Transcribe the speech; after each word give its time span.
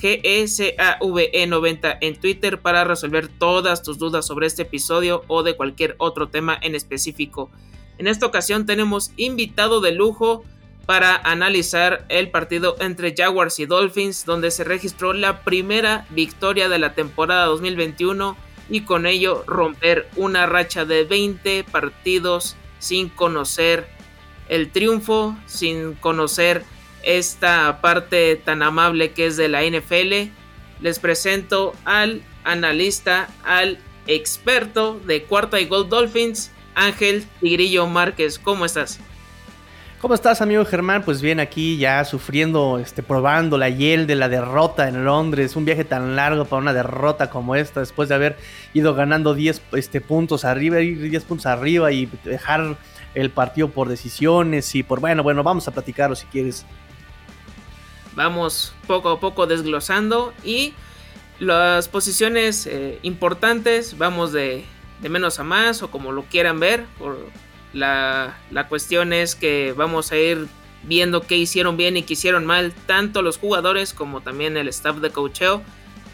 GSAVE90 0.00 1.98
en 2.00 2.16
Twitter 2.16 2.60
para 2.60 2.84
resolver 2.84 3.28
todas 3.28 3.82
tus 3.82 3.98
dudas 3.98 4.26
sobre 4.26 4.46
este 4.46 4.62
episodio 4.62 5.24
o 5.28 5.42
de 5.42 5.56
cualquier 5.56 5.94
otro 5.98 6.28
tema 6.28 6.58
en 6.60 6.74
específico. 6.74 7.50
En 7.98 8.06
esta 8.06 8.26
ocasión 8.26 8.64
tenemos 8.66 9.12
invitado 9.16 9.80
de 9.80 9.92
lujo 9.92 10.44
para 10.86 11.16
analizar 11.16 12.06
el 12.08 12.30
partido 12.30 12.76
entre 12.80 13.14
Jaguars 13.14 13.58
y 13.58 13.66
Dolphins, 13.66 14.24
donde 14.24 14.50
se 14.50 14.64
registró 14.64 15.12
la 15.12 15.42
primera 15.42 16.06
victoria 16.10 16.68
de 16.68 16.78
la 16.78 16.94
temporada 16.94 17.44
2021 17.46 18.36
y 18.70 18.82
con 18.82 19.06
ello 19.06 19.44
romper 19.46 20.08
una 20.16 20.46
racha 20.46 20.84
de 20.84 21.04
20 21.04 21.64
partidos 21.64 22.56
sin 22.78 23.08
conocer 23.08 23.86
el 24.48 24.70
triunfo, 24.70 25.36
sin 25.46 25.94
conocer 25.94 26.64
esta 27.08 27.80
parte 27.80 28.36
tan 28.36 28.62
amable 28.62 29.12
que 29.12 29.26
es 29.26 29.38
de 29.38 29.48
la 29.48 29.62
NFL, 29.62 30.30
les 30.82 30.98
presento 30.98 31.72
al 31.86 32.20
analista, 32.44 33.28
al 33.44 33.78
experto 34.06 35.00
de 35.06 35.22
cuarta 35.22 35.58
y 35.58 35.64
Gold 35.64 35.88
Dolphins, 35.88 36.50
Ángel 36.74 37.26
Tigrillo 37.40 37.86
Márquez. 37.86 38.38
¿Cómo 38.38 38.66
estás? 38.66 39.00
¿Cómo 40.02 40.12
estás, 40.12 40.42
amigo 40.42 40.66
Germán? 40.66 41.02
Pues 41.02 41.22
bien, 41.22 41.40
aquí 41.40 41.78
ya 41.78 42.04
sufriendo, 42.04 42.78
este, 42.78 43.02
probando 43.02 43.56
la 43.56 43.70
hiel 43.70 44.06
de 44.06 44.14
la 44.14 44.28
derrota 44.28 44.86
en 44.86 45.06
Londres. 45.06 45.56
Un 45.56 45.64
viaje 45.64 45.84
tan 45.84 46.14
largo 46.14 46.44
para 46.44 46.60
una 46.60 46.74
derrota 46.74 47.30
como 47.30 47.56
esta, 47.56 47.80
después 47.80 48.10
de 48.10 48.16
haber 48.16 48.36
ido 48.74 48.94
ganando 48.94 49.34
10 49.34 49.62
este, 49.72 50.02
puntos 50.02 50.44
arriba, 50.44 50.76
10 50.76 51.24
puntos 51.24 51.46
arriba 51.46 51.90
y 51.90 52.06
dejar 52.22 52.76
el 53.14 53.30
partido 53.30 53.70
por 53.70 53.88
decisiones 53.88 54.74
y 54.74 54.82
por, 54.82 55.00
bueno, 55.00 55.22
bueno, 55.22 55.42
vamos 55.42 55.66
a 55.66 55.70
platicarlo 55.70 56.14
si 56.14 56.26
quieres 56.26 56.66
vamos 58.18 58.72
poco 58.88 59.10
a 59.10 59.20
poco 59.20 59.46
desglosando 59.46 60.34
y 60.42 60.74
las 61.38 61.88
posiciones 61.88 62.66
eh, 62.66 62.98
importantes 63.02 63.96
vamos 63.96 64.32
de, 64.32 64.64
menos 65.00 65.38
a 65.38 65.44
más 65.44 65.84
o 65.84 65.90
como 65.92 66.10
lo 66.10 66.24
quieran 66.24 66.58
ver. 66.58 66.84
la, 67.72 68.36
la 68.50 68.68
cuestión 68.68 69.12
es 69.12 69.36
que 69.36 69.72
vamos 69.76 70.10
a 70.10 70.16
ir 70.16 70.48
viendo 70.82 71.20
qué 71.20 71.36
hicieron 71.36 71.76
bien 71.76 71.96
y 71.96 72.02
qué 72.02 72.14
hicieron 72.14 72.44
mal 72.44 72.72
tanto 72.86 73.22
los 73.22 73.38
jugadores 73.38 73.94
como 73.94 74.20
también 74.20 74.56
el 74.56 74.66
staff 74.66 74.96
de 74.96 75.10
cocheo. 75.10 75.62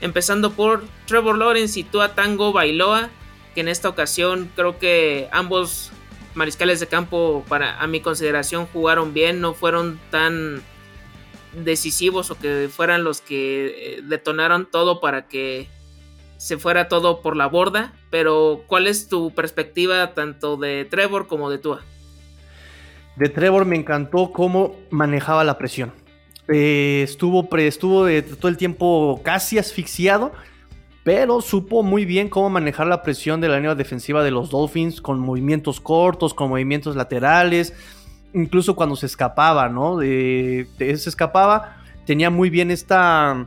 Empezando 0.02 0.52
por 0.52 0.84
Trevor 1.06 1.38
Lawrence 1.38 1.80
y 1.80 1.84
Tua 1.84 2.14
Tango 2.14 2.52
Bailoa, 2.52 3.08
que 3.54 3.62
en 3.62 3.68
esta 3.68 3.88
ocasión 3.88 4.50
creo 4.54 4.78
que 4.78 5.28
ambos 5.32 5.90
mariscales 6.34 6.80
de 6.80 6.86
campo 6.86 7.46
para 7.48 7.80
a 7.80 7.86
mi 7.86 8.00
consideración 8.00 8.66
jugaron 8.66 9.14
bien, 9.14 9.40
no 9.40 9.54
fueron 9.54 9.98
tan 10.10 10.62
decisivos 11.64 12.30
o 12.30 12.38
que 12.38 12.68
fueran 12.70 13.04
los 13.04 13.20
que 13.20 13.66
eh, 13.66 14.02
detonaron 14.02 14.66
todo 14.70 15.00
para 15.00 15.28
que 15.28 15.68
se 16.36 16.58
fuera 16.58 16.88
todo 16.88 17.22
por 17.22 17.36
la 17.36 17.46
borda. 17.46 17.92
Pero, 18.10 18.62
¿cuál 18.66 18.86
es 18.86 19.08
tu 19.08 19.32
perspectiva 19.32 20.14
tanto 20.14 20.56
de 20.56 20.84
Trevor 20.84 21.26
como 21.26 21.50
de 21.50 21.58
Tua? 21.58 21.82
De 23.16 23.28
Trevor 23.28 23.64
me 23.64 23.76
encantó 23.76 24.32
cómo 24.32 24.76
manejaba 24.90 25.44
la 25.44 25.56
presión. 25.58 25.92
Eh, 26.48 27.02
estuvo 27.02 27.48
estuvo 27.56 28.06
todo 28.38 28.48
el 28.48 28.56
tiempo 28.56 29.20
casi 29.24 29.56
asfixiado, 29.56 30.32
pero 31.02 31.40
supo 31.40 31.82
muy 31.82 32.04
bien 32.04 32.28
cómo 32.28 32.50
manejar 32.50 32.86
la 32.86 33.02
presión 33.02 33.40
de 33.40 33.48
la 33.48 33.56
línea 33.56 33.74
defensiva 33.74 34.22
de 34.22 34.30
los 34.30 34.50
Dolphins 34.50 35.00
con 35.00 35.20
movimientos 35.20 35.80
cortos, 35.80 36.34
con 36.34 36.50
movimientos 36.50 36.96
laterales 36.96 37.72
incluso 38.34 38.76
cuando 38.76 38.96
se 38.96 39.06
escapaba, 39.06 39.68
¿no? 39.68 40.00
Se 40.00 40.66
escapaba, 40.92 41.76
tenía 42.04 42.30
muy 42.30 42.50
bien 42.50 42.70
esta... 42.70 43.46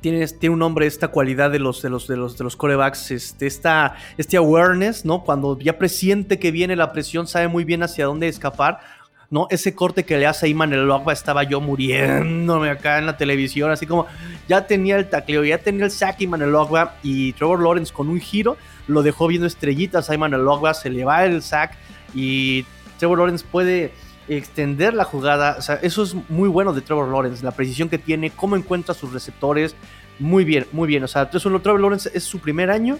Tiene, 0.00 0.26
tiene, 0.28 0.54
un 0.54 0.60
nombre 0.60 0.86
esta 0.86 1.08
cualidad 1.08 1.50
de 1.50 1.58
los, 1.58 1.82
de 1.82 1.90
los, 1.90 2.08
de 2.08 2.16
los, 2.16 2.38
de 2.38 2.44
los 2.44 2.56
corebacks, 2.56 3.10
este, 3.10 3.46
esta, 3.46 3.96
este 4.16 4.38
awareness, 4.38 5.04
¿no? 5.04 5.24
Cuando 5.24 5.58
ya 5.58 5.76
presiente 5.76 6.38
que 6.38 6.50
viene 6.50 6.74
la 6.74 6.90
presión, 6.90 7.26
sabe 7.26 7.48
muy 7.48 7.64
bien 7.64 7.82
hacia 7.82 8.06
dónde 8.06 8.26
escapar, 8.26 8.80
¿no? 9.28 9.46
Ese 9.50 9.74
corte 9.74 10.04
que 10.04 10.16
le 10.16 10.26
hace 10.26 10.46
a 10.46 10.48
Iman 10.48 10.72
el 10.72 10.90
Ogba 10.90 11.12
estaba 11.12 11.42
yo 11.42 11.60
muriéndome 11.60 12.70
acá 12.70 12.98
en 12.98 13.04
la 13.04 13.18
televisión, 13.18 13.70
así 13.70 13.86
como 13.86 14.06
ya 14.48 14.66
tenía 14.66 14.96
el 14.96 15.10
tacleo, 15.10 15.44
ya 15.44 15.58
tenía 15.58 15.84
el 15.84 15.90
sack 15.90 16.18
Iman 16.22 16.40
el 16.40 16.54
Ogba 16.54 16.96
y 17.02 17.34
Trevor 17.34 17.60
Lawrence 17.60 17.92
con 17.92 18.08
un 18.08 18.20
giro 18.20 18.56
lo 18.88 19.02
dejó 19.02 19.26
viendo 19.28 19.46
estrellitas 19.46 20.08
a 20.08 20.14
Iman 20.14 20.32
el 20.32 20.48
Ogba, 20.48 20.72
se 20.72 20.88
le 20.88 21.04
va 21.04 21.26
el 21.26 21.42
sack 21.42 21.76
y 22.14 22.64
Trevor 23.00 23.18
Lawrence 23.18 23.44
puede 23.50 23.92
extender 24.28 24.94
la 24.94 25.04
jugada. 25.04 25.56
O 25.58 25.62
sea, 25.62 25.76
eso 25.76 26.04
es 26.04 26.14
muy 26.28 26.48
bueno 26.48 26.72
de 26.72 26.82
Trevor 26.82 27.08
Lawrence, 27.08 27.44
la 27.44 27.50
precisión 27.50 27.88
que 27.88 27.98
tiene, 27.98 28.30
cómo 28.30 28.54
encuentra 28.54 28.94
sus 28.94 29.12
receptores. 29.12 29.74
Muy 30.20 30.44
bien, 30.44 30.66
muy 30.70 30.86
bien. 30.86 31.02
O 31.02 31.08
sea, 31.08 31.28
Trevor 31.28 31.80
Lawrence 31.80 32.10
es 32.14 32.22
su 32.22 32.38
primer 32.38 32.70
año. 32.70 32.98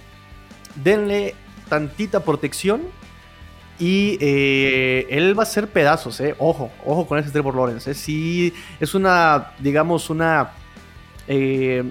Denle 0.74 1.34
tantita 1.68 2.24
protección. 2.24 2.82
Y 3.78 4.18
eh, 4.20 5.06
él 5.08 5.38
va 5.38 5.44
a 5.44 5.46
ser 5.46 5.68
pedazos, 5.68 6.20
eh. 6.20 6.34
Ojo, 6.38 6.70
ojo 6.84 7.06
con 7.06 7.18
ese 7.18 7.30
Trevor 7.30 7.54
Lawrence. 7.54 7.90
Eh. 7.90 7.94
Sí, 7.94 8.52
es 8.78 8.94
una, 8.94 9.52
digamos, 9.58 10.10
una 10.10 10.50
eh, 11.26 11.84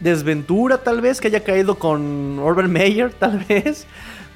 desventura 0.00 0.78
tal 0.78 1.02
vez 1.02 1.20
que 1.20 1.28
haya 1.28 1.44
caído 1.44 1.78
con 1.78 2.38
Urban 2.38 2.70
Meyer, 2.70 3.12
tal 3.18 3.44
vez. 3.48 3.86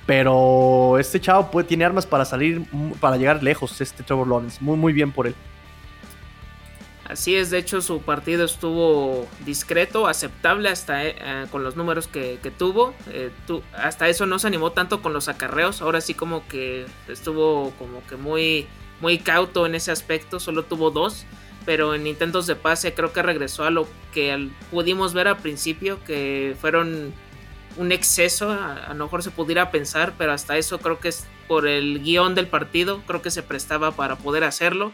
Pero 0.08 0.96
este 0.98 1.20
chavo 1.20 1.62
tiene 1.66 1.84
armas 1.84 2.06
para 2.06 2.24
salir, 2.24 2.64
para 2.98 3.18
llegar 3.18 3.42
lejos, 3.42 3.78
este 3.78 4.02
Trevor 4.02 4.26
Lawrence. 4.26 4.56
Muy, 4.58 4.78
muy 4.78 4.94
bien 4.94 5.12
por 5.12 5.26
él. 5.26 5.34
Así 7.04 7.36
es, 7.36 7.50
de 7.50 7.58
hecho 7.58 7.82
su 7.82 8.00
partido 8.00 8.46
estuvo 8.46 9.28
discreto, 9.44 10.06
aceptable 10.06 10.70
hasta 10.70 11.04
eh, 11.04 11.14
eh, 11.20 11.46
con 11.50 11.62
los 11.62 11.76
números 11.76 12.08
que, 12.08 12.40
tuvo. 12.56 12.94
Eh, 13.10 13.30
hasta 13.74 14.08
eso 14.08 14.24
no 14.24 14.38
se 14.38 14.46
animó 14.46 14.72
tanto 14.72 15.02
con 15.02 15.12
los 15.12 15.28
acarreos. 15.28 15.82
Ahora 15.82 16.00
sí 16.00 16.14
como 16.14 16.48
que 16.48 16.86
estuvo 17.06 17.74
como 17.78 18.02
que 18.06 18.16
muy, 18.16 18.66
muy 19.02 19.18
cauto 19.18 19.66
en 19.66 19.74
ese 19.74 19.90
aspecto. 19.90 20.40
Solo 20.40 20.62
tuvo 20.62 20.90
dos. 20.90 21.26
Pero 21.66 21.94
en 21.94 22.06
intentos 22.06 22.46
de 22.46 22.56
pase 22.56 22.94
creo 22.94 23.12
que 23.12 23.20
regresó 23.20 23.64
a 23.64 23.70
lo 23.70 23.86
que 24.14 24.48
pudimos 24.70 25.12
ver 25.12 25.28
al 25.28 25.36
principio. 25.36 26.02
Que 26.06 26.56
fueron 26.58 27.12
un 27.78 27.92
exceso, 27.92 28.50
a, 28.50 28.92
lo 28.92 29.04
mejor 29.04 29.22
se 29.22 29.30
pudiera 29.30 29.70
pensar, 29.70 30.14
pero 30.18 30.32
hasta 30.32 30.58
eso 30.58 30.78
creo 30.80 30.98
que 30.98 31.08
es 31.08 31.26
por 31.46 31.66
el 31.66 32.02
guion 32.02 32.34
del 32.34 32.48
partido, 32.48 33.02
creo 33.06 33.22
que 33.22 33.30
se 33.30 33.42
prestaba 33.42 33.92
para 33.92 34.16
poder 34.16 34.44
hacerlo. 34.44 34.92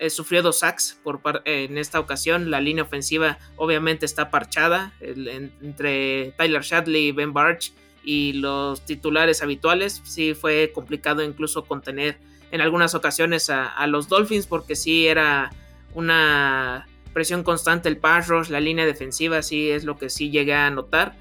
Eh, 0.00 0.10
sufrió 0.10 0.42
dos 0.42 0.58
sacks 0.58 0.98
por 1.04 1.20
en 1.44 1.78
esta 1.78 2.00
ocasión. 2.00 2.50
La 2.50 2.60
línea 2.60 2.82
ofensiva 2.82 3.38
obviamente 3.56 4.04
está 4.04 4.30
parchada 4.30 4.92
entre 5.00 6.34
Tyler 6.36 6.62
Shadley 6.62 7.06
y 7.06 7.12
Ben 7.12 7.32
Barch 7.32 7.72
y 8.02 8.32
los 8.34 8.84
titulares 8.84 9.40
habituales. 9.40 10.02
Sí 10.04 10.34
fue 10.34 10.72
complicado 10.74 11.22
incluso 11.22 11.64
contener 11.64 12.18
en 12.50 12.60
algunas 12.60 12.96
ocasiones 12.96 13.48
a, 13.50 13.68
a 13.68 13.86
los 13.86 14.08
Dolphins 14.08 14.46
porque 14.46 14.74
sí 14.74 15.06
era 15.06 15.52
una 15.94 16.88
presión 17.12 17.44
constante 17.44 17.88
el 17.88 17.96
pass 17.96 18.26
rush, 18.26 18.48
la 18.48 18.58
línea 18.58 18.84
defensiva, 18.84 19.40
sí 19.42 19.70
es 19.70 19.84
lo 19.84 19.96
que 19.96 20.10
sí 20.10 20.30
llegué 20.30 20.54
a 20.54 20.68
notar 20.70 21.14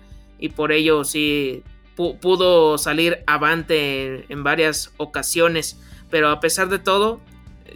y 0.44 0.50
por 0.50 0.74
ello 0.74 1.06
sí 1.06 1.63
pudo 1.95 2.78
salir 2.78 3.19
avante 3.28 4.25
en, 4.28 4.44
varias 4.44 4.94
ocasiones. 4.98 5.80
Pero 6.10 6.28
a 6.28 6.42
pesar 6.42 6.68
de 6.68 6.80
todo, 6.80 7.22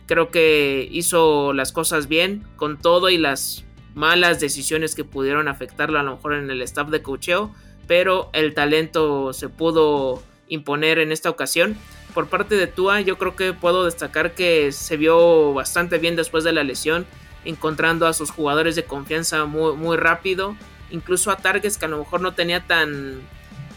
creo 0.06 0.32
que 0.32 0.86
hizo 0.92 1.54
las 1.54 1.72
cosas 1.72 2.10
bien 2.10 2.44
con 2.58 2.78
todo 2.78 3.10
y 3.10 3.18
las 3.18 3.64
malas 3.96 4.42
decisiones 4.42 4.96
que 4.96 5.06
pudieron 5.06 5.48
afectarlo 5.48 5.98
a 5.98 6.04
lo 6.04 6.18
mejor 6.18 6.34
en 6.34 6.52
el 6.52 6.62
staff 6.62 6.90
de 6.90 7.02
cocheo, 7.02 7.56
pero 7.88 8.32
el 8.34 8.54
talento 8.54 9.32
se 9.32 9.48
pudo 9.48 10.22
imponer 10.50 11.00
en 11.00 11.14
esta 11.14 11.30
ocasión. 11.30 11.78
Por 12.14 12.28
parte 12.28 12.58
de 12.58 12.68
Tua, 12.68 13.00
yo 13.00 13.18
creo 13.18 13.38
que 13.38 13.54
puedo 13.54 13.86
destacar 13.86 14.36
que 14.36 14.74
se 14.74 14.98
vio 14.98 15.54
bastante 15.54 16.00
bien 16.00 16.18
después 16.18 16.44
de 16.44 16.52
la 16.52 16.66
lesión, 16.66 17.06
encontrando 17.46 18.08
a 18.08 18.12
sus 18.12 18.30
jugadores 18.30 18.76
de 18.76 18.84
confianza 18.84 19.46
muy, 19.46 19.74
muy 19.78 19.96
rápido 19.96 20.58
incluso 20.92 21.32
a 21.32 21.38
targets 21.38 21.78
que 21.78 21.86
a 21.86 21.90
lo 21.90 22.00
mejor 22.00 22.22
no 22.22 22.34
tenía 22.34 22.66
tan, 22.66 23.22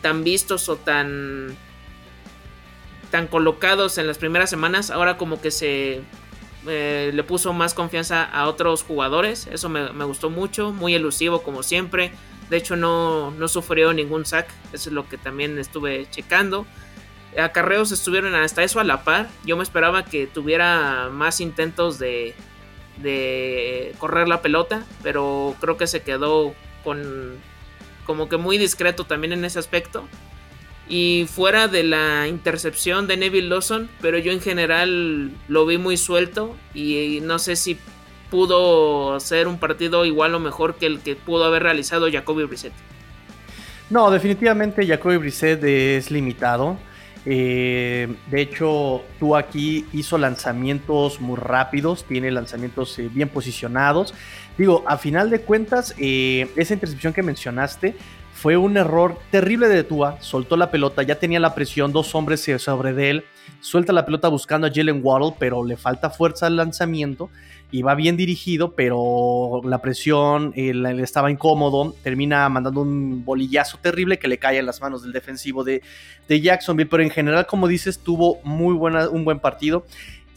tan 0.01 0.25
vistos 0.25 0.69
o 0.69 0.77
tan, 0.77 1.57
tan 3.11 3.27
colocados 3.27 3.99
en 3.99 4.07
las 4.07 4.19
primeras 4.19 4.51
semanas, 4.51 4.91
ahora 4.91 5.17
como 5.17 5.41
que 5.41 5.51
se 5.51 6.03
eh, 6.67 7.11
le 7.13 7.25
puso 7.25 7.53
más 7.53 7.75
confianza 7.75 8.23
a 8.23 8.47
otros 8.47 8.83
jugadores, 8.83 9.49
eso 9.51 9.69
me, 9.69 10.05
gustó 10.05 10.31
mucho, 10.31 10.73
muy 10.73 10.95
elusivo 10.95 11.43
como 11.43 11.63
siempre, 11.63 12.13
de 12.49 12.57
hecho 12.57 12.77
no, 12.77 13.31
no 13.33 13.49
sufrió 13.49 13.93
ningún 13.93 14.25
sack, 14.27 14.49
eso 14.73 14.91
es 14.91 14.95
lo 14.95 15.09
que 15.09 15.17
también 15.17 15.59
estuve 15.59 16.07
checando. 16.11 16.67
acarreos 17.39 17.93
estuvieron 17.93 18.35
hasta 18.35 18.65
eso 18.65 18.81
a 18.81 18.85
la 18.85 19.05
par. 19.05 19.29
Yo 19.45 19.57
me 19.57 19.63
esperaba 19.63 20.05
que 20.05 20.27
tuviera 20.27 21.09
más 21.13 21.41
intentos 21.41 22.01
de, 22.01 22.35
de 22.99 23.95
correr 23.99 24.29
la 24.29 24.43
pelota, 24.43 24.85
pero 25.03 25.55
creo 25.61 25.77
que 25.77 25.87
se 25.87 26.03
quedó 26.03 26.55
con 26.83 27.39
como 28.05 28.29
que 28.29 28.37
muy 28.37 28.59
discreto 28.59 29.05
también 29.05 29.33
en 29.33 29.45
ese 29.45 29.59
aspecto. 29.59 30.05
Y 30.89 31.27
fuera 31.33 31.69
de 31.69 31.85
la 31.85 32.27
intercepción 32.27 33.07
de 33.07 33.17
Neville 33.17 33.49
Lawson, 33.49 33.89
pero 34.01 34.19
yo 34.19 34.33
en 34.33 34.41
general 34.41 35.31
lo 35.47 35.65
vi 35.65 35.79
muy 35.79 35.97
suelto 35.97 36.57
y 36.75 37.21
no 37.23 37.39
sé 37.39 37.55
si 37.55 37.79
pudo 38.31 39.21
ser 39.21 39.47
un 39.47 39.59
partido 39.59 40.05
igual 40.05 40.35
o 40.35 40.41
mejor 40.41 40.75
que 40.75 40.87
el 40.87 41.01
que 41.01 41.15
pudo 41.15 41.45
haber 41.45 41.63
realizado 41.63 42.11
Jacoby 42.11 42.45
Brissett. 42.45 42.73
No, 43.91 44.11
definitivamente 44.11 44.87
Jacoby 44.87 45.17
Brissett 45.17 45.63
es 45.63 46.11
limitado. 46.11 46.79
Eh, 47.27 48.09
de 48.31 48.41
hecho, 48.41 49.03
tú 49.19 49.37
aquí 49.37 49.87
hizo 49.93 50.17
lanzamientos 50.17 51.21
muy 51.21 51.37
rápidos, 51.37 52.05
tiene 52.05 52.31
lanzamientos 52.31 52.99
eh, 52.99 53.11
bien 53.13 53.29
posicionados. 53.29 54.15
Digo, 54.57 54.85
a 54.87 54.97
final 54.97 55.31
de 55.31 55.41
cuentas, 55.41 55.95
eh, 55.99 56.51
esa 56.57 56.75
intercepción 56.75 57.13
que 57.13 57.23
mencionaste 57.23 57.95
fue 58.33 58.57
un 58.57 58.77
error 58.79 59.19
terrible 59.31 59.69
de 59.69 59.85
Tua. 59.85 60.17
Soltó 60.21 60.57
la 60.57 60.71
pelota, 60.71 61.03
ya 61.03 61.17
tenía 61.17 61.41
la 61.41 61.55
presión, 61.55 61.93
dos 61.93 62.15
hombres 62.15 62.51
sobre 62.59 62.95
de 62.95 63.11
él. 63.11 63.25
Suelta 63.61 63.93
la 63.93 64.07
pelota 64.07 64.29
buscando 64.29 64.67
a 64.67 64.71
Jalen 64.73 65.01
Waddle, 65.03 65.35
pero 65.39 65.63
le 65.63 65.77
falta 65.77 66.09
fuerza 66.09 66.47
al 66.47 66.57
lanzamiento 66.57 67.29
va 67.83 67.95
bien 67.95 68.17
dirigido, 68.17 68.75
pero 68.75 69.61
la 69.65 69.81
presión, 69.81 70.53
él, 70.57 70.85
estaba 71.01 71.31
incómodo, 71.31 71.95
termina 72.03 72.49
mandando 72.49 72.83
un 72.83 73.25
bolillazo 73.25 73.79
terrible 73.79 74.19
que 74.19 74.29
le 74.29 74.39
cae 74.39 74.59
en 74.59 74.67
las 74.67 74.81
manos 74.81 75.03
del 75.03 75.13
defensivo 75.13 75.63
de, 75.63 75.83
de 76.29 76.41
Jacksonville, 76.41 76.89
pero 76.91 77.03
en 77.03 77.11
general, 77.11 77.47
como 77.47 77.69
dices, 77.69 78.01
tuvo 78.01 78.41
muy 78.43 78.75
buena, 78.75 79.09
un 79.09 79.25
buen 79.25 79.39
partido. 79.39 79.85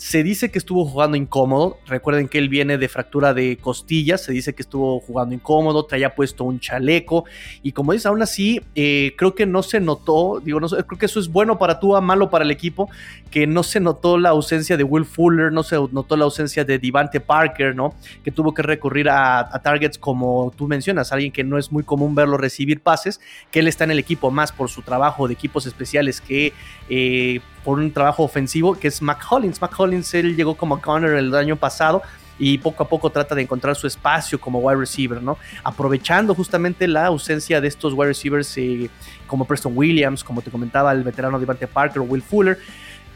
Se 0.03 0.21
dice 0.21 0.51
que 0.51 0.57
estuvo 0.57 0.85
jugando 0.85 1.15
incómodo. 1.15 1.79
Recuerden 1.87 2.27
que 2.27 2.37
él 2.37 2.49
viene 2.49 2.77
de 2.77 2.89
fractura 2.89 3.33
de 3.33 3.55
costillas. 3.55 4.21
Se 4.21 4.33
dice 4.33 4.53
que 4.53 4.61
estuvo 4.61 4.99
jugando 4.99 5.33
incómodo, 5.33 5.85
traía 5.85 6.13
puesto 6.13 6.43
un 6.43 6.59
chaleco. 6.59 7.23
Y 7.61 7.71
como 7.71 7.93
dice, 7.93 8.09
aún 8.09 8.21
así, 8.21 8.61
eh, 8.75 9.13
creo 9.17 9.33
que 9.33 9.45
no 9.45 9.63
se 9.63 9.79
notó. 9.79 10.41
Digo, 10.43 10.59
no, 10.59 10.67
creo 10.67 10.99
que 10.99 11.05
eso 11.05 11.21
es 11.21 11.29
bueno 11.29 11.57
para 11.57 11.79
tú, 11.79 11.99
malo 12.01 12.29
para 12.29 12.43
el 12.43 12.51
equipo. 12.51 12.89
Que 13.31 13.47
no 13.47 13.63
se 13.63 13.79
notó 13.79 14.17
la 14.17 14.31
ausencia 14.31 14.75
de 14.75 14.83
Will 14.83 15.05
Fuller, 15.05 15.53
no 15.53 15.63
se 15.63 15.77
notó 15.77 16.17
la 16.17 16.25
ausencia 16.25 16.65
de 16.65 16.79
Divante 16.79 17.21
Parker, 17.21 17.73
¿no? 17.73 17.95
Que 18.25 18.31
tuvo 18.31 18.53
que 18.53 18.61
recurrir 18.61 19.07
a, 19.09 19.49
targets 19.63 19.97
como 19.97 20.51
tú 20.57 20.67
mencionas, 20.67 21.13
alguien 21.13 21.31
que 21.31 21.45
no 21.45 21.57
es 21.57 21.71
muy 21.71 21.83
común 21.85 22.13
verlo 22.13 22.35
recibir 22.35 22.81
pases. 22.81 23.21
Que 23.51 23.61
él 23.61 23.69
está 23.69 23.85
en 23.85 23.91
el 23.91 23.99
equipo 23.99 24.31
más 24.31 24.51
por 24.51 24.69
su 24.69 24.81
trabajo 24.81 25.29
de 25.29 25.33
equipos 25.33 25.65
especiales 25.65 26.19
que 26.19 26.51
eh, 26.89 27.39
por 27.63 27.79
un 27.79 27.91
trabajo 27.91 28.23
ofensivo, 28.23 28.75
que 28.75 28.87
es 28.87 29.01
McCollins. 29.01 29.61
McCollins, 29.61 30.13
él 30.13 30.35
llegó 30.35 30.55
como 30.55 30.81
corner 30.81 31.13
el 31.13 31.33
año 31.35 31.55
pasado 31.55 32.01
y 32.39 32.57
poco 32.57 32.83
a 32.83 32.89
poco 32.89 33.09
trata 33.09 33.35
de 33.35 33.43
encontrar 33.43 33.75
su 33.75 33.87
espacio 33.87 34.39
como 34.39 34.59
wide 34.59 34.79
receiver, 34.79 35.21
¿no? 35.21 35.37
Aprovechando 35.63 36.33
justamente 36.33 36.87
la 36.87 37.05
ausencia 37.05 37.61
de 37.61 37.67
estos 37.67 37.93
wide 37.93 38.07
receivers 38.07 38.57
eh, 38.57 38.89
como 39.27 39.45
Preston 39.45 39.73
Williams, 39.75 40.23
como 40.23 40.41
te 40.41 40.49
comentaba 40.49 40.91
el 40.91 41.03
veterano 41.03 41.39
Devante 41.39 41.67
Parker 41.67 42.01
o 42.01 42.05
Will 42.05 42.21
Fuller. 42.23 42.57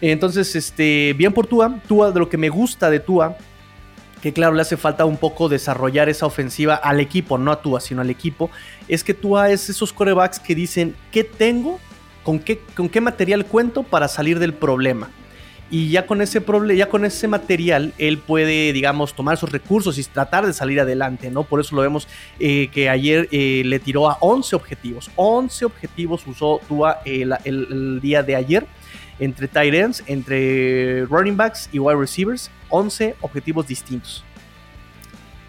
Entonces, 0.01 0.55
este, 0.55 1.13
bien 1.17 1.33
por 1.33 1.47
Tua. 1.47 1.79
Tua, 1.87 2.11
de 2.11 2.19
lo 2.19 2.29
que 2.29 2.37
me 2.37 2.49
gusta 2.49 2.89
de 2.89 2.99
Tua, 2.99 3.37
que 4.21 4.33
claro, 4.33 4.53
le 4.53 4.61
hace 4.61 4.77
falta 4.77 5.05
un 5.05 5.17
poco 5.17 5.49
desarrollar 5.49 6.09
esa 6.09 6.25
ofensiva 6.25 6.75
al 6.75 6.99
equipo, 6.99 7.37
no 7.37 7.51
a 7.51 7.61
Tua, 7.61 7.79
sino 7.79 8.01
al 8.01 8.09
equipo, 8.09 8.49
es 8.87 9.03
que 9.03 9.13
Tua 9.13 9.49
es 9.49 9.69
esos 9.69 9.93
corebacks 9.93 10.39
que 10.39 10.55
dicen, 10.55 10.95
¿qué 11.11 11.23
tengo 11.23 11.79
con 12.27 12.39
qué, 12.89 12.99
material 12.99 13.45
cuento 13.45 13.83
para 13.83 14.09
salir 14.09 14.37
del 14.39 14.53
problema. 14.53 15.09
Y 15.69 15.91
ya 15.91 16.05
con 16.05 16.21
ese 16.21 16.43
ya 16.75 16.89
con 16.89 17.05
ese 17.05 17.25
material, 17.29 17.93
él 17.97 18.17
puede, 18.17 18.73
digamos, 18.73 19.13
tomar 19.13 19.37
sus 19.37 19.49
recursos 19.49 19.97
y 19.97 20.03
tratar 20.03 20.45
de 20.45 20.51
salir 20.51 20.81
adelante, 20.81 21.31
¿no? 21.31 21.43
Por 21.43 21.61
eso 21.61 21.73
lo 21.73 21.83
vemos 21.83 22.05
eh, 22.37 22.67
que 22.73 22.89
ayer 22.89 23.29
eh, 23.31 23.61
le 23.65 23.79
tiró 23.79 24.09
a 24.09 24.17
11 24.19 24.57
objetivos. 24.57 25.09
11 25.15 25.65
objetivos 25.65 26.27
usó 26.27 26.59
Tua 26.67 26.99
el, 27.05 27.33
el, 27.45 28.01
día 28.01 28.23
de 28.23 28.35
ayer 28.35 28.67
entre 29.19 29.47
tight 29.47 29.73
ends, 29.73 30.03
entre 30.05 31.05
running 31.05 31.37
backs 31.37 31.69
y 31.71 31.79
wide 31.79 31.97
receivers. 31.97 32.51
11 32.69 33.15
objetivos 33.21 33.67
distintos. 33.67 34.25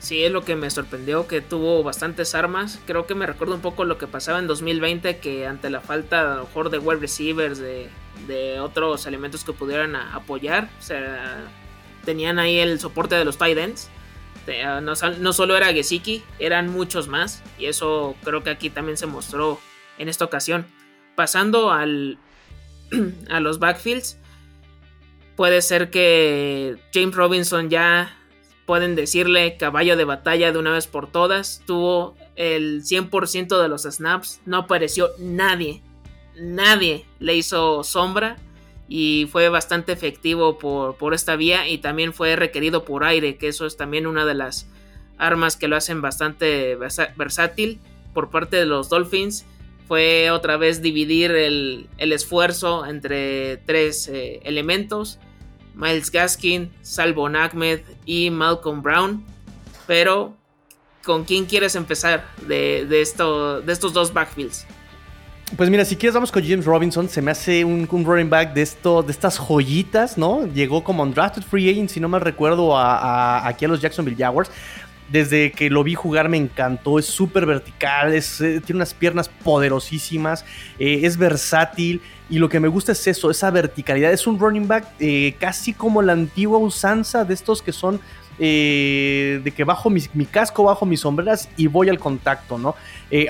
Sí, 0.09 0.25
es 0.25 0.33
lo 0.33 0.43
que 0.43 0.57
me 0.57 0.71
sorprendió, 0.71 1.29
que 1.29 1.43
tuvo 1.43 1.83
bastantes 1.83 2.35
armas. 2.35 2.81
Creo 2.87 3.07
que 3.07 3.15
me 3.15 3.27
recuerda 3.27 3.57
un 3.57 3.61
poco 3.61 3.85
lo 3.85 3.99
que 3.99 4.07
pasaba 4.07 4.39
en 4.39 4.47
2020, 4.47 5.19
que 5.19 5.47
ante 5.47 5.69
la 5.69 5.83
falta 5.83 6.33
a 6.33 6.37
lo 6.37 6.45
mejor 6.45 6.71
de 6.71 6.79
wide 6.79 6.99
receivers, 6.99 7.59
de, 7.59 7.91
otros 8.59 9.05
elementos 9.05 9.45
que 9.45 9.53
pudieran 9.53 9.95
apoyar, 9.97 10.71
tenían 12.07 12.39
ahí 12.39 12.57
el 12.57 12.81
soporte 12.81 13.17
de 13.17 13.27
los 13.27 13.37
tight 13.37 13.59
ends. 13.59 13.91
No, 14.81 14.95
no 14.95 15.33
solo 15.35 15.59
era 15.59 15.75
Gesicki, 15.75 16.25
eran 16.39 16.71
muchos 16.71 17.07
más. 17.07 17.43
Y 17.59 17.67
eso 17.67 18.17
creo 18.25 18.43
que 18.43 18.49
aquí 18.49 18.71
también 18.71 18.97
se 18.97 19.05
mostró 19.05 19.61
en 19.99 20.09
esta 20.09 20.25
ocasión. 20.25 20.65
Pasando 21.17 21.71
al, 21.71 22.17
a 23.29 23.41
los 23.41 23.59
backfields, 23.59 24.17
puede 25.37 25.61
ser 25.61 25.91
que 25.91 26.79
James 26.95 27.15
Robinson 27.15 27.69
ya 27.69 28.18
pueden 28.69 28.97
decirle 28.97 29.57
caballo 29.57 29.97
de 29.97 30.05
batalla 30.05 30.53
de 30.53 30.59
una 30.59 30.73
vez 30.73 30.87
por 30.87 31.11
todas. 31.11 31.63
Tuvo 31.67 32.15
el 32.37 32.83
100% 32.83 33.63
de 33.63 33.67
los 33.67 33.85
snaps. 33.85 34.43
No 34.45 34.59
apareció 34.59 35.09
nadie. 35.19 35.81
Nadie 36.37 37.07
le 37.19 37.35
hizo 37.35 37.83
sombra. 37.83 38.37
Y 38.87 39.27
fue 39.33 39.49
bastante 39.49 39.93
efectivo 39.93 40.59
por, 40.59 40.97
por 40.97 41.15
esta 41.15 41.35
vía. 41.35 41.67
Y 41.67 41.79
también 41.79 42.13
fue 42.13 42.37
requerido 42.37 42.85
por 42.85 43.05
aire. 43.05 43.39
Que 43.39 43.49
eso 43.49 43.65
es 43.65 43.79
también 43.79 44.07
una 44.07 44.27
de 44.27 44.35
las 44.35 44.69
armas 45.17 45.57
que 45.57 45.67
lo 45.67 45.77
hacen 45.77 46.03
bastante 46.03 46.77
versátil. 46.77 47.81
Por 48.13 48.29
parte 48.29 48.59
de 48.59 48.67
los 48.67 48.91
Dolphins. 48.91 49.47
Fue 49.87 50.31
otra 50.31 50.59
vez 50.59 50.83
dividir 50.83 51.31
el, 51.31 51.89
esfuerzo 51.97 52.85
entre 52.85 53.57
tres 53.57 54.09
eh, 54.09 54.41
elementos 54.45 55.19
Miles 55.79 56.11
Gaskin, 56.11 56.71
Salvon 56.83 57.37
Ahmed 57.37 57.81
y 58.05 58.31
Malcolm 58.31 58.83
Brown. 58.83 59.25
Pero, 59.87 60.37
¿con 61.05 61.25
quién 61.25 61.47
quieres 61.47 61.77
empezar 61.77 62.27
de, 62.47 63.01
esto, 63.01 63.63
de 63.63 63.73
estos 63.73 63.93
dos 63.93 64.13
backfields? 64.13 64.67
Pues 65.57 65.71
mira, 65.71 65.85
si 65.85 65.97
quieres 65.97 66.15
vamos 66.15 66.31
con 66.31 66.43
James 66.43 66.67
Robinson, 66.67 67.09
se 67.09 67.23
me 67.23 67.31
hace 67.31 67.65
un, 67.65 67.89
running 67.89 68.29
back 68.29 68.53
de, 68.53 68.61
esto, 68.61 69.03
de 69.03 69.13
estas 69.13 69.39
joyitas, 69.39 70.19
¿no? 70.19 70.47
Llegó 70.47 70.85
como 70.85 71.03
undrafted 71.03 71.43
free 71.43 71.71
agent, 71.71 71.89
si 71.89 72.01
no 72.01 72.09
me 72.09 72.19
recuerdo, 72.19 72.77
aquí 72.77 73.65
a 73.65 73.69
los 73.69 73.81
Jacksonville 73.81 74.17
Jaguars. 74.19 74.51
Desde 75.11 75.53
que 75.53 75.71
lo 75.71 75.85
vi 75.85 75.95
jugar 75.95 76.29
me 76.29 76.37
encantó, 76.37 76.99
es 76.99 77.07
súper 77.07 77.47
vertical, 77.47 78.13
eh, 78.13 78.21
tiene 78.41 78.75
unas 78.75 78.93
piernas 78.93 79.31
poderosísimas, 79.31 80.45
eh, 80.79 81.01
es 81.05 81.17
versátil 81.17 82.03
y 82.31 82.39
lo 82.39 82.49
que 82.49 82.61
me 82.61 82.69
gusta 82.69 82.93
es 82.93 83.07
eso, 83.07 83.31
esa 83.31 83.51
verticalidad. 83.51 84.13
Es 84.13 84.27
un 84.27 84.39
running 84.39 84.69
back 84.69 84.87
eh, 85.01 85.35
casi 85.39 85.73
como 85.73 86.03
la 86.03 86.13
antigua 86.13 86.59
usanza 86.59 87.25
de 87.25 87.35
estos 87.35 87.63
que 87.63 87.73
son 87.73 88.01
de 88.39 89.53
que 89.57 89.65
bajo 89.65 89.91
mi, 89.91 90.01
casco, 90.25 90.63
bajo 90.63 90.87
mis 90.87 91.01
sombreras 91.01 91.49
y 91.57 91.67
voy 91.67 91.89
al 91.89 91.99
contacto, 91.99 92.57
¿no? 92.57 92.77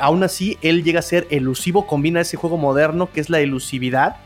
aún 0.02 0.22
así, 0.22 0.58
él 0.60 0.84
llega 0.84 0.98
a 0.98 1.02
ser 1.02 1.26
elusivo, 1.30 1.86
combina 1.86 2.20
ese 2.20 2.36
juego 2.36 2.58
moderno 2.58 3.10
que 3.10 3.20
es 3.20 3.30
la 3.30 3.40
elusividad 3.40 4.16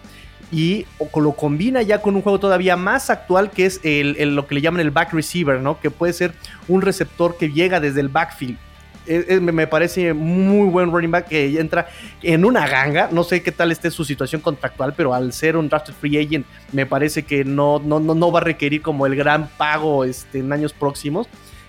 y 0.53 0.85
lo 1.17 1.33
combina 1.33 1.81
ya 1.81 2.03
con 2.03 2.15
un 2.15 2.21
juego 2.21 2.39
todavía 2.39 2.77
más 2.77 3.09
actual 3.09 3.51
que 3.51 3.65
es 3.65 3.81
el, 3.83 4.35
lo 4.35 4.47
que 4.47 4.57
le 4.57 4.61
llaman 4.61 4.83
el 4.83 4.91
back 4.91 5.15
receiver, 5.15 5.59
¿no? 5.61 5.81
Que 5.81 5.91
puede 5.91 6.13
ser 6.13 6.35
un 6.69 6.83
receptor 6.83 7.39
que 7.39 7.51
llega 7.51 7.81
desde 7.81 8.01
el 8.01 8.09
backfield. 8.09 8.59
Me 9.41 9.67
parece 9.67 10.15
muy 10.15 10.69
buen 10.69 10.91
running 10.91 11.11
back 11.11 11.29
que 11.29 11.59
entra 11.59 11.89
en 12.23 12.45
una 12.45 12.67
ganga. 12.67 13.09
No 13.11 13.25
sé 13.25 13.43
qué 13.43 13.53
tal 13.53 13.73
esté 13.73 13.91
su 13.91 14.05
situación 14.05 14.41
contractual, 14.41 14.95
pero 14.97 15.15
al 15.15 15.33
ser 15.33 15.57
un 15.57 15.69
drafted 15.69 15.95
free 15.95 16.19
agent, 16.19 16.47
me 16.73 16.87
parece 16.87 17.25
que 17.25 17.45
no, 17.45 17.79
no, 17.79 18.01
no, 18.01 18.33
va 18.33 18.41
a 18.41 18.45
requerir 18.45 18.83
como 18.83 19.07
el 19.07 19.17
gran 19.17 19.49
pago 19.57 20.05
este, 20.05 20.39
en 20.39 20.53
años 20.53 20.73
próximos. 20.73 21.27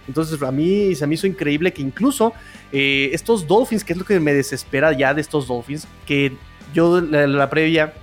Entonces, 0.07 0.41
a 0.41 0.51
mí 0.51 0.95
se 0.95 1.07
me 1.07 1.15
hizo 1.15 1.27
increíble 1.27 1.71
que 1.71 1.81
incluso 1.81 2.33
eh, 2.71 3.09
estos 3.13 3.47
Dolphins, 3.47 3.83
que 3.83 3.93
es 3.93 3.99
lo 3.99 4.05
que 4.05 4.19
me 4.19 4.33
desespera 4.33 4.91
ya 4.91 5.13
de 5.13 5.21
estos 5.21 5.47
Dolphins, 5.47 5.87
que 6.05 6.33
yo 6.73 6.99
la 7.01 7.49
previa 7.49 7.93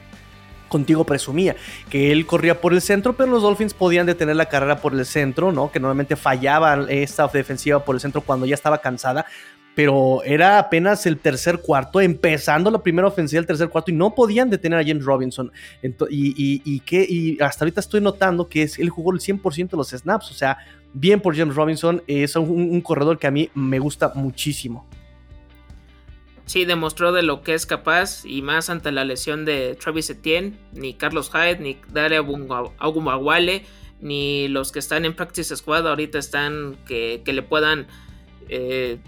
contigo 0.71 1.05
presumía, 1.05 1.57
que 1.91 2.13
él 2.13 2.25
corría 2.25 2.63
por 2.63 2.73
el 2.73 2.81
centro, 2.81 3.13
pero 3.15 3.31
los 3.31 3.43
Dolphins 3.43 3.75
podían 3.75 4.07
detener 4.07 4.37
la 4.37 4.47
carrera 4.47 4.81
por 4.81 4.95
el 4.95 5.05
centro, 5.05 5.53
¿no? 5.53 5.71
Que 5.71 5.81
normalmente 5.81 6.17
fallaba 6.17 6.87
esta 6.89 7.29
defensiva 7.29 7.85
por 7.85 7.97
el 7.97 8.01
centro 8.01 8.23
cuando 8.23 8.47
ya 8.47 8.55
estaba 8.55 8.79
cansada, 8.79 9.27
pero 9.75 10.23
era 10.25 10.59
apenas 10.59 11.05
el 11.07 11.19
tercer 11.19 11.59
cuarto, 11.59 12.01
empezando 12.01 12.71
la 12.71 12.83
primera 12.83 13.09
ofensiva 13.09 13.41
del 13.41 13.47
tercer 13.47 13.69
cuarto 13.69 13.91
y 13.91 13.95
no 13.95 14.15
podían 14.15 14.49
detener 14.49 14.79
a 14.79 14.85
James 14.85 15.05
Robinson. 15.05 15.53
y, 16.09 16.81
que, 16.81 17.07
y 17.07 17.41
hasta 17.43 17.65
ahorita 17.65 17.81
estoy 17.81 18.01
notando 18.01 18.49
que 18.49 18.63
es, 18.63 18.79
él 18.79 18.89
jugó 18.89 19.13
el 19.13 19.21
100% 19.21 19.71
de 19.71 19.77
los 19.77 19.91
snaps, 19.91 20.31
o 20.31 20.35
sea, 20.35 20.57
bien 20.93 21.21
por 21.21 21.37
James 21.37 21.55
Robinson, 21.55 22.03
es 22.07 22.37
un 22.37 22.81
corredor 22.81 23.19
que 23.19 23.27
a 23.27 23.31
mí 23.31 23.51
me 23.55 23.79
gusta 23.79 24.13
muchísimo. 24.15 24.87
Sí 26.51 26.65
demostró 26.65 27.13
de 27.13 27.23
lo 27.23 27.43
que 27.43 27.55
es 27.55 27.65
capaz 27.65 28.25
y 28.25 28.43
más 28.43 28.71
ante 28.71 28.91
la 28.91 29.05
lesión 29.05 29.45
de 29.45 29.77
Travis 29.77 30.11
Etienne, 30.11 30.59
ni 30.73 30.95
Carlos 30.95 31.31
Hyde, 31.33 31.61
ni 31.61 31.79
Daria 31.93 32.25
Agumawale, 32.79 33.65
ni 34.01 34.49
los 34.49 34.73
que 34.73 34.81
están 34.81 35.05
en 35.05 35.15
Practice 35.15 35.57
Squad 35.57 35.87
ahorita 35.87 36.19
están 36.19 36.77
que, 36.89 37.23
le 37.25 37.43
puedan 37.43 37.87
eh, 38.49 38.99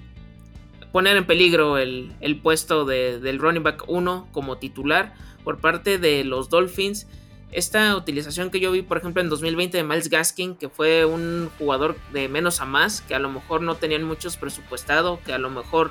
poner 0.92 1.16
en 1.16 1.26
peligro 1.26 1.78
el, 1.78 2.14
puesto 2.44 2.84
del 2.84 3.40
running 3.40 3.64
back 3.64 3.88
1 3.88 4.28
como 4.30 4.58
titular 4.58 5.12
por 5.42 5.58
parte 5.58 5.98
de 5.98 6.22
los 6.22 6.48
Dolphins. 6.48 7.08
Esta 7.50 7.96
utilización 7.96 8.52
que 8.52 8.60
yo 8.60 8.70
vi, 8.70 8.82
por 8.82 8.98
ejemplo, 8.98 9.20
en 9.20 9.28
2020 9.28 9.78
de 9.78 9.82
Miles 9.82 10.08
Gaskin, 10.08 10.54
que 10.54 10.68
fue 10.68 11.06
un 11.06 11.50
jugador 11.58 11.96
de 12.12 12.28
menos 12.28 12.60
a 12.60 12.66
más, 12.66 13.00
que 13.00 13.16
a 13.16 13.18
lo 13.18 13.30
mejor 13.30 13.62
no 13.62 13.74
tenían 13.74 14.04
muchos 14.04 14.36
presupuestado, 14.36 15.18
que 15.26 15.32
a 15.32 15.38
lo 15.38 15.50
mejor 15.50 15.90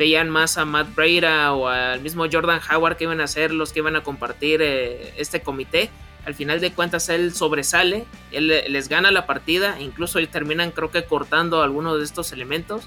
veían 0.00 0.30
más 0.30 0.56
a 0.56 0.64
Matt 0.64 0.94
Breida 0.94 1.52
o 1.52 1.68
al 1.68 2.00
mismo 2.00 2.24
Jordan 2.32 2.58
Howard 2.70 2.96
que 2.96 3.04
iban 3.04 3.20
a 3.20 3.26
ser 3.26 3.52
los 3.52 3.70
que 3.70 3.80
iban 3.80 3.96
a 3.96 4.02
compartir 4.02 4.62
eh, 4.62 5.12
este 5.18 5.42
comité. 5.42 5.90
Al 6.24 6.34
final 6.34 6.58
de 6.58 6.72
cuentas 6.72 7.10
él 7.10 7.34
sobresale, 7.34 8.06
él 8.32 8.48
les 8.48 8.88
gana 8.88 9.10
la 9.10 9.26
partida, 9.26 9.78
e 9.78 9.82
incluso 9.82 10.18
terminan 10.28 10.70
creo 10.70 10.90
que 10.90 11.04
cortando 11.04 11.62
algunos 11.62 11.98
de 11.98 12.04
estos 12.04 12.32
elementos 12.32 12.84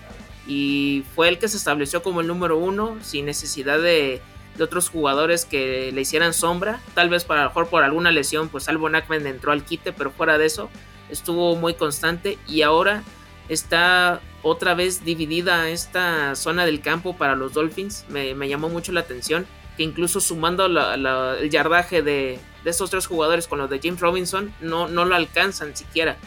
y 0.47 1.03
fue 1.13 1.29
el 1.29 1.37
que 1.37 1.47
se 1.47 1.57
estableció 1.57 2.01
como 2.01 2.19
el 2.19 2.25
número 2.25 2.57
uno 2.57 2.97
sin 3.03 3.27
necesidad 3.27 3.79
de, 3.79 4.19
otros 4.59 4.89
jugadores 4.89 5.45
que 5.45 5.91
le 5.91 6.01
hicieran 6.01 6.33
sombra. 6.33 6.79
Tal 6.95 7.09
vez 7.09 7.25
para 7.25 7.47
mejor 7.47 7.67
por 7.67 7.83
alguna 7.83 8.09
lesión, 8.11 8.49
pues 8.49 8.67
Alvon 8.69 8.95
Ackman 8.95 9.27
entró 9.27 9.51
al 9.51 9.63
quite, 9.63 9.93
pero 9.93 10.09
fuera 10.09 10.39
de 10.39 10.47
eso 10.47 10.69
estuvo 11.11 11.55
muy 11.55 11.75
constante 11.75 12.39
y 12.47 12.63
ahora 12.63 13.03
está 13.49 14.19
otra 14.43 14.75
vez 14.75 15.03
dividida 15.03 15.69
esta 15.69 16.35
zona 16.35 16.65
del 16.65 16.81
campo 16.81 17.15
para 17.17 17.35
los 17.35 17.53
Dolphins. 17.53 18.05
Me, 18.09 18.35
llamó 18.47 18.69
mucho 18.69 18.91
la 18.91 18.99
atención 18.99 19.47
que 19.77 19.83
incluso 19.83 20.19
sumando 20.19 20.65
el 20.65 21.49
yardaje 21.49 22.03
de, 22.03 22.39
de, 22.63 22.69
estos 22.69 22.91
tres 22.91 23.07
jugadores 23.07 23.47
con 23.47 23.57
los 23.57 23.69
de 23.69 23.79
James 23.81 23.99
Robinson 23.99 24.53
no, 24.61 24.87
no 24.87 25.05
lo 25.05 25.15
alcanzan 25.15 25.75
siquiera. 25.75 26.17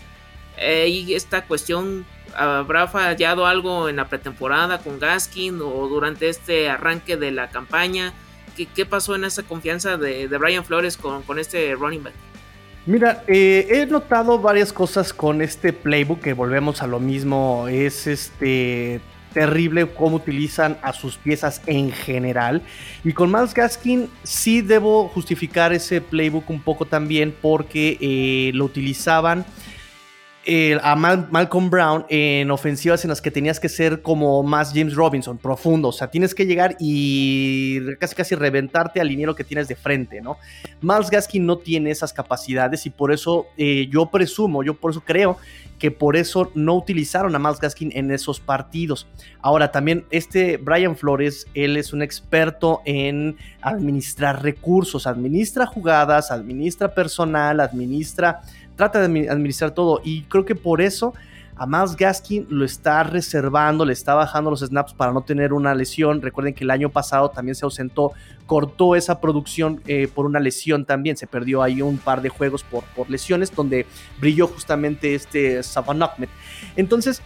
y 0.58 1.14
esta 1.14 1.44
cuestión 1.44 2.04
habrá 2.34 2.88
fallado 2.88 3.46
algo 3.46 3.88
en 3.88 3.96
la 3.96 4.08
pretemporada 4.08 4.78
con 4.78 4.98
Gaskin 4.98 5.60
o 5.60 5.88
durante 5.88 6.28
este 6.28 6.68
arranque 6.68 7.16
de 7.16 7.30
la 7.30 7.50
campaña. 7.50 8.12
¿Qué, 8.74 8.86
pasó 8.86 9.14
en 9.14 9.24
esa 9.24 9.42
confianza 9.42 9.98
de, 9.98 10.26
Brian 10.28 10.64
Flores 10.64 10.96
con, 10.96 11.22
con, 11.22 11.38
este 11.38 11.74
running 11.74 12.02
back? 12.02 12.14
Mira, 12.86 13.24
eh, 13.26 13.66
he 13.68 13.86
notado 13.86 14.38
varias 14.38 14.72
cosas 14.72 15.12
con 15.12 15.42
este 15.42 15.72
playbook 15.72 16.20
que 16.20 16.34
volvemos 16.34 16.82
a 16.82 16.86
lo 16.86 17.00
mismo. 17.00 17.66
Es 17.66 18.06
este 18.06 19.00
terrible 19.32 19.88
cómo 19.88 20.16
utilizan 20.16 20.78
a 20.82 20.92
sus 20.92 21.16
piezas 21.16 21.60
en 21.66 21.90
general. 21.90 22.62
Y 23.02 23.12
con 23.12 23.32
Miles 23.32 23.54
Gaskin 23.54 24.08
sí 24.22 24.62
debo 24.62 25.08
justificar 25.08 25.72
ese 25.72 26.00
playbook 26.00 26.48
un 26.48 26.62
poco 26.62 26.86
también 26.86 27.34
porque 27.42 27.98
eh, 28.00 28.52
lo 28.54 28.64
utilizaban 28.64 29.44
a 30.82 30.94
Malcolm 30.94 31.70
Brown 31.70 32.06
en 32.08 32.50
ofensivas 32.50 33.04
en 33.04 33.10
las 33.10 33.20
que 33.20 33.30
tenías 33.30 33.58
que 33.58 33.68
ser 33.68 34.02
como 34.02 34.42
más 34.42 34.72
James 34.72 34.94
Robinson, 34.94 35.38
profundo. 35.38 35.88
O 35.88 35.92
sea, 35.92 36.08
tienes 36.08 36.34
que 36.34 36.46
llegar 36.46 36.76
y 36.78 37.94
casi 37.96 38.14
casi 38.14 38.34
reventarte 38.34 39.00
al 39.00 39.08
liniero 39.08 39.34
que 39.34 39.44
tienes 39.44 39.66
de 39.66 39.74
frente, 39.74 40.20
¿no? 40.20 40.38
Miles 40.80 41.10
Gaskin 41.10 41.44
no 41.44 41.58
tiene 41.58 41.90
esas 41.90 42.12
capacidades 42.12 42.86
y 42.86 42.90
por 42.90 43.12
eso 43.12 43.46
eh, 43.56 43.88
yo 43.90 44.06
presumo, 44.06 44.62
yo 44.62 44.74
por 44.74 44.92
eso 44.92 45.02
creo 45.04 45.36
que 45.78 45.90
por 45.90 46.16
eso 46.16 46.50
no 46.54 46.74
utilizaron 46.74 47.34
a 47.34 47.38
Miles 47.38 47.60
Gaskin 47.60 47.90
en 47.94 48.10
esos 48.10 48.40
partidos. 48.40 49.06
Ahora 49.40 49.72
también 49.72 50.04
este 50.10 50.56
Brian 50.56 50.96
Flores, 50.96 51.46
él 51.54 51.76
es 51.76 51.92
un 51.92 52.02
experto 52.02 52.82
en 52.84 53.36
administrar 53.60 54.42
recursos, 54.42 55.06
administra 55.06 55.66
jugadas, 55.66 56.30
administra 56.30 56.94
personal, 56.94 57.60
administra 57.60 58.42
trata 58.76 59.00
de 59.00 59.28
administrar 59.28 59.72
todo 59.72 60.00
y 60.04 60.22
creo 60.22 60.44
que 60.44 60.54
por 60.54 60.80
eso 60.80 61.14
a 61.58 61.66
Miles 61.66 61.96
Gaskin 61.96 62.46
lo 62.50 62.66
está 62.66 63.02
reservando, 63.02 63.86
le 63.86 63.94
está 63.94 64.14
bajando 64.14 64.50
los 64.50 64.60
snaps 64.60 64.92
para 64.92 65.12
no 65.12 65.22
tener 65.22 65.54
una 65.54 65.74
lesión. 65.74 66.20
Recuerden 66.20 66.52
que 66.52 66.64
el 66.64 66.70
año 66.70 66.90
pasado 66.90 67.30
también 67.30 67.54
se 67.54 67.64
ausentó, 67.64 68.12
cortó 68.44 68.94
esa 68.94 69.20
producción 69.22 69.80
eh, 69.86 70.06
por 70.14 70.26
una 70.26 70.38
lesión 70.38 70.84
también. 70.84 71.16
Se 71.16 71.26
perdió 71.26 71.62
ahí 71.62 71.80
un 71.80 71.96
par 71.96 72.20
de 72.20 72.28
juegos 72.28 72.62
por, 72.62 72.84
lesiones 73.08 73.54
donde 73.54 73.86
brilló 74.20 74.48
justamente 74.48 75.14
este 75.14 75.60
Ahmed. 75.74 76.28
Entonces, 76.76 77.22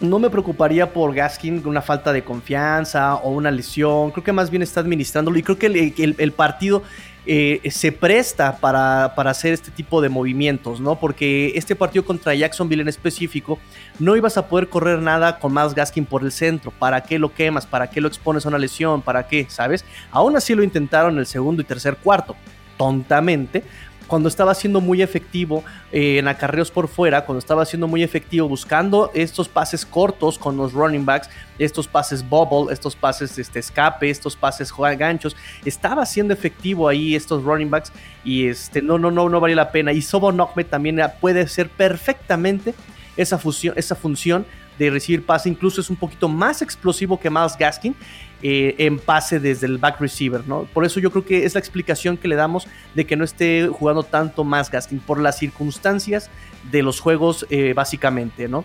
no 0.00 0.18
me 0.18 0.28
preocuparía 0.28 0.92
por 0.92 1.14
Gaskin 1.14 1.66
una 1.66 1.80
falta 1.80 2.12
de 2.12 2.22
confianza 2.22 3.14
o 3.16 3.30
una 3.30 3.50
lesión. 3.50 4.10
Creo 4.10 4.24
que 4.24 4.32
más 4.32 4.50
bien 4.50 4.62
está 4.62 4.80
administrándolo 4.80 5.38
y 5.38 5.42
creo 5.42 5.58
que 5.58 5.94
el 5.96 6.32
partido 6.32 6.82
eh, 7.26 7.60
se 7.70 7.92
presta 7.92 8.56
para, 8.58 9.04
hacer 9.04 9.52
este 9.52 9.70
tipo 9.70 10.00
de 10.00 10.08
movimientos, 10.08 10.80
¿no? 10.80 10.98
Porque 10.98 11.52
este 11.54 11.76
partido 11.76 12.04
contra 12.04 12.34
Jacksonville 12.34 12.82
en 12.82 12.88
específico, 12.88 13.58
no 13.98 14.16
ibas 14.16 14.36
a 14.36 14.48
poder 14.48 14.68
correr 14.68 15.00
nada 15.00 15.38
con 15.38 15.52
más 15.52 15.74
Gaskin 15.74 16.06
por 16.06 16.22
el 16.22 16.32
centro. 16.32 16.70
¿Para 16.70 17.02
qué 17.02 17.18
lo 17.18 17.32
quemas? 17.32 17.66
¿Para 17.66 17.90
qué 17.90 18.00
lo 18.00 18.08
expones 18.08 18.46
a 18.46 18.48
una 18.48 18.58
lesión? 18.58 19.02
¿Para 19.02 19.26
qué? 19.26 19.46
¿Sabes? 19.48 19.84
Aún 20.10 20.36
así 20.36 20.54
lo 20.54 20.62
intentaron 20.62 21.14
en 21.14 21.18
el 21.20 21.26
segundo 21.26 21.62
y 21.62 21.64
tercer 21.64 21.96
cuarto, 21.96 22.36
tontamente, 22.76 23.62
cuando 24.10 24.28
estaba 24.28 24.56
siendo 24.56 24.80
muy 24.80 25.02
efectivo 25.02 25.62
eh, 25.92 26.18
en 26.18 26.26
acarreos 26.26 26.68
por 26.68 26.88
fuera, 26.88 27.24
cuando 27.24 27.38
estaba 27.38 27.64
siendo 27.64 27.86
muy 27.86 28.02
efectivo 28.02 28.48
buscando 28.48 29.12
estos 29.14 29.48
pases 29.48 29.86
cortos 29.86 30.36
con 30.36 30.56
los 30.56 30.72
running 30.72 31.06
backs, 31.06 31.30
estos 31.60 31.86
pases 31.86 32.28
bubble, 32.28 32.72
estos 32.72 32.96
pases 32.96 33.38
este, 33.38 33.60
escape, 33.60 34.10
estos 34.10 34.34
pases 34.34 34.72
ganchos, 34.98 35.36
estaba 35.64 36.04
siendo 36.04 36.34
efectivo 36.34 36.88
ahí 36.88 37.14
estos 37.14 37.44
running 37.44 37.70
backs 37.70 37.92
y 38.24 38.48
este, 38.48 38.82
no, 38.82 38.98
no, 38.98 39.12
no, 39.12 39.28
no 39.28 39.38
valía 39.38 39.54
la 39.54 39.70
pena. 39.70 39.92
Y 39.92 40.02
Sobo 40.02 40.32
también 40.68 41.00
puede 41.20 41.46
ser 41.46 41.68
perfectamente 41.68 42.74
esa, 43.16 43.38
fusión, 43.38 43.74
esa 43.76 43.94
función 43.94 44.44
de 44.76 44.90
recibir 44.90 45.24
pase, 45.24 45.48
incluso 45.48 45.80
es 45.80 45.88
un 45.88 45.96
poquito 45.96 46.28
más 46.28 46.62
explosivo 46.62 47.20
que 47.20 47.30
Miles 47.30 47.56
Gaskin 47.56 47.94
eh, 48.42 48.74
en 48.78 48.98
pase 48.98 49.38
desde 49.38 49.66
el 49.66 49.76
back 49.76 50.00
receiver, 50.00 50.46
¿no? 50.46 50.64
Por 50.72 50.86
eso 50.86 50.98
yo 50.98 51.10
creo 51.10 51.26
que 51.26 51.44
es 51.44 51.54
la 51.54 51.60
explicación 51.60 52.16
que 52.16 52.26
le 52.26 52.36
damos 52.36 52.66
de 52.94 53.06
que 53.06 53.14
no 53.14 53.22
esté 53.22 53.68
jugando 53.68 54.02
tanto 54.02 54.44
más 54.44 54.70
Gaskin, 54.70 55.00
por 55.00 55.20
las 55.20 55.38
circunstancias 55.38 56.30
de 56.70 56.82
los 56.82 57.00
juegos 57.00 57.46
eh, 57.50 57.74
básicamente, 57.74 58.48
¿no? 58.48 58.64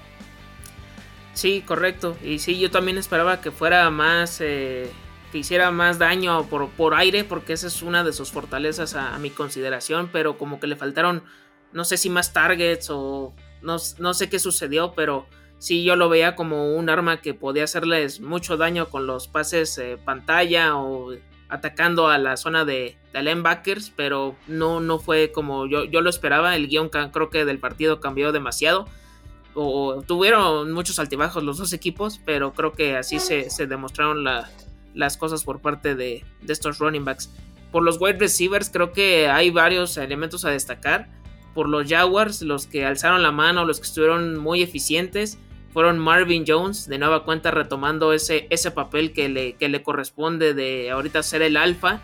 Sí, 1.33 1.61
correcto. 1.65 2.15
Y 2.23 2.39
sí, 2.39 2.57
yo 2.57 2.71
también 2.71 2.97
esperaba 2.97 3.41
que 3.41 3.51
fuera 3.51 3.89
más, 3.89 4.39
eh, 4.39 4.89
que 5.33 5.39
hiciera 5.39 5.69
más 5.71 5.99
daño 5.99 6.45
por, 6.47 6.69
por, 6.69 6.93
aire, 6.93 7.25
porque 7.25 7.51
esa 7.51 7.67
es 7.67 7.81
una 7.81 8.05
de 8.05 8.13
sus 8.13 8.31
fortalezas 8.31 8.95
a, 8.95 9.17
mi 9.19 9.29
consideración, 9.29 10.09
pero 10.09 10.37
como 10.37 10.61
que 10.61 10.67
le 10.67 10.77
faltaron, 10.77 11.21
no 11.73 11.83
sé 11.83 11.97
si 11.97 12.09
más 12.09 12.31
targets 12.31 12.89
o 12.89 13.33
no, 13.61 13.75
no 13.99 14.13
sé 14.13 14.29
qué 14.29 14.39
sucedió, 14.39 14.93
pero 14.95 15.27
sí 15.65 15.83
yo 15.83 15.95
lo 15.95 16.09
veía 16.09 16.35
como 16.35 16.75
un 16.75 16.91
arma 16.91 17.21
que 17.21 17.33
podía 17.33 17.63
hacerles 17.63 18.21
mucho 18.21 18.55
daño 18.55 18.87
con 18.89 19.07
los 19.07 19.27
pases 19.27 19.75
eh, 19.79 19.97
pantalla 19.97 20.75
o 20.75 21.11
atacando 21.49 22.07
a 22.07 22.19
la 22.19 22.37
zona 22.37 22.65
de, 22.65 22.99
de 23.13 23.23
linebackers, 23.23 23.91
pero 23.95 24.35
no, 24.45 24.79
no 24.79 24.99
fue 24.99 25.31
como 25.31 25.65
yo, 25.65 25.85
yo 25.85 26.01
lo 26.01 26.11
esperaba. 26.11 26.55
El 26.55 26.67
guion 26.67 26.89
creo 26.89 27.31
que 27.31 27.45
del 27.45 27.57
partido 27.57 27.99
cambió 27.99 28.31
demasiado. 28.31 28.85
O, 29.55 30.03
tuvieron 30.05 30.71
muchos 30.71 30.99
altibajos 30.99 31.41
los 31.43 31.57
dos 31.57 31.73
equipos, 31.73 32.21
pero 32.23 32.53
creo 32.53 32.73
que 32.73 32.95
así 32.95 33.19
se, 33.19 33.47
demostraron 33.65 34.23
las 34.93 35.17
cosas 35.17 35.43
por 35.43 35.61
parte 35.61 35.95
de, 35.95 36.23
de 36.43 36.53
estos 36.53 36.77
running 36.77 37.05
backs. 37.05 37.31
Por 37.71 37.81
los 37.81 37.99
wide 37.99 38.19
receivers 38.19 38.69
creo 38.69 38.93
que 38.93 39.29
hay 39.29 39.49
varios 39.49 39.97
elementos 39.97 40.45
a 40.45 40.51
destacar. 40.51 41.09
Por 41.55 41.69
los 41.69 41.89
Jaguars, 41.89 42.43
los 42.43 42.67
que 42.67 42.85
alzaron 42.85 43.23
la 43.23 43.31
mano, 43.31 43.65
los 43.65 43.79
que 43.79 43.87
estuvieron 43.87 44.37
muy 44.37 44.61
eficientes 44.61 45.39
fueron 45.75 45.99
Marvin 45.99 46.45
Jones, 46.47 46.87
de 46.87 46.97
nueva 46.97 47.25
cuenta 47.25 47.51
retomando 47.51 48.13
ese, 48.13 48.47
ese 48.49 48.71
papel 48.71 49.11
que 49.11 49.27
le, 49.27 49.57
le 49.59 49.83
corresponde 49.83 50.53
de 50.53 50.89
ahorita 50.89 51.21
ser 51.21 51.41
el 51.41 51.57
alfa, 51.57 51.99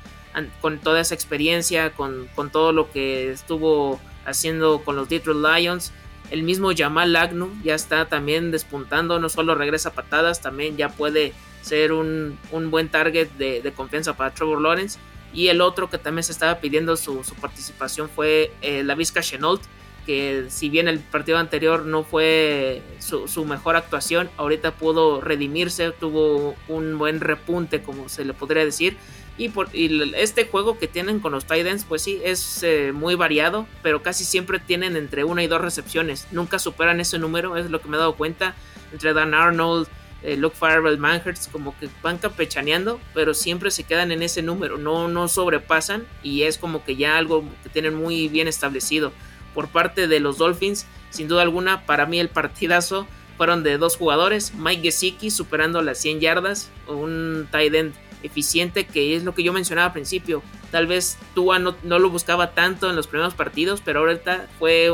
con 0.59 0.79
toda 0.79 0.99
esa 0.99 1.15
experiencia, 1.15 1.93
con, 1.93 2.27
todo 2.51 2.73
lo 2.73 2.91
que 2.91 3.31
estuvo 3.31 3.97
haciendo 4.25 4.81
con 4.83 4.97
los 4.97 5.07
Detroit 5.07 5.39
Lions. 5.39 5.93
El 6.31 6.43
mismo 6.43 6.71
Jamal 6.75 7.15
Agnew 7.15 7.49
ya 7.63 7.73
está 7.73 8.09
también 8.09 8.51
despuntando, 8.51 9.19
no 9.19 9.29
solo 9.29 9.55
regresa 9.55 9.93
patadas, 9.93 10.41
también 10.41 10.75
ya 10.75 10.89
puede 10.89 11.31
ser 11.61 11.93
un, 11.93 12.37
buen 12.51 12.89
target 12.89 13.29
de, 13.37 13.71
confianza 13.73 14.17
para 14.17 14.33
Trevor 14.33 14.59
Lawrence. 14.59 14.99
Y 15.33 15.47
el 15.47 15.61
otro 15.61 15.89
que 15.89 15.97
también 15.97 16.25
se 16.25 16.33
estaba 16.33 16.59
pidiendo 16.59 16.97
su, 16.97 17.23
participación 17.39 18.09
fue 18.09 18.51
eh, 18.61 18.83
la 18.83 18.95
Vizca 18.95 19.21
Chenault, 19.21 19.61
que 20.05 20.45
si 20.49 20.69
bien 20.69 20.87
el 20.87 20.99
partido 20.99 21.37
anterior 21.37 21.85
no 21.85 22.03
fue 22.03 22.81
su, 22.99 23.45
mejor 23.45 23.75
actuación, 23.75 24.29
ahorita 24.37 24.71
pudo 24.71 25.21
redimirse, 25.21 25.91
tuvo 25.91 26.55
un 26.67 26.97
buen 26.97 27.19
repunte, 27.19 27.81
como 27.81 28.09
se 28.09 28.25
le 28.25 28.33
podría 28.33 28.65
decir. 28.65 28.97
Y, 29.37 29.49
por, 29.49 29.69
este 29.73 30.45
juego 30.45 30.77
que 30.77 30.87
tienen 30.87 31.19
con 31.19 31.31
los 31.31 31.45
Titans, 31.45 31.85
pues 31.85 32.01
sí, 32.01 32.21
es 32.23 32.61
eh, 32.63 32.91
muy 32.93 33.15
variado, 33.15 33.65
pero 33.81 34.03
casi 34.03 34.23
siempre 34.23 34.59
tienen 34.59 34.95
entre 34.95 35.23
una 35.23 35.43
y 35.43 35.47
dos 35.47 35.61
recepciones. 35.61 36.27
Nunca 36.31 36.59
superan 36.59 36.99
ese 36.99 37.17
número, 37.17 37.57
es 37.57 37.71
lo 37.71 37.81
que 37.81 37.89
me 37.89 37.97
he 37.97 37.99
dado 37.99 38.15
cuenta. 38.15 38.55
Entre 38.91 39.13
Dan 39.13 39.33
Arnold, 39.33 39.87
eh, 40.23 40.37
Luke 40.37 40.55
Farrell, 40.55 40.97
Manhurst, 40.97 41.51
como 41.51 41.75
que 41.79 41.89
van 42.03 42.17
campechaneando, 42.17 42.99
pero 43.13 43.33
siempre 43.33 43.71
se 43.71 43.83
quedan 43.83 44.11
en 44.11 44.21
ese 44.21 44.43
número, 44.43 44.77
no, 44.77 45.07
no 45.07 45.27
sobrepasan 45.27 46.05
y 46.21 46.43
es 46.43 46.59
como 46.59 46.83
que 46.83 46.95
ya 46.95 47.17
algo 47.17 47.43
que 47.63 47.69
tienen 47.69 47.95
muy 47.95 48.27
bien 48.27 48.47
establecido. 48.47 49.11
Por 49.53 49.67
parte 49.67 50.07
de 50.07 50.19
los 50.19 50.37
Dolphins, 50.37 50.85
sin 51.09 51.27
duda 51.27 51.41
alguna, 51.41 51.85
para 51.85 52.05
mí 52.05 52.19
el 52.19 52.29
partidazo 52.29 53.07
fueron 53.37 53.63
de 53.63 53.77
dos 53.77 53.97
jugadores, 53.97 54.53
Mike 54.55 54.83
Gesicki 54.83 55.31
superando 55.31 55.81
las 55.81 55.97
100 55.99 56.19
yardas, 56.19 56.69
un 56.87 57.47
tight 57.51 57.73
end 57.73 57.93
eficiente 58.23 58.85
que 58.85 59.15
es 59.15 59.23
lo 59.23 59.33
que 59.33 59.43
yo 59.43 59.51
mencionaba 59.51 59.87
al 59.87 59.93
principio. 59.93 60.43
Tal 60.69 60.87
vez 60.87 61.17
Tua 61.33 61.59
no, 61.59 61.75
no 61.83 61.99
lo 61.99 62.09
buscaba 62.09 62.51
tanto 62.51 62.89
en 62.89 62.95
los 62.95 63.07
primeros 63.07 63.33
partidos, 63.33 63.81
pero 63.83 64.01
ahorita 64.01 64.47
fue 64.59 64.91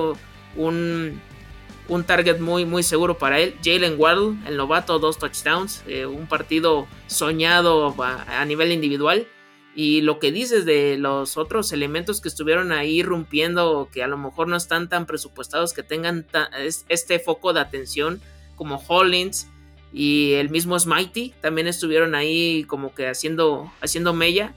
un, 0.55 1.21
un 1.87 2.03
target 2.03 2.39
muy, 2.39 2.65
muy 2.65 2.83
seguro 2.83 3.17
para 3.17 3.39
él. 3.39 3.55
Jalen 3.63 3.95
Waddle, 3.97 4.37
el 4.47 4.57
novato, 4.57 4.99
dos 4.99 5.17
touchdowns, 5.17 5.83
eh, 5.87 6.05
un 6.05 6.27
partido 6.27 6.87
soñado 7.07 7.95
a, 8.01 8.45
nivel 8.45 8.71
individual. 8.71 9.27
Y 9.79 10.01
lo 10.01 10.17
que 10.17 10.31
dices 10.31 10.65
de 10.65 10.97
los 10.97 11.37
otros 11.37 11.71
elementos 11.71 12.19
que 12.19 12.29
estuvieron 12.29 12.71
ahí 12.71 13.03
rompiendo, 13.03 13.89
que 13.93 14.01
a 14.01 14.07
lo 14.07 14.17
mejor 14.17 14.47
no 14.47 14.55
están 14.55 14.89
tan 14.89 15.05
presupuestados, 15.05 15.73
que 15.73 15.83
tengan 15.83 16.25
este 16.89 17.19
foco 17.19 17.53
de 17.53 17.59
atención, 17.59 18.19
como 18.55 18.83
Hollins 18.87 19.47
y 19.93 20.33
el 20.33 20.49
mismo 20.49 20.79
Smitey, 20.79 21.35
también 21.41 21.67
estuvieron 21.67 22.15
ahí 22.15 22.63
como 22.63 22.95
que 22.95 23.07
haciendo, 23.07 23.71
haciendo 23.79 24.15
mella. 24.15 24.55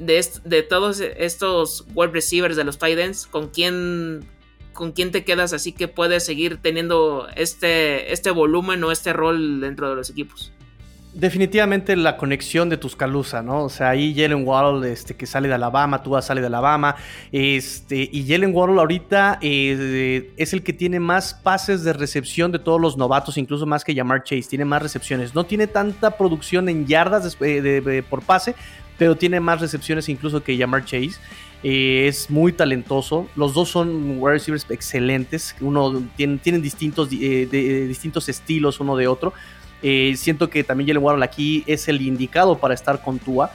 De, 0.00 0.26
de 0.44 0.62
todos 0.64 0.98
estos 0.98 1.86
wide 1.94 2.10
receivers 2.10 2.56
de 2.56 2.64
los 2.64 2.76
tight 2.76 2.98
ends, 2.98 3.28
¿con 3.28 3.50
quién 3.50 4.28
con 4.72 4.90
quién 4.90 5.12
te 5.12 5.22
quedas 5.22 5.52
así 5.52 5.70
que 5.70 5.86
puedes 5.86 6.26
seguir 6.26 6.56
teniendo 6.60 7.28
este, 7.36 8.12
este 8.12 8.32
volumen 8.32 8.82
o 8.82 8.90
este 8.90 9.12
rol 9.12 9.60
dentro 9.60 9.88
de 9.88 9.94
los 9.94 10.10
equipos. 10.10 10.52
Definitivamente 11.14 11.94
la 11.94 12.16
conexión 12.16 12.68
de 12.68 12.76
Tuscaloosa, 12.76 13.40
¿no? 13.40 13.62
O 13.62 13.68
sea, 13.68 13.90
ahí 13.90 14.12
Jalen 14.16 14.44
Waddle, 14.44 14.92
este, 14.92 15.14
que 15.14 15.26
sale 15.26 15.46
de 15.46 15.54
Alabama, 15.54 16.02
Tua 16.02 16.20
sale 16.20 16.40
de 16.40 16.48
Alabama, 16.48 16.96
este, 17.30 18.08
y 18.10 18.26
Jalen 18.26 18.52
Waddle 18.52 18.80
ahorita 18.80 19.38
eh, 19.40 20.32
es 20.36 20.52
el 20.52 20.64
que 20.64 20.72
tiene 20.72 20.98
más 20.98 21.32
pases 21.32 21.84
de 21.84 21.92
recepción 21.92 22.50
de 22.50 22.58
todos 22.58 22.80
los 22.80 22.96
novatos, 22.96 23.38
incluso 23.38 23.64
más 23.64 23.84
que 23.84 23.94
Jamar 23.94 24.24
Chase, 24.24 24.42
tiene 24.48 24.64
más 24.64 24.82
recepciones. 24.82 25.36
No 25.36 25.44
tiene 25.44 25.68
tanta 25.68 26.16
producción 26.16 26.68
en 26.68 26.84
yardas 26.84 27.36
por 28.10 28.22
pase, 28.22 28.56
pero 28.98 29.16
tiene 29.16 29.38
más 29.38 29.60
recepciones 29.60 30.08
incluso 30.08 30.42
que 30.42 30.58
Jamar 30.58 30.84
Chase. 30.84 31.20
Eh, 31.62 32.08
es 32.08 32.28
muy 32.28 32.52
talentoso. 32.52 33.26
Los 33.36 33.54
dos 33.54 33.70
son 33.70 34.18
wide 34.18 34.34
receivers 34.34 34.66
excelentes. 34.68 35.56
Uno 35.60 36.02
tienen, 36.16 36.60
distintos, 36.60 37.08
eh, 37.10 37.48
de, 37.50 37.86
distintos 37.86 38.28
estilos 38.28 38.80
uno 38.80 38.96
de 38.96 39.08
otro. 39.08 39.32
Eh, 39.84 40.14
siento 40.16 40.50
que 40.50 40.64
también 40.64 40.88
Jalen 40.88 41.04
Waddle 41.04 41.24
aquí 41.24 41.62
es 41.66 41.86
el 41.86 42.02
indicado 42.02 42.58
para 42.58 42.74
estar 42.74 43.00
con 43.02 43.20
Tua. 43.20 43.52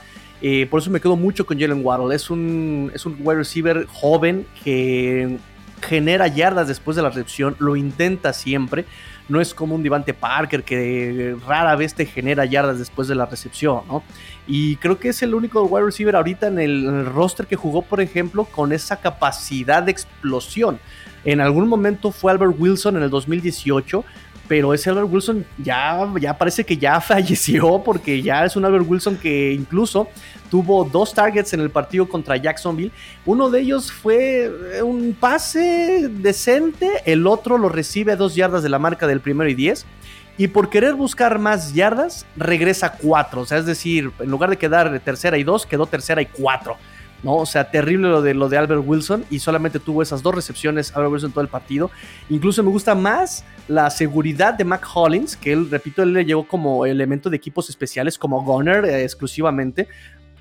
por 0.70 0.80
eso 0.80 0.90
me 0.90 1.00
quedo 1.00 1.16
mucho 1.16 1.44
con 1.44 1.58
Jalen 1.58 1.84
Waddle. 1.84 2.14
Es 2.14 2.30
un, 2.30 2.90
es 2.94 3.04
un 3.04 3.16
wide 3.20 3.38
receiver 3.38 3.84
joven 3.86 4.46
que 4.64 5.36
genera 5.82 6.28
yardas 6.28 6.68
después 6.68 6.96
de 6.96 7.02
la 7.02 7.10
recepción. 7.10 7.56
Lo 7.58 7.76
intenta 7.76 8.32
siempre 8.32 8.86
no 9.30 9.40
es 9.40 9.54
como 9.54 9.76
un 9.76 9.82
Divante 9.82 10.12
Parker 10.12 10.64
que 10.64 11.36
rara 11.46 11.76
vez 11.76 11.94
te 11.94 12.04
genera 12.04 12.44
yardas 12.44 12.78
después 12.78 13.08
de 13.08 13.14
la 13.14 13.26
recepción, 13.26 13.82
¿no? 13.86 14.02
Y 14.46 14.76
creo 14.76 14.98
que 14.98 15.10
es 15.10 15.22
el 15.22 15.34
único 15.34 15.62
wide 15.62 15.86
receiver 15.86 16.16
ahorita 16.16 16.48
en 16.48 16.58
el, 16.58 17.06
roster 17.06 17.46
que 17.46 17.56
jugó, 17.56 17.82
por 17.82 18.00
ejemplo, 18.00 18.44
con 18.44 18.72
esa 18.72 18.96
capacidad 18.96 19.82
de 19.82 19.92
explosión. 19.92 20.80
En 21.24 21.40
algún 21.40 21.68
momento 21.68 22.10
fue 22.10 22.32
Albert 22.32 22.56
Wilson 22.58 22.96
en 22.96 23.04
el 23.04 23.10
2018, 23.10 24.04
pero 24.50 24.74
ese 24.74 24.90
Albert 24.90 25.06
Wilson 25.08 25.46
ya, 25.58 26.12
ya 26.20 26.36
parece 26.36 26.64
que 26.64 26.76
ya 26.76 27.00
falleció 27.00 27.80
porque 27.84 28.20
ya 28.20 28.44
es 28.44 28.56
un 28.56 28.64
Albert 28.64 28.84
Wilson 28.84 29.16
que 29.16 29.52
incluso 29.52 30.08
tuvo 30.50 30.84
dos 30.84 31.14
targets 31.14 31.52
en 31.52 31.60
el 31.60 31.70
partido 31.70 32.08
contra 32.08 32.36
Jacksonville. 32.36 32.90
Uno 33.24 33.48
de 33.48 33.60
ellos 33.60 33.92
fue 33.92 34.50
eh, 34.72 34.82
un 34.82 35.16
pase 35.20 36.08
decente, 36.10 36.90
el 37.04 37.28
otro 37.28 37.58
lo 37.58 37.68
recibe 37.68 38.10
a 38.10 38.16
dos 38.16 38.34
yardas 38.34 38.64
de 38.64 38.70
la 38.70 38.80
marca 38.80 39.06
del 39.06 39.20
primero 39.20 39.48
y 39.48 39.54
diez. 39.54 39.86
Y 40.36 40.48
por 40.48 40.68
querer 40.68 40.94
buscar 40.94 41.38
más 41.38 41.72
yardas, 41.72 42.26
regresa 42.36 42.94
cuatro. 42.94 43.42
O 43.42 43.46
sea, 43.46 43.58
es 43.58 43.66
decir, 43.66 44.10
en 44.18 44.30
lugar 44.32 44.50
de 44.50 44.58
quedar 44.58 44.98
tercera 44.98 45.38
y 45.38 45.44
dos, 45.44 45.64
quedó 45.64 45.86
tercera 45.86 46.22
y 46.22 46.26
cuatro. 46.26 46.76
¿No? 47.22 47.36
O 47.36 47.46
sea, 47.46 47.70
terrible 47.70 48.08
lo 48.08 48.22
de, 48.22 48.34
lo 48.34 48.48
de 48.48 48.58
Albert 48.58 48.82
Wilson 48.84 49.24
y 49.30 49.38
solamente 49.38 49.78
tuvo 49.78 50.02
esas 50.02 50.22
dos 50.22 50.34
recepciones 50.34 50.94
Albert 50.94 51.12
Wilson 51.12 51.32
todo 51.32 51.42
el 51.42 51.48
partido. 51.48 51.90
Incluso 52.28 52.62
me 52.62 52.70
gusta 52.70 52.94
más 52.94 53.44
la 53.68 53.90
seguridad 53.90 54.54
de 54.54 54.64
Mac 54.64 54.86
Hollins, 54.94 55.36
que 55.36 55.52
él, 55.52 55.70
repito, 55.70 56.02
él 56.02 56.12
le 56.12 56.24
llegó 56.24 56.46
como 56.46 56.86
elemento 56.86 57.30
de 57.30 57.36
equipos 57.36 57.68
especiales, 57.68 58.18
como 58.18 58.42
Gunner 58.42 58.84
eh, 58.84 59.04
exclusivamente 59.04 59.88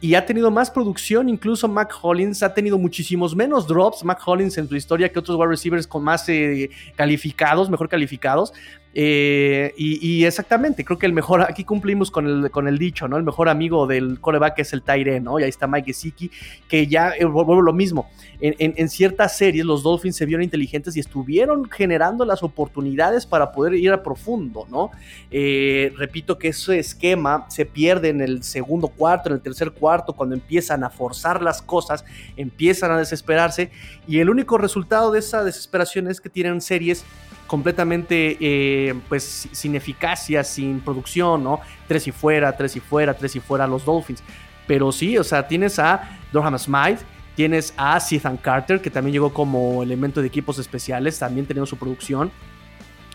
y 0.01 0.15
ha 0.15 0.25
tenido 0.25 0.49
más 0.49 0.71
producción, 0.71 1.27
incluso 1.27 1.67
Mac 1.67 1.93
Hollins 2.01 2.41
ha 2.41 2.53
tenido 2.53 2.77
muchísimos 2.77 3.35
menos 3.35 3.67
drops, 3.67 4.03
Mac 4.03 4.21
Hollins 4.25 4.57
en 4.57 4.67
su 4.67 4.75
historia 4.75 5.09
que 5.09 5.19
otros 5.19 5.37
wide 5.37 5.49
receivers 5.49 5.85
con 5.87 6.03
más 6.03 6.27
eh, 6.29 6.69
calificados, 6.95 7.69
mejor 7.69 7.89
calificados, 7.89 8.53
eh, 8.93 9.73
y, 9.77 10.25
exactamente, 10.25 10.83
creo 10.83 10.97
que 10.97 11.05
el 11.05 11.13
mejor, 11.13 11.43
aquí 11.43 11.63
cumplimos 11.63 12.09
con 12.09 12.25
el, 12.25 12.51
con 12.51 12.67
el 12.67 12.79
dicho, 12.79 13.07
¿no? 13.07 13.17
El 13.17 13.23
mejor 13.23 13.47
amigo 13.47 13.85
del 13.85 14.19
coreback 14.19 14.59
es 14.59 14.73
el 14.73 14.81
Tyre, 14.81 15.19
¿no? 15.19 15.39
Y 15.39 15.43
ahí 15.43 15.49
está 15.49 15.67
Mike 15.67 15.93
Gesicki, 15.93 16.31
que 16.67 16.87
ya, 16.87 17.11
eh, 17.11 17.25
vuelvo 17.25 17.61
lo 17.61 17.73
mismo, 17.73 18.09
en, 18.41 18.89
ciertas 18.89 19.37
series 19.37 19.65
los 19.65 19.83
Dolphins 19.83 20.15
se 20.15 20.25
vieron 20.25 20.43
inteligentes 20.43 20.95
y 20.95 20.99
estuvieron 20.99 21.69
generando 21.69 22.25
las 22.25 22.41
oportunidades 22.41 23.25
para 23.25 23.51
poder 23.51 23.75
ir 23.75 23.91
a 23.91 24.01
profundo, 24.01 24.65
¿no? 24.69 24.91
Eh, 25.29 25.93
repito 25.97 26.37
que 26.37 26.47
ese 26.47 26.79
esquema 26.79 27.45
se 27.49 27.65
pierde 27.65 28.09
en 28.09 28.21
el 28.21 28.43
segundo 28.43 28.87
cuarto, 28.87 29.29
en 29.29 29.35
el 29.35 29.41
tercer 29.41 29.71
cuarto, 29.71 30.13
cuando 30.13 30.35
empiezan 30.35 30.83
a 30.83 30.89
forzar 30.89 31.43
las 31.43 31.61
cosas, 31.61 32.03
empiezan 32.37 32.91
a 32.91 32.97
desesperarse, 32.97 33.69
y 34.07 34.19
el 34.19 34.29
único 34.29 34.57
resultado 34.57 35.11
de 35.11 35.19
esa 35.19 35.43
desesperación 35.43 36.07
es 36.07 36.19
que 36.19 36.29
tienen 36.29 36.59
series 36.61 37.05
completamente 37.49 38.37
eh, 38.39 38.93
pues 39.09 39.49
sin 39.51 39.75
eficacia, 39.75 40.43
sin 40.43 40.81
producción, 40.81 41.43
¿no? 41.43 41.59
Tres 41.87 42.07
y 42.07 42.11
fuera, 42.11 42.55
tres 42.55 42.75
y 42.75 42.79
fuera, 42.79 43.15
tres 43.15 43.35
y 43.35 43.39
fuera 43.39 43.65
los 43.65 43.83
Dolphins. 43.83 44.23
Pero 44.67 44.91
sí, 44.91 45.17
o 45.17 45.23
sea, 45.23 45.47
tienes 45.47 45.79
a 45.79 46.19
Durham 46.31 46.59
Smythe, 46.59 47.03
tienes 47.35 47.73
a 47.75 47.99
Ethan 48.11 48.37
Carter, 48.37 48.79
que 48.81 48.91
también 48.91 49.13
llegó 49.13 49.33
como 49.33 49.81
elemento 49.81 50.21
de 50.21 50.27
equipos 50.27 50.59
especiales, 50.59 51.17
también 51.17 51.47
teniendo 51.47 51.65
su 51.65 51.75
producción. 51.75 52.31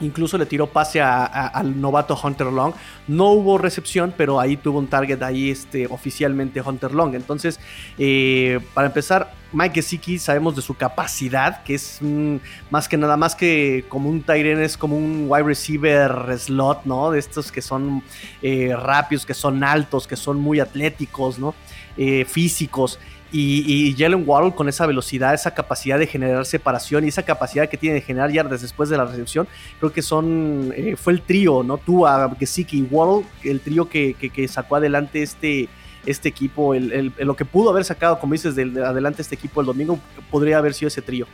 Incluso 0.01 0.37
le 0.39 0.47
tiró 0.47 0.67
pase 0.67 1.01
al 1.01 1.81
novato 1.81 2.19
Hunter 2.21 2.49
Long. 2.49 2.75
No 3.07 3.29
hubo 3.29 3.59
recepción, 3.59 4.13
pero 4.17 4.41
ahí 4.41 4.57
tuvo 4.57 4.79
un 4.79 4.89
target 4.89 5.23
ahí 5.23 5.51
este, 5.51 5.87
oficialmente 5.87 6.61
Hunter 6.61 6.93
Long. 6.93 7.15
Entonces, 7.15 7.61
eh, 7.97 8.59
para 8.75 8.89
empezar, 8.89 9.33
Mike 9.53 9.77
Gesicki 9.77 10.19
sabemos 10.19 10.57
de 10.57 10.63
su 10.63 10.75
capacidad, 10.75 11.63
que 11.63 11.75
es 11.75 12.01
más 12.71 12.89
que 12.89 12.97
nada, 12.97 13.17
más 13.17 13.37
que 13.37 13.85
como 13.89 14.11
un 14.11 14.23
Tyrene, 14.23 14.65
es 14.65 14.77
como 14.77 14.97
un 14.97 15.27
wide 15.29 15.45
receiver 15.45 16.39
slot, 16.39 16.85
¿no? 16.85 17.13
De 17.13 17.21
estos 17.21 17.53
que 17.53 17.63
son 17.63 18.03
eh, 18.43 18.75
rápidos, 18.77 19.25
que 19.25 19.35
son 19.35 19.63
altos, 19.63 20.09
que 20.09 20.17
son 20.17 20.41
muy 20.41 20.59
atléticos, 20.59 21.39
¿no? 21.39 21.55
Eh, 21.97 22.25
físicos. 22.25 22.99
Y, 23.37 23.65
y, 23.67 23.97
Jalen 23.99 24.23
Waddle 24.25 24.55
con 24.55 24.69
esa 24.69 24.87
velocidad, 24.87 25.35
esa 25.35 25.53
capacidad 25.53 25.99
de 25.99 26.07
generar 26.07 26.47
separación 26.47 27.05
y 27.05 27.09
esa 27.09 27.25
capacidad 27.25 27.69
que 27.69 27.77
tiene 27.77 27.97
de 27.97 28.01
generar 28.01 28.31
yardas 28.31 28.63
después 28.63 28.89
de 28.89 28.97
la 28.97 29.07
recepción, 29.07 29.49
creo 29.81 29.93
que 29.93 30.03
son, 30.03 30.73
eh, 30.77 30.95
fue 30.95 31.15
el 31.15 31.21
trío, 31.21 31.65
¿no? 31.65 31.77
Tú, 31.79 32.07
a 32.07 32.33
Gesicki 32.39 32.79
y 32.79 32.83
Waddle, 32.83 33.27
el 33.43 33.59
trío 33.59 33.89
que, 33.89 34.15
que, 34.15 34.47
sacó 34.47 34.77
adelante 34.77 35.21
este, 35.21 35.69
este 36.07 36.29
equipo, 36.29 36.75
el, 36.75 37.13
lo 37.19 37.35
que 37.35 37.45
pudo 37.45 37.71
haber 37.71 37.85
sacado, 37.85 38.21
como 38.21 38.35
dices, 38.35 38.55
de 38.55 38.63
adelante 38.85 39.23
este 39.23 39.35
equipo 39.35 39.61
el 39.61 39.67
domingo, 39.67 39.99
podría 40.31 40.59
haber 40.59 40.73
sido 40.73 40.87
ese 40.87 41.03
trío. 41.03 41.27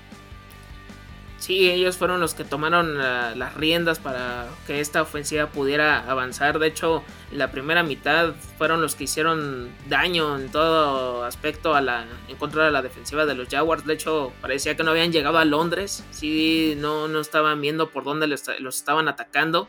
Sí, 1.41 1.71
ellos 1.71 1.97
fueron 1.97 2.21
los 2.21 2.35
que 2.35 2.45
tomaron 2.45 2.99
las 2.99 3.55
riendas 3.55 3.99
para 3.99 4.47
que 4.67 4.81
esta 4.81 5.01
ofensiva 5.01 5.47
pudiera 5.47 5.99
avanzar. 6.01 6.59
De 6.59 6.67
hecho, 6.67 7.03
la 7.33 7.51
primera 7.51 7.83
mitad 7.83 8.35
fueron 8.59 8.83
los 8.83 8.95
que 8.95 9.05
hicieron 9.05 9.71
daño 9.89 10.39
en 10.39 10.51
todo 10.51 11.25
aspecto 11.25 11.75
a 11.75 11.81
la, 11.81 12.05
en 12.29 12.37
contra 12.37 12.67
de 12.67 12.71
la 12.71 12.83
defensiva 12.83 13.25
de 13.25 13.35
los 13.35 13.49
Jaguars. 13.49 13.87
De 13.87 13.95
hecho, 13.95 14.35
parecía 14.43 14.77
que 14.77 14.85
no 14.85 14.91
habían 14.91 15.13
llegado 15.13 15.39
a 15.39 15.47
Londres. 15.47 16.05
Sí, 16.11 16.75
no, 16.77 17.09
no 17.09 17.21
estaban 17.21 17.59
viendo 17.63 17.89
por 17.89 18.05
dónde 18.05 18.27
los, 18.27 18.47
estaban 18.47 19.09
atacando, 19.09 19.67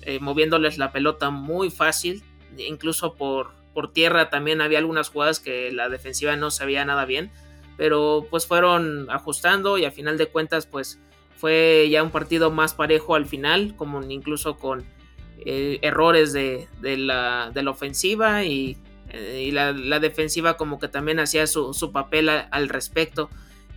eh, 0.00 0.18
moviéndoles 0.18 0.76
la 0.76 0.90
pelota 0.90 1.30
muy 1.30 1.70
fácil. 1.70 2.24
Incluso 2.58 3.14
por, 3.14 3.52
por 3.74 3.92
tierra 3.92 4.28
también 4.28 4.60
había 4.60 4.80
algunas 4.80 5.10
jugadas 5.10 5.38
que 5.38 5.70
la 5.70 5.88
defensiva 5.88 6.34
no 6.34 6.50
sabía 6.50 6.84
nada 6.84 7.04
bien. 7.04 7.30
Pero 7.76 8.26
pues 8.30 8.46
fueron 8.46 9.10
ajustando 9.10 9.78
y 9.78 9.84
a 9.84 9.90
final 9.90 10.18
de 10.18 10.26
cuentas 10.26 10.66
pues 10.66 11.00
fue 11.42 11.88
ya 11.90 12.04
un 12.04 12.10
partido 12.10 12.52
más 12.52 12.72
parejo 12.74 13.16
al 13.16 13.26
final, 13.26 13.74
como 13.76 14.00
incluso 14.02 14.56
con 14.56 14.84
eh, 15.44 15.80
errores 15.82 16.32
de, 16.32 16.68
la, 16.80 17.52
ofensiva 17.66 18.44
y, 18.44 18.76
eh, 19.10 19.50
la, 19.52 19.98
defensiva 19.98 20.56
como 20.56 20.78
que 20.78 20.86
también 20.86 21.18
hacía 21.18 21.48
su, 21.48 21.90
papel 21.92 22.28
al 22.28 22.68
respecto. 22.68 23.28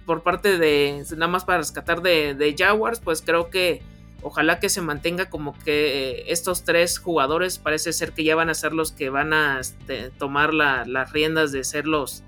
Por 0.05 0.21
parte 0.21 0.59
de, 0.59 1.03
nada 1.17 1.27
más 1.27 1.45
para 1.45 1.57
rescatar 1.57 2.03
de, 2.03 2.55
Jaguars, 2.55 2.99
pues 2.99 3.23
creo 3.23 3.49
que 3.49 3.81
ojalá 4.21 4.59
que 4.59 4.69
se 4.69 4.81
mantenga 4.81 5.31
como 5.31 5.57
que 5.57 6.25
estos 6.27 6.65
tres 6.65 6.99
jugadores 6.99 7.57
parece 7.57 7.93
ser 7.93 8.11
que 8.11 8.23
ya 8.23 8.35
van 8.35 8.51
a 8.51 8.53
ser 8.53 8.73
los 8.73 8.91
que 8.91 9.09
van 9.09 9.33
a 9.33 9.59
este, 9.59 10.11
tomar 10.11 10.53
las 10.53 11.11
riendas 11.11 11.51
de 11.51 11.63
ser 11.63 11.87
los, 11.87 12.23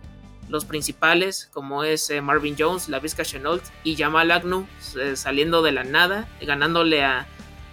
los 0.50 0.66
principales, 0.66 1.50
como 1.54 1.84
es 1.84 2.10
eh, 2.10 2.22
Marvin 2.22 2.56
Jones, 2.58 2.90
la 2.90 3.00
Vizca 3.00 3.24
Chenault 3.24 3.64
y 3.84 3.96
Jamal 3.96 4.32
Agnew 4.32 4.66
eh, 5.00 5.16
saliendo 5.16 5.62
de 5.62 5.72
la 5.72 5.84
nada, 5.84 6.28
ganándole 6.42 7.04
a, 7.04 7.28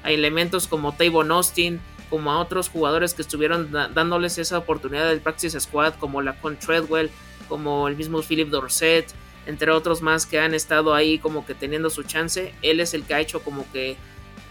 elementos 0.05 0.67
como 0.67 0.95
Tavon 0.95 1.31
Austin, 1.33 1.81
como 2.11 2.31
a 2.31 2.39
otros 2.39 2.69
jugadores 2.69 3.15
que 3.15 3.23
estuvieron 3.23 3.73
dándoles 3.73 4.37
esa 4.37 4.59
oportunidad 4.59 5.09
del 5.09 5.21
Practice 5.21 5.59
Squad, 5.59 5.95
como 5.95 6.21
la 6.21 6.35
Con 6.35 6.59
Treadwell, 6.59 7.11
como 7.49 7.89
el 7.89 7.97
mismo 7.97 8.21
Philip 8.21 8.51
Dorset, 8.51 9.07
entre 9.47 9.71
otros 9.71 10.03
más 10.03 10.27
que 10.27 10.39
han 10.39 10.53
estado 10.53 10.95
ahí 10.95 11.19
como 11.19 11.47
que 11.47 11.55
teniendo 11.55 11.89
su 11.89 12.03
chance. 12.03 12.55
Él 12.61 12.81
es 12.81 12.93
el 12.93 13.05
que 13.05 13.15
ha 13.15 13.21
hecho 13.21 13.43
como 13.43 13.71
que 13.73 13.97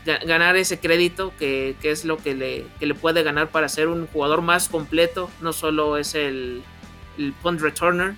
ganar 0.06 0.58
ese 0.58 0.80
crédito 0.80 1.32
que, 1.38 1.76
es 1.84 2.04
lo 2.04 2.18
que 2.18 2.34
le, 2.34 2.66
le, 2.80 2.96
puede 2.96 3.24
ganar 3.24 3.50
para 3.50 3.70
ser 3.70 3.88
un 3.88 4.08
jugador 4.08 4.42
más 4.42 4.70
completo. 4.70 5.30
No 5.40 5.54
solo 5.54 5.98
es 5.98 6.16
el, 6.16 6.64
el 7.18 7.34
punt 7.34 7.62
returner, 7.62 8.16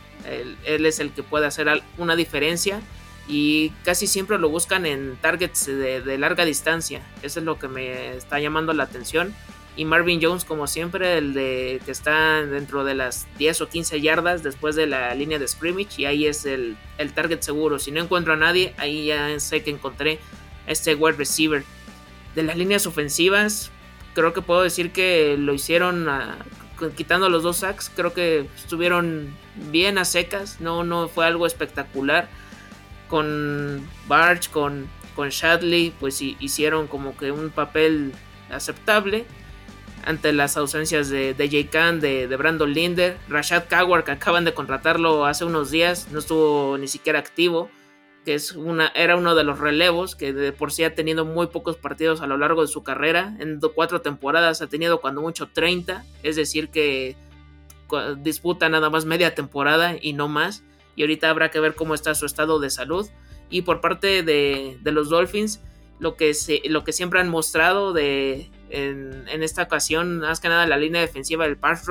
él, 0.65 0.86
es 0.86 0.99
el 0.99 1.12
que 1.12 1.23
puede 1.23 1.45
hacer 1.45 1.67
una 1.97 2.15
diferencia 2.15 2.81
y 3.27 3.69
casi 3.84 4.08
siempre 4.08 4.38
lo 4.38 4.49
buscan 4.49 4.86
en 4.86 5.17
targets 5.17 5.65
de, 5.65 6.17
larga 6.17 6.45
distancia. 6.45 7.01
Eso 7.23 7.39
es 7.39 7.45
lo 7.45 7.58
que 7.58 7.67
me 7.67 8.15
está 8.15 8.39
llamando 8.39 8.73
la 8.73 8.84
atención. 8.84 9.34
Y 9.77 9.84
Marvin 9.84 10.21
Jones 10.21 10.45
como 10.45 10.67
siempre 10.67 11.17
el 11.17 11.34
de 11.34 11.81
que 11.86 11.91
está 11.91 12.45
dentro 12.45 12.86
de 12.86 12.95
las 12.95 13.27
10 13.38 13.60
o 13.62 13.67
15 13.67 13.99
yardas 13.99 14.41
después 14.41 14.75
de 14.75 14.88
la 14.88 15.13
línea 15.15 15.38
de 15.38 15.47
scrimmage 15.49 16.01
y 16.01 16.05
ahí 16.05 16.27
es 16.27 16.45
el, 16.45 16.77
target 17.13 17.41
seguro. 17.41 17.77
Si 17.77 17.91
no 17.91 18.01
encuentro 18.01 18.34
a 18.34 18.38
nadie 18.38 18.73
ahí 18.77 19.08
ya 19.08 19.38
sé 19.39 19.63
que 19.63 19.71
encontré 19.71 20.19
este 20.65 20.95
wide 20.95 21.17
receiver. 21.17 21.63
De 22.36 22.43
las 22.43 22.55
líneas 22.55 22.86
ofensivas 22.86 23.71
creo 24.13 24.31
que 24.31 24.41
puedo 24.41 24.63
decir 24.63 24.91
que 24.91 25.36
lo 25.38 25.53
hicieron 25.53 26.08
quitando 26.95 27.29
los 27.29 27.43
dos 27.43 27.57
sacks 27.57 27.91
creo 27.95 28.13
que 28.13 28.47
estuvieron 28.55 29.35
bien 29.71 29.97
a 29.97 30.05
secas 30.05 30.59
no 30.59 30.83
no 30.83 31.07
fue 31.07 31.25
algo 31.25 31.45
espectacular. 31.45 32.29
Con 33.09 33.88
Barge 34.07 34.49
con 34.51 34.88
con 35.15 35.29
Shadley 35.29 35.93
pues 35.99 36.21
hicieron 36.21 36.88
como 36.88 37.15
que 37.17 37.31
un 37.31 37.49
papel 37.49 38.13
aceptable 38.49 39.25
ante 40.05 40.31
las 40.33 40.55
ausencias 40.55 41.09
de, 41.09 41.33
de 41.33 41.67
Khan, 41.67 41.99
de, 41.99 42.27
Brandon 42.38 42.71
Linder, 42.71 43.17
Rashad 43.27 43.63
Coward, 43.67 44.03
que 44.03 44.11
acaban 44.11 44.45
de 44.45 44.53
contratarlo 44.53 45.25
hace 45.25 45.45
unos 45.45 45.71
días, 45.71 46.07
no 46.11 46.19
estuvo 46.19 46.77
ni 46.77 46.88
siquiera 46.88 47.17
activo, 47.17 47.69
que 48.25 48.33
es 48.33 48.51
una, 48.53 48.88
era 48.89 49.15
uno 49.15 49.35
de 49.35 49.43
los 49.43 49.59
relevos, 49.59 50.15
que 50.15 50.33
de 50.33 50.51
por 50.51 50.71
sí 50.71 50.83
ha 50.83 50.95
tenido 50.95 51.23
muy 51.23 51.47
pocos 51.47 51.77
partidos 51.77 52.21
a 52.21 52.27
lo 52.27 52.38
largo 52.38 52.61
de 52.61 52.67
su 52.67 52.83
carrera, 52.83 53.38
en 53.39 53.59
cuatro 53.73 54.01
temporadas 54.01 54.61
ha 54.61 54.67
tenido 54.67 54.99
cuando 54.99 55.21
mucho 55.21 55.47
30, 55.47 56.03
es 56.23 56.35
decir 56.35 56.69
que 56.69 57.15
disputa 58.17 58.67
nada 58.67 58.89
más 58.89 59.05
media 59.05 59.35
temporada 59.35 59.95
y 60.01 60.13
no 60.13 60.27
más, 60.27 60.63
y 60.95 61.03
ahorita 61.03 61.29
habrá 61.29 61.51
que 61.51 61.59
ver 61.59 61.75
cómo 61.75 61.93
está 61.93 62.15
su 62.15 62.25
estado 62.25 62.59
de 62.59 62.69
salud, 62.69 63.07
y 63.49 63.61
por 63.61 63.79
parte 63.79 64.23
de, 64.23 64.77
de 64.81 64.91
los 64.91 65.09
Dolphins, 65.09 65.61
lo 65.99 66.15
que, 66.15 66.33
se, 66.33 66.61
lo 66.65 66.83
que 66.83 66.93
siempre 66.93 67.19
han 67.19 67.29
mostrado 67.29 67.93
de, 67.93 68.49
en, 68.69 69.43
esta 69.43 69.63
ocasión, 69.63 70.19
más 70.19 70.39
que 70.39 70.49
nada 70.49 70.67
la 70.67 70.77
línea 70.77 71.01
defensiva 71.01 71.45
del 71.45 71.57
pass 71.57 71.85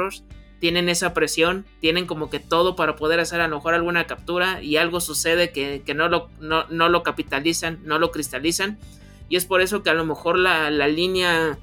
tienen 0.64 0.88
esa 0.88 1.12
presión, 1.12 1.66
tienen 1.82 2.06
como 2.06 2.30
que 2.30 2.40
todo 2.40 2.74
para 2.74 2.96
poder 2.96 3.20
hacer 3.20 3.38
a 3.42 3.48
lo 3.48 3.56
mejor 3.56 3.74
alguna 3.74 4.06
captura 4.06 4.62
y 4.62 4.78
algo 4.78 4.98
sucede 4.98 5.50
que, 5.52 5.82
no, 5.94 6.08
lo, 6.08 6.30
no, 6.40 6.88
lo 6.88 7.02
capitalizan, 7.02 7.80
no 7.84 7.98
lo 7.98 8.10
cristalizan. 8.10 8.78
Y 9.28 9.36
es 9.36 9.44
por 9.44 9.60
eso 9.60 9.82
que 9.82 9.90
a 9.90 9.92
lo 9.92 10.06
mejor 10.06 10.38
la, 10.38 10.70
línea 10.88 11.58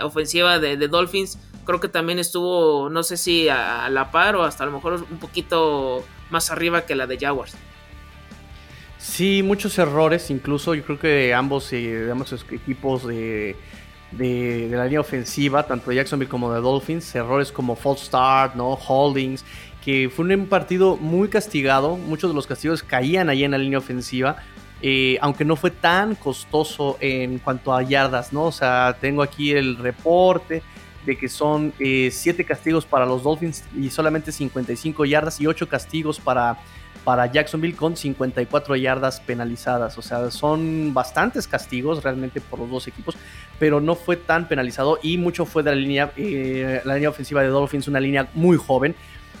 ofensiva 0.00 0.60
de, 0.60 0.76
Dolphins 0.86 1.36
creo 1.64 1.80
que 1.80 1.88
también 1.88 2.20
estuvo, 2.20 2.90
no 2.90 3.02
sé 3.02 3.16
si 3.16 3.48
a, 3.48 3.88
la 3.90 4.12
par 4.12 4.36
o 4.36 4.44
hasta 4.44 4.62
a 4.62 4.66
lo 4.66 4.72
mejor 4.72 5.04
un 5.10 5.18
poquito 5.18 6.04
más 6.30 6.52
arriba 6.52 6.86
que 6.86 6.94
la 6.94 7.08
de 7.08 7.18
Jaguars. 7.18 7.56
Sí, 8.98 9.42
muchos 9.42 9.76
errores, 9.80 10.30
incluso 10.30 10.76
yo 10.76 10.84
creo 10.84 11.00
que 11.00 11.34
ambos, 11.34 11.72
eh, 11.72 12.08
ambos 12.08 12.32
equipos 12.52 13.02
de, 14.16 14.68
la 14.70 14.84
línea 14.84 15.00
ofensiva, 15.00 15.66
tanto 15.66 15.90
de 15.90 15.96
Jacksonville 15.96 16.28
como 16.28 16.52
de 16.52 16.60
Dolphins, 16.60 17.14
errores 17.14 17.52
como 17.52 17.76
false 17.76 18.06
start, 18.06 18.54
¿no? 18.54 18.74
holdings, 18.74 19.44
que 19.84 20.10
fue 20.14 20.24
un 20.24 20.46
partido 20.46 20.96
muy 20.96 21.28
castigado, 21.28 21.96
muchos 21.96 22.30
de 22.30 22.34
los 22.34 22.46
castigos 22.46 22.82
caían 22.82 23.28
ahí 23.28 23.44
en 23.44 23.50
la 23.50 23.58
línea 23.58 23.78
ofensiva, 23.78 24.36
eh, 24.80 25.18
aunque 25.20 25.44
no 25.44 25.56
fue 25.56 25.70
tan 25.70 26.14
costoso 26.14 26.96
en 27.00 27.38
cuanto 27.38 27.72
a 27.72 27.82
yardas, 27.82 28.32
¿no? 28.32 28.44
O 28.44 28.52
sea, 28.52 28.96
tengo 29.00 29.22
aquí 29.22 29.52
el 29.52 29.76
reporte 29.76 30.62
de 31.06 31.16
que 31.16 31.28
son 31.28 31.72
7 31.78 32.10
eh, 32.20 32.44
castigos 32.44 32.84
para 32.84 33.06
los 33.06 33.22
Dolphins 33.22 33.64
y 33.76 33.90
solamente 33.90 34.32
55 34.32 35.04
yardas 35.04 35.40
y 35.40 35.46
8 35.46 35.68
castigos 35.68 36.18
para 36.18 36.58
para 37.04 37.26
Jacksonville 37.26 37.76
con 37.76 37.96
54 37.96 38.76
yardas 38.76 39.20
penalizadas. 39.20 39.96
O 39.98 40.02
sea, 40.02 40.30
son 40.30 40.92
bastantes 40.94 41.46
castigos 41.46 42.02
realmente 42.02 42.40
por 42.40 42.58
los 42.58 42.70
dos 42.70 42.88
equipos, 42.88 43.16
pero 43.58 43.80
no 43.80 43.94
fue 43.94 44.16
tan 44.16 44.48
penalizado 44.48 44.98
y 45.02 45.18
mucho 45.18 45.44
fue 45.44 45.62
de 45.62 45.70
la 45.70 45.76
línea, 45.76 46.12
eh, 46.16 46.80
la 46.84 46.94
línea 46.94 47.10
ofensiva 47.10 47.42
de 47.42 47.48
Dolphins, 47.48 47.86
una 47.86 48.00
línea 48.00 48.28
muy 48.34 48.56
joven. 48.56 48.96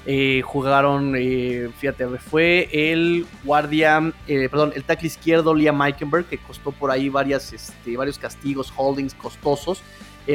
Eh, 0.06 0.42
jugaron, 0.44 1.14
eh, 1.16 1.70
fíjate, 1.78 2.06
fue 2.18 2.68
el 2.70 3.26
guardia, 3.42 4.12
perdón, 4.26 4.74
el 4.76 4.84
tackle 4.84 5.06
izquierdo 5.06 5.54
Liam 5.54 5.78
Meikenberg, 5.78 6.26
que 6.26 6.36
costó 6.36 6.72
por 6.72 6.90
ahí 6.90 7.08
varias, 7.08 7.54
este, 7.54 7.96
varios 7.96 8.18
castigos, 8.18 8.70
holdings 8.76 9.14
costosos, 9.14 9.82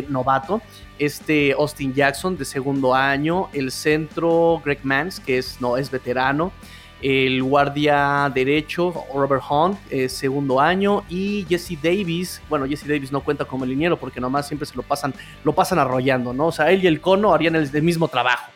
novato. 0.08 0.62
Este 0.98 1.54
Austin 1.54 1.94
Jackson 1.94 2.36
de 2.36 2.46
segundo 2.46 2.96
año, 2.96 3.50
el 3.54 3.72
centro 3.72 4.60
Greg 4.66 4.80
Mans, 4.84 5.20
que 5.20 5.38
es, 5.38 5.62
no, 5.62 5.78
es 5.78 5.92
veterano 5.92 6.52
el 7.02 7.42
guardia 7.44 8.32
derecho 8.34 8.94
Robert 9.14 9.44
Hunt, 9.50 9.78
eh, 9.90 10.10
segundo 10.10 10.60
año, 10.60 11.04
y 11.10 11.46
Jesse 11.48 11.78
Davis, 11.82 12.42
bueno, 12.50 12.68
Jesse 12.68 12.88
Davis 12.88 13.12
no 13.12 13.22
cuenta 13.22 13.46
como 13.46 13.66
liniero 13.66 13.98
porque 13.98 14.20
nomás 14.20 14.48
siempre 14.48 14.66
se 14.66 14.76
lo 14.76 14.84
pasan, 14.84 15.14
lo 15.44 15.54
pasan 15.54 15.80
arrollando, 15.80 16.34
¿no? 16.34 16.48
O 16.48 16.52
sea, 16.52 16.72
él 16.72 16.84
y 16.84 16.88
el 16.88 17.00
cono 17.00 17.34
harían 17.34 17.56
el, 17.56 17.82
mismo 17.82 18.08
trabajo. 18.08 18.52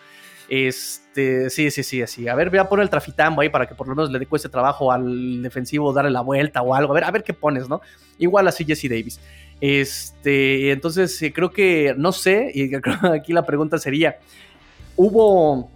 Este, 0.49 1.49
sí, 1.49 1.71
sí, 1.71 1.83
sí, 1.83 2.01
así. 2.01 2.27
A 2.27 2.35
ver, 2.35 2.49
voy 2.49 2.59
a 2.59 2.67
poner 2.67 2.83
el 2.83 2.89
trafitambo 2.89 3.41
ahí 3.41 3.49
para 3.49 3.65
que 3.65 3.75
por 3.75 3.87
lo 3.87 3.95
menos 3.95 4.11
le 4.11 4.19
dé 4.19 4.25
cueste 4.25 4.49
trabajo 4.49 4.91
al 4.91 5.41
defensivo 5.41 5.93
darle 5.93 6.11
la 6.11 6.21
vuelta 6.21 6.61
o 6.61 6.75
algo. 6.75 6.91
A 6.91 6.95
ver, 6.95 7.03
a 7.05 7.11
ver 7.11 7.23
qué 7.23 7.33
pones, 7.33 7.69
¿no? 7.69 7.81
Igual 8.17 8.47
así 8.47 8.65
Jesse 8.65 8.89
Davis. 8.89 9.19
Este, 9.61 10.71
entonces 10.71 11.19
eh, 11.21 11.31
creo 11.31 11.51
que, 11.51 11.95
no 11.97 12.11
sé, 12.11 12.51
y 12.53 12.69
aquí 13.13 13.31
la 13.31 13.45
pregunta 13.45 13.77
sería, 13.77 14.17
¿hubo 14.97 15.69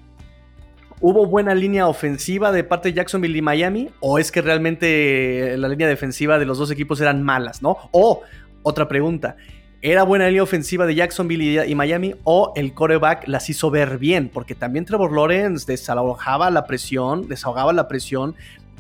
¿Hubo 1.00 1.28
buena 1.28 1.54
línea 1.54 1.88
ofensiva 1.88 2.52
de 2.52 2.64
parte 2.64 2.90
de 2.90 2.96
Jacksonville 2.96 3.38
y 3.38 3.42
Miami? 3.42 3.90
¿O 4.00 4.18
es 4.18 4.32
que 4.32 4.42
realmente 4.42 5.56
la 5.56 5.68
línea 5.68 5.88
defensiva 5.88 6.40
de 6.40 6.46
los 6.46 6.58
dos 6.58 6.72
equipos 6.72 7.00
eran 7.00 7.22
malas, 7.22 7.62
no? 7.62 7.78
O, 7.92 8.24
otra 8.64 8.88
pregunta, 8.88 9.36
¿era 9.84 10.02
buena 10.02 10.26
línea 10.26 10.42
ofensiva 10.42 10.88
de 10.88 10.96
Jacksonville 10.96 11.68
y, 11.68 11.76
Miami? 11.76 12.16
¿O 12.24 12.52
el 12.56 12.74
coreback 12.74 13.28
las 13.28 13.48
hizo 13.48 13.70
ver 13.70 14.00
bien? 14.00 14.28
Porque 14.34 14.56
también 14.56 14.86
Trevor 14.86 15.14
Lawrence 15.14 15.72
desahogaba 15.72 16.50
la 16.50 16.66
presión, 16.66 17.28
desahogaba 17.28 17.74
la 17.74 17.88
presión 17.88 18.34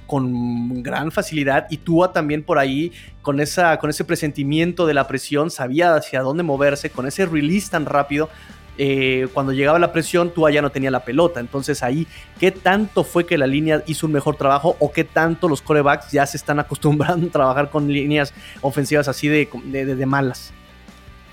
con 0.07 0.81
gran 0.81 1.11
facilidad 1.11 1.67
y 1.69 1.77
Tua 1.77 2.13
también 2.13 2.41
por 2.41 2.57
ahí 2.57 2.93
con, 3.21 3.39
esa, 3.39 3.77
con 3.77 3.91
ese 3.91 4.05
presentimiento 4.05 4.87
de 4.87 4.95
la 4.95 5.07
presión 5.07 5.51
sabía 5.51 5.93
hacia 5.93 6.21
dónde 6.21 6.41
moverse, 6.41 6.89
con 6.89 7.05
ese 7.05 7.27
release 7.27 7.69
tan 7.69 7.85
rápido 7.85 8.29
eh, 8.77 9.27
cuando 9.33 9.53
llegaba 9.53 9.79
la 9.79 9.91
presión, 9.91 10.31
tú 10.31 10.47
ya 10.49 10.61
no 10.61 10.69
tenía 10.69 10.91
la 10.91 11.03
pelota. 11.03 11.39
Entonces 11.39 11.81
ahí, 11.83 12.07
¿qué 12.39 12.51
tanto 12.51 13.03
fue 13.03 13.25
que 13.25 13.37
la 13.37 13.47
línea 13.47 13.83
hizo 13.87 14.05
un 14.05 14.13
mejor 14.13 14.35
trabajo 14.35 14.75
o 14.79 14.91
qué 14.91 15.03
tanto 15.03 15.49
los 15.49 15.61
corebacks 15.61 16.11
ya 16.11 16.25
se 16.25 16.37
están 16.37 16.59
acostumbrando 16.67 17.27
a 17.27 17.31
trabajar 17.31 17.69
con 17.69 17.91
líneas 17.91 18.33
ofensivas 18.61 19.07
así 19.07 19.27
de, 19.27 20.05
malas? 20.05 20.53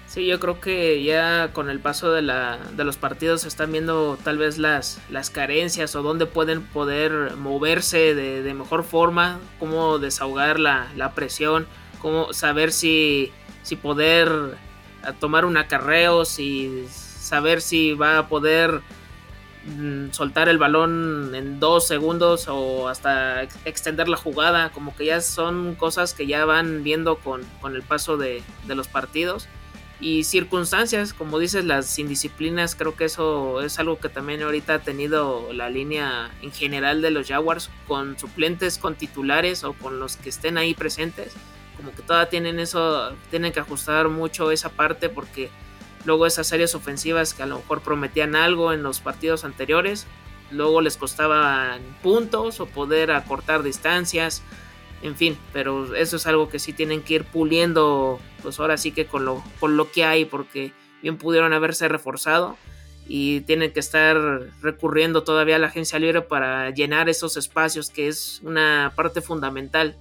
Sí, 0.07 0.26
yo 0.26 0.38
creo 0.38 0.61
que 0.61 1.02
ya 1.02 1.50
con 1.52 1.68
el 1.68 1.80
paso 1.80 2.12
de, 2.12 2.22
la, 2.22 2.59
de 2.76 2.85
los 2.85 2.96
partidos 2.96 3.42
se 3.42 3.48
están 3.48 3.72
viendo 3.72 4.16
tal 4.22 4.38
vez 4.38 4.59
las, 4.59 5.00
las 5.11 5.28
carencias 5.28 5.96
o 5.96 6.02
dónde 6.02 6.26
pueden 6.26 6.62
poder 6.62 7.37
moverse 7.37 8.14
de, 8.14 8.54
mejor 8.54 8.85
forma, 8.85 9.40
cómo 9.59 9.98
desahogar 9.98 10.61
la, 10.61 10.87
la 10.94 11.14
presión, 11.14 11.66
cómo 12.00 12.33
saber 12.33 12.70
si, 12.70 13.33
si 13.62 13.74
poder 13.74 14.57
tomar 15.18 15.44
un 15.44 15.57
acarreo, 15.57 16.24
si 16.24 16.87
saber 17.24 17.60
si 17.60 17.94
va 17.94 18.18
a 18.18 18.28
poder 18.28 18.80
mm, 19.66 20.10
soltar 20.10 20.48
el 20.48 20.58
balón 20.58 21.34
en 21.34 21.58
dos 21.58 21.87
segundos 21.87 22.46
o 22.48 22.88
hasta 22.88 23.42
extender 23.64 24.08
la 24.08 24.16
jugada, 24.16 24.70
como 24.70 24.94
que 24.94 25.06
ya 25.06 25.20
son 25.20 25.74
cosas 25.74 26.14
que 26.14 26.26
ya 26.26 26.44
van 26.44 26.84
viendo 26.84 27.16
con, 27.16 27.42
el 27.64 27.82
paso 27.82 28.16
de, 28.16 28.42
los 28.66 28.88
partidos. 28.88 29.48
Y 30.00 30.24
circunstancias, 30.24 31.14
como 31.14 31.38
dices, 31.38 31.64
las 31.64 31.98
indisciplinas, 31.98 32.74
creo 32.74 32.94
que 32.94 33.04
eso 33.06 33.62
es 33.62 33.78
algo 33.78 33.98
que 33.98 34.08
también 34.08 34.42
ahorita 34.42 34.74
ha 34.74 34.78
tenido 34.80 35.52
la 35.52 35.70
línea 35.70 36.30
en 36.42 36.52
general 36.52 37.00
de 37.00 37.10
los 37.10 37.28
Jaguars, 37.28 37.70
con 37.87 38.18
suplentes, 38.18 38.76
con 38.76 38.96
titulares 38.96 39.64
o 39.64 39.72
con 39.72 40.00
los 40.00 40.16
que 40.16 40.28
estén 40.28 40.58
ahí 40.58 40.74
presentes 40.74 41.34
como 41.76 41.94
que 41.94 42.02
todavía 42.02 42.28
tienen 42.28 42.58
eso, 42.58 43.12
tienen 43.30 43.52
que 43.52 43.60
ajustar 43.60 44.08
mucho 44.08 44.50
esa 44.50 44.70
parte 44.70 45.08
porque 45.08 45.50
luego 46.04 46.26
esas 46.26 46.46
series 46.46 46.74
ofensivas 46.74 47.34
que 47.34 47.42
a 47.42 47.46
lo 47.46 47.58
mejor 47.58 47.80
prometían 47.80 48.36
algo 48.36 48.72
en 48.72 48.82
los 48.82 49.00
partidos 49.00 49.44
anteriores, 49.44 50.06
luego 50.50 50.80
les 50.80 50.96
costaban 50.96 51.80
puntos 52.02 52.60
o 52.60 52.66
poder 52.66 53.10
acortar 53.10 53.62
distancias, 53.62 54.42
en 55.02 55.16
fin, 55.16 55.36
pero 55.52 55.94
eso 55.94 56.16
es 56.16 56.26
algo 56.26 56.48
que 56.48 56.58
sí 56.58 56.72
tienen 56.72 57.02
que 57.02 57.14
ir 57.14 57.24
puliendo, 57.24 58.18
pues 58.42 58.58
ahora 58.58 58.76
sí 58.78 58.92
que 58.92 59.06
con 59.06 59.24
lo, 59.24 59.42
con 59.60 59.76
lo 59.76 59.90
que 59.92 60.04
hay, 60.04 60.24
porque 60.24 60.72
bien 61.02 61.18
pudieron 61.18 61.52
haberse 61.52 61.88
reforzado 61.88 62.56
y 63.06 63.42
tienen 63.42 63.72
que 63.72 63.80
estar 63.80 64.16
recurriendo 64.62 65.22
todavía 65.22 65.56
a 65.56 65.58
la 65.58 65.66
agencia 65.66 65.98
libre 65.98 66.22
para 66.22 66.70
llenar 66.70 67.08
esos 67.08 67.36
espacios, 67.36 67.90
que 67.90 68.08
es 68.08 68.40
una 68.42 68.92
parte 68.96 69.20
fundamental. 69.20 69.96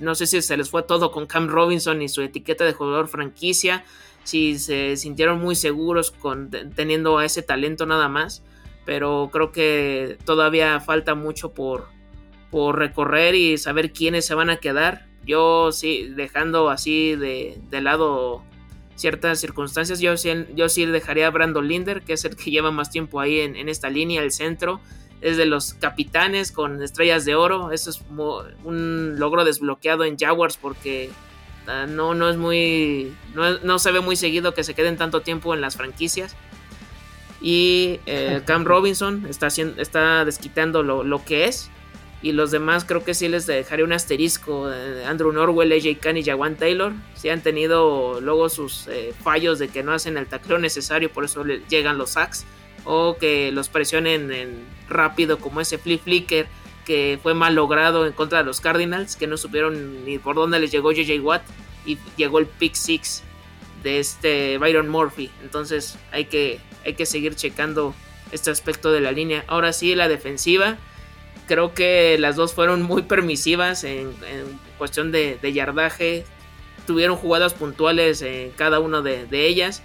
no 0.00 0.14
sé 0.14 0.26
si 0.26 0.40
se 0.40 0.56
les 0.56 0.70
fue 0.70 0.84
todo 0.84 1.10
con 1.10 1.26
Cam 1.26 1.48
Robinson 1.48 2.00
y 2.00 2.08
su 2.08 2.22
etiqueta 2.22 2.64
de 2.64 2.72
jugador 2.72 3.08
franquicia, 3.08 3.84
si 4.28 4.58
se 4.58 4.98
sintieron 4.98 5.40
muy 5.40 5.54
seguros 5.54 6.10
con 6.10 6.50
teniendo 6.74 7.20
ese 7.22 7.42
talento 7.42 7.86
nada 7.86 8.10
más, 8.10 8.42
pero 8.84 9.30
creo 9.32 9.52
que 9.52 10.18
todavía 10.26 10.80
falta 10.80 11.14
mucho 11.14 11.54
por, 11.54 11.88
por 12.50 12.78
recorrer 12.78 13.34
y 13.34 13.56
saber 13.56 13.90
quiénes 13.90 14.26
se 14.26 14.34
van 14.34 14.50
a 14.50 14.58
quedar. 14.58 15.06
Yo 15.24 15.72
sí, 15.72 16.12
dejando 16.14 16.68
así 16.68 17.16
de, 17.16 17.58
de 17.70 17.80
lado 17.80 18.42
ciertas 18.96 19.40
circunstancias. 19.40 19.98
Yo, 20.00 20.14
yo 20.54 20.68
sí 20.68 20.84
dejaría 20.84 21.28
a 21.28 21.30
Brandon 21.30 21.66
Linder, 21.66 22.02
que 22.02 22.12
es 22.12 22.24
el 22.26 22.36
que 22.36 22.50
lleva 22.50 22.70
más 22.70 22.90
tiempo 22.90 23.20
ahí 23.20 23.40
en, 23.40 23.68
esta 23.70 23.88
línea, 23.88 24.22
el 24.22 24.30
centro. 24.30 24.80
Es 25.22 25.38
de 25.38 25.46
los 25.46 25.72
capitanes 25.72 26.52
con 26.52 26.82
estrellas 26.82 27.24
de 27.24 27.34
oro. 27.34 27.72
Eso 27.72 27.88
es 27.88 28.02
un 28.10 29.18
logro 29.18 29.44
desbloqueado 29.44 30.04
en 30.04 30.18
Jaguars 30.18 30.58
porque 30.58 31.10
no, 31.88 32.14
no 32.14 32.28
es 32.28 32.36
muy. 32.36 33.14
No, 33.34 33.78
se 33.78 33.92
ve 33.92 34.00
muy 34.00 34.16
seguido 34.16 34.54
que 34.54 34.64
se 34.64 34.74
queden 34.74 34.96
tanto 34.96 35.20
tiempo 35.22 35.54
en 35.54 35.60
las 35.60 35.76
franquicias. 35.76 36.34
Y 37.40 38.00
eh, 38.06 38.42
Cam 38.46 38.64
Robinson 38.64 39.26
está, 39.28 39.46
haciendo, 39.46 39.80
está 39.80 40.24
desquitando 40.24 40.82
lo, 40.82 41.04
lo 41.04 41.24
que 41.24 41.44
es. 41.44 41.70
Y 42.20 42.32
los 42.32 42.50
demás 42.50 42.84
creo 42.84 43.04
que 43.04 43.14
sí 43.14 43.28
les 43.28 43.46
dejaré 43.46 43.84
un 43.84 43.92
asterisco. 43.92 44.72
Eh, 44.72 45.04
Andrew 45.06 45.32
Norwell, 45.32 45.72
AJ 45.72 45.98
Khan 46.00 46.16
y 46.16 46.24
Jawan 46.24 46.56
Taylor. 46.56 46.92
Sí 47.14 47.28
han 47.28 47.42
tenido 47.42 48.20
luego 48.20 48.48
sus 48.48 48.88
eh, 48.88 49.14
fallos 49.22 49.58
de 49.58 49.68
que 49.68 49.82
no 49.82 49.92
hacen 49.92 50.16
el 50.16 50.26
tacleo 50.26 50.58
necesario, 50.58 51.12
por 51.12 51.24
eso 51.24 51.44
llegan 51.68 51.98
los 51.98 52.10
sacks. 52.10 52.44
O 52.84 53.16
que 53.18 53.52
los 53.52 53.68
presionen 53.68 54.32
en 54.32 54.64
rápido 54.88 55.38
como 55.38 55.60
ese 55.60 55.78
flip 55.78 56.02
flicker 56.02 56.46
que 56.88 57.20
fue 57.22 57.34
mal 57.34 57.54
logrado 57.54 58.04
en 58.04 58.12
contra 58.12 58.38
de 58.38 58.44
los 58.44 58.60
Cardinals, 58.60 59.14
que 59.14 59.28
no 59.28 59.36
supieron 59.36 60.04
ni 60.04 60.18
por 60.18 60.34
dónde 60.34 60.58
les 60.58 60.72
llegó 60.72 60.90
JJ 60.90 61.20
Watt 61.20 61.42
y 61.86 61.98
llegó 62.16 62.40
el 62.40 62.46
pick 62.46 62.74
six 62.74 63.22
de 63.84 64.00
este 64.00 64.58
Byron 64.58 64.88
Murphy. 64.88 65.30
Entonces 65.42 65.96
hay 66.10 66.24
que, 66.24 66.58
hay 66.84 66.94
que 66.94 67.06
seguir 67.06 67.36
checando 67.36 67.94
este 68.32 68.50
aspecto 68.50 68.90
de 68.90 69.00
la 69.00 69.12
línea. 69.12 69.44
Ahora 69.46 69.72
sí, 69.72 69.94
la 69.94 70.08
defensiva 70.08 70.78
Creo 71.48 71.72
que 71.72 72.18
las 72.18 72.36
dos 72.36 72.52
fueron 72.52 72.82
muy 72.82 73.02
permisivas 73.02 73.82
en, 73.82 74.12
cuestión 74.76 75.10
de, 75.10 75.38
yardaje. 75.50 76.26
Tuvieron 76.86 77.16
jugadas 77.16 77.54
puntuales 77.54 78.20
en 78.20 78.50
cada 78.50 78.80
una 78.80 79.00
de, 79.00 79.46
ellas. 79.46 79.82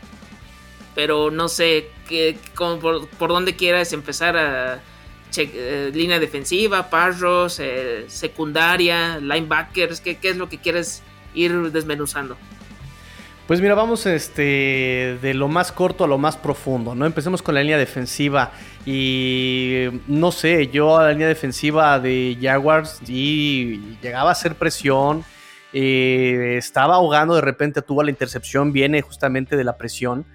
Pero 0.93 1.31
no 1.31 1.47
sé 1.47 1.89
qué, 2.09 2.37
por, 2.57 3.07
dónde 3.17 3.55
quieras 3.55 3.93
empezar 3.93 4.35
a 4.35 4.81
eh, 5.37 5.91
línea 5.93 6.19
defensiva, 6.19 6.89
parros, 6.89 7.59
eh, 7.59 8.05
secundaria, 8.07 9.17
linebackers. 9.19 10.01
¿qué, 10.01 10.17
¿Qué 10.17 10.29
es 10.29 10.37
lo 10.37 10.49
que 10.49 10.57
quieres 10.57 11.01
ir 11.33 11.71
desmenuzando? 11.71 12.37
Pues 13.47 13.59
mira, 13.59 13.75
vamos 13.75 14.05
este, 14.05 15.17
de 15.21 15.33
lo 15.33 15.49
más 15.49 15.73
corto 15.73 16.05
a 16.05 16.07
lo 16.07 16.17
más 16.17 16.37
profundo, 16.37 16.95
¿no? 16.95 17.05
Empecemos 17.05 17.41
con 17.41 17.55
la 17.55 17.61
línea 17.61 17.77
defensiva 17.77 18.53
y 18.85 19.87
no 20.07 20.31
sé, 20.31 20.67
yo 20.67 20.97
a 20.97 21.03
la 21.03 21.11
línea 21.11 21.27
defensiva 21.27 21.99
de 21.99 22.37
Jaguars 22.41 23.01
y 23.05 23.97
llegaba 24.01 24.29
a 24.29 24.31
hacer 24.31 24.55
presión, 24.55 25.25
eh, 25.73 26.55
estaba 26.57 26.95
ahogando, 26.95 27.35
de 27.35 27.41
repente 27.41 27.81
tuvo 27.81 28.01
la 28.01 28.11
intercepción, 28.11 28.71
viene 28.71 29.01
justamente 29.01 29.57
de 29.57 29.63
la 29.65 29.75
presión 29.75 30.25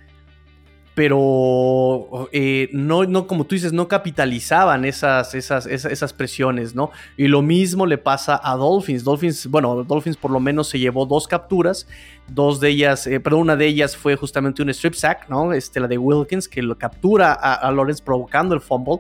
pero 0.99 2.29
eh, 2.33 2.71
no, 2.73 3.05
no, 3.05 3.29
como 3.29 3.47
tú 3.47 3.55
dices, 3.55 3.73
no 3.73 3.87
capitalizaban 3.87 4.85
esas, 4.85 5.33
esas, 5.37 5.65
esas, 5.65 6.13
presiones, 6.13 6.75
¿no? 6.75 6.91
Y 7.17 7.29
lo 7.29 7.41
mismo 7.41 7.87
le 7.87 7.99
pasa 7.99 8.41
a 8.43 8.57
Dolphins. 8.57 9.05
Dolphins, 9.05 9.47
bueno, 9.47 9.85
Dolphins 9.85 10.17
por 10.17 10.33
lo 10.33 10.41
menos 10.41 10.69
se 10.69 10.81
llevó 10.81 11.07
dos 11.07 11.29
capturas, 11.29 11.87
dos 12.27 12.59
de 12.59 12.71
ellas, 12.71 13.07
eh, 13.07 13.21
perdón, 13.21 13.43
una 13.43 13.55
de 13.55 13.67
ellas 13.67 13.97
fue 13.97 14.17
justamente 14.17 14.61
un 14.61 14.71
strip 14.71 14.95
sack, 14.95 15.29
¿no? 15.29 15.53
Este, 15.53 15.79
la 15.79 15.87
de 15.87 15.99
Wilkins, 15.99 16.49
que 16.49 16.63
lo 16.63 16.77
captura 16.77 17.33
a, 17.33 17.55
a 17.55 17.71
Lawrence 17.71 18.03
provocando 18.03 18.57
el 18.57 18.61
fumble. 18.61 18.99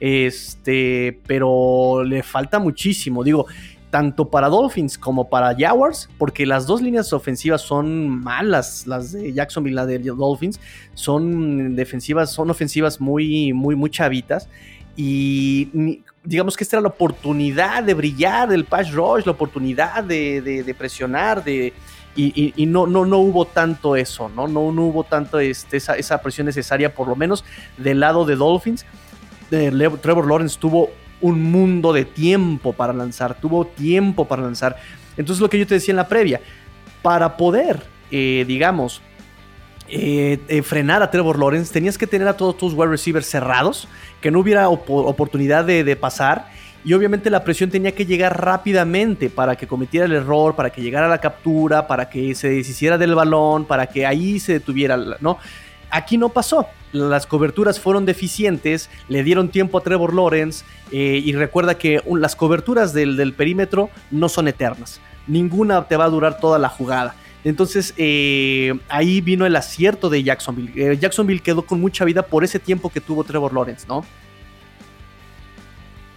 Este, 0.00 1.20
pero 1.26 2.04
le 2.04 2.22
falta 2.22 2.58
muchísimo. 2.58 3.22
Digo, 3.22 3.46
tanto 3.94 4.28
para 4.28 4.48
Dolphins 4.48 4.98
como 4.98 5.28
para 5.28 5.54
Jaguars, 5.56 6.08
porque 6.18 6.46
las 6.46 6.66
dos 6.66 6.82
líneas 6.82 7.12
ofensivas 7.12 7.60
son 7.60 8.08
malas, 8.08 8.88
las 8.88 9.12
de 9.12 9.32
Jacksonville 9.32 9.80
y 9.84 10.02
de 10.02 10.10
Dolphins, 10.10 10.58
son 10.94 11.76
defensivas, 11.76 12.32
son 12.32 12.50
ofensivas 12.50 13.00
muy, 13.00 13.52
muy, 13.52 13.88
chavitas. 13.90 14.48
Y 14.96 16.00
digamos 16.24 16.56
que 16.56 16.64
esta 16.64 16.74
era 16.74 16.80
la 16.80 16.88
oportunidad 16.88 17.84
de 17.84 17.94
brillar 17.94 18.48
del 18.48 18.64
pass 18.64 18.90
rush, 18.90 19.26
la 19.26 19.30
oportunidad 19.30 20.02
de, 20.02 20.74
presionar, 20.76 21.44
de, 21.44 21.72
y, 22.16 22.66
no, 22.66 22.88
no, 22.88 23.06
no 23.06 23.18
hubo 23.18 23.44
tanto 23.44 23.94
eso, 23.94 24.28
¿no? 24.28 24.48
No, 24.48 24.72
no 24.72 24.86
hubo 24.86 25.04
tanto 25.04 25.38
este, 25.38 25.76
esa, 25.76 25.94
esa, 25.94 26.20
presión 26.20 26.46
necesaria, 26.48 26.92
por 26.92 27.06
lo 27.06 27.14
menos 27.14 27.44
del 27.78 28.00
lado 28.00 28.24
de 28.24 28.34
Dolphins. 28.34 28.84
De 29.52 29.70
Trevor 30.02 30.26
Lawrence 30.26 30.58
tuvo 30.58 30.90
un 31.24 31.42
mundo 31.42 31.94
de 31.94 32.04
tiempo 32.04 32.74
para 32.74 32.92
lanzar, 32.92 33.40
tuvo 33.40 33.66
tiempo 33.66 34.26
para 34.26 34.42
lanzar. 34.42 34.76
Entonces 35.16 35.40
lo 35.40 35.48
que 35.48 35.58
yo 35.58 35.66
te 35.66 35.72
decía 35.72 35.92
en 35.92 35.96
la 35.96 36.06
previa, 36.06 36.42
para 37.00 37.38
poder, 37.38 37.82
eh, 38.10 38.44
digamos, 38.46 39.00
eh, 39.88 40.38
eh, 40.48 40.60
frenar 40.60 41.02
a 41.02 41.10
Trevor 41.10 41.38
Lawrence, 41.38 41.72
tenías 41.72 41.96
que 41.96 42.06
tener 42.06 42.28
a 42.28 42.36
todos 42.36 42.58
tus 42.58 42.74
wide 42.74 42.90
receivers 42.90 43.24
cerrados, 43.24 43.88
que 44.20 44.30
no 44.30 44.40
hubiera 44.40 44.68
oportunidad 44.68 45.64
de, 45.64 45.96
pasar. 45.96 46.50
Y 46.84 46.92
obviamente 46.92 47.30
la 47.30 47.42
presión 47.42 47.70
tenía 47.70 47.92
que 47.92 48.04
llegar 48.04 48.44
rápidamente 48.44 49.30
para 49.30 49.56
que 49.56 49.66
cometiera 49.66 50.04
el 50.04 50.12
error, 50.12 50.54
para 50.54 50.68
que 50.68 50.82
llegara 50.82 51.08
la 51.08 51.22
captura, 51.22 51.86
para 51.86 52.10
que 52.10 52.34
se 52.34 52.50
deshiciera 52.50 52.98
del 52.98 53.14
balón, 53.14 53.64
para 53.64 53.86
que 53.86 54.04
ahí 54.04 54.38
se 54.38 54.52
detuviera, 54.52 54.98
¿no? 55.20 55.38
Aquí 55.88 56.18
no 56.18 56.28
pasó. 56.28 56.68
Las 56.94 57.26
coberturas 57.26 57.80
fueron 57.80 58.06
deficientes, 58.06 58.88
le 59.08 59.24
dieron 59.24 59.48
tiempo 59.48 59.78
a 59.78 59.80
Trevor 59.80 60.14
Lawrence 60.14 60.64
eh, 60.92 61.20
y 61.24 61.32
recuerda 61.32 61.76
que 61.76 62.00
las 62.06 62.36
coberturas 62.36 62.92
del, 62.92 63.34
perímetro 63.36 63.90
no 64.12 64.28
son 64.28 64.46
eternas. 64.46 65.00
Ninguna 65.26 65.88
te 65.88 65.96
va 65.96 66.04
a 66.04 66.08
durar 66.08 66.38
toda 66.38 66.60
la 66.60 66.68
jugada. 66.68 67.16
Entonces 67.42 67.94
eh, 67.96 68.78
ahí 68.88 69.20
vino 69.20 69.44
el 69.44 69.56
acierto 69.56 70.08
de 70.08 70.22
Jacksonville. 70.22 70.72
Eh, 70.76 70.96
Jacksonville 70.96 71.42
quedó 71.42 71.62
con 71.62 71.80
mucha 71.80 72.04
vida 72.04 72.22
por 72.22 72.44
ese 72.44 72.60
tiempo 72.60 72.90
que 72.90 73.00
tuvo 73.00 73.24
Trevor 73.24 73.52
Lawrence, 73.52 73.88
¿no? 73.88 74.04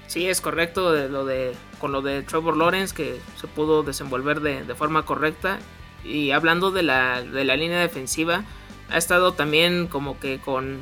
Sí, 0.05 0.27
es 0.27 0.41
correcto 0.41 0.93
lo 1.07 1.25
de, 1.25 1.53
con 1.79 1.91
lo 1.91 2.03
de 2.03 2.21
Trevor 2.21 2.55
Lawrence 2.55 2.93
que 2.93 3.17
se 3.35 3.47
pudo 3.47 3.81
desenvolver 3.81 4.41
de, 4.41 4.75
forma 4.75 5.05
correcta. 5.05 5.57
Y 6.05 6.29
hablando 6.29 6.69
de 6.69 6.83
la, 6.83 7.23
de 7.23 7.43
la 7.45 7.55
línea 7.57 7.79
defensiva, 7.79 8.45
ha 8.89 8.97
estado 8.97 9.33
también 9.33 9.87
como 9.87 10.19
que 10.19 10.39
con 10.39 10.81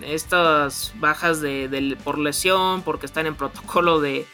estas 0.00 0.92
bajas 0.98 1.40
de, 1.40 1.96
por 2.02 2.18
lesión, 2.18 2.82
porque 2.82 3.06
están 3.06 3.26
en 3.26 3.34
protocolo 3.34 4.00
de, 4.00 4.26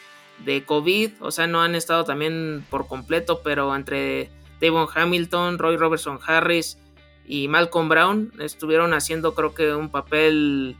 de, 0.45 0.63
COVID, 0.65 1.11
o 1.21 1.31
sea, 1.31 1.47
no 1.47 1.61
han 1.61 1.75
estado 1.75 2.05
también 2.05 2.65
por 2.69 2.87
completo, 2.87 3.41
pero 3.43 3.75
entre 3.75 4.29
Devon 4.59 4.87
Hamilton, 4.93 5.59
Roy 5.59 5.77
Robertson 5.77 6.19
Harris 6.25 6.77
y 7.25 7.47
Malcolm 7.47 7.89
Brown 7.89 8.33
estuvieron 8.39 8.93
haciendo 8.93 9.35
creo 9.35 9.53
que 9.53 9.73
un 9.73 9.89
papel 9.89 10.75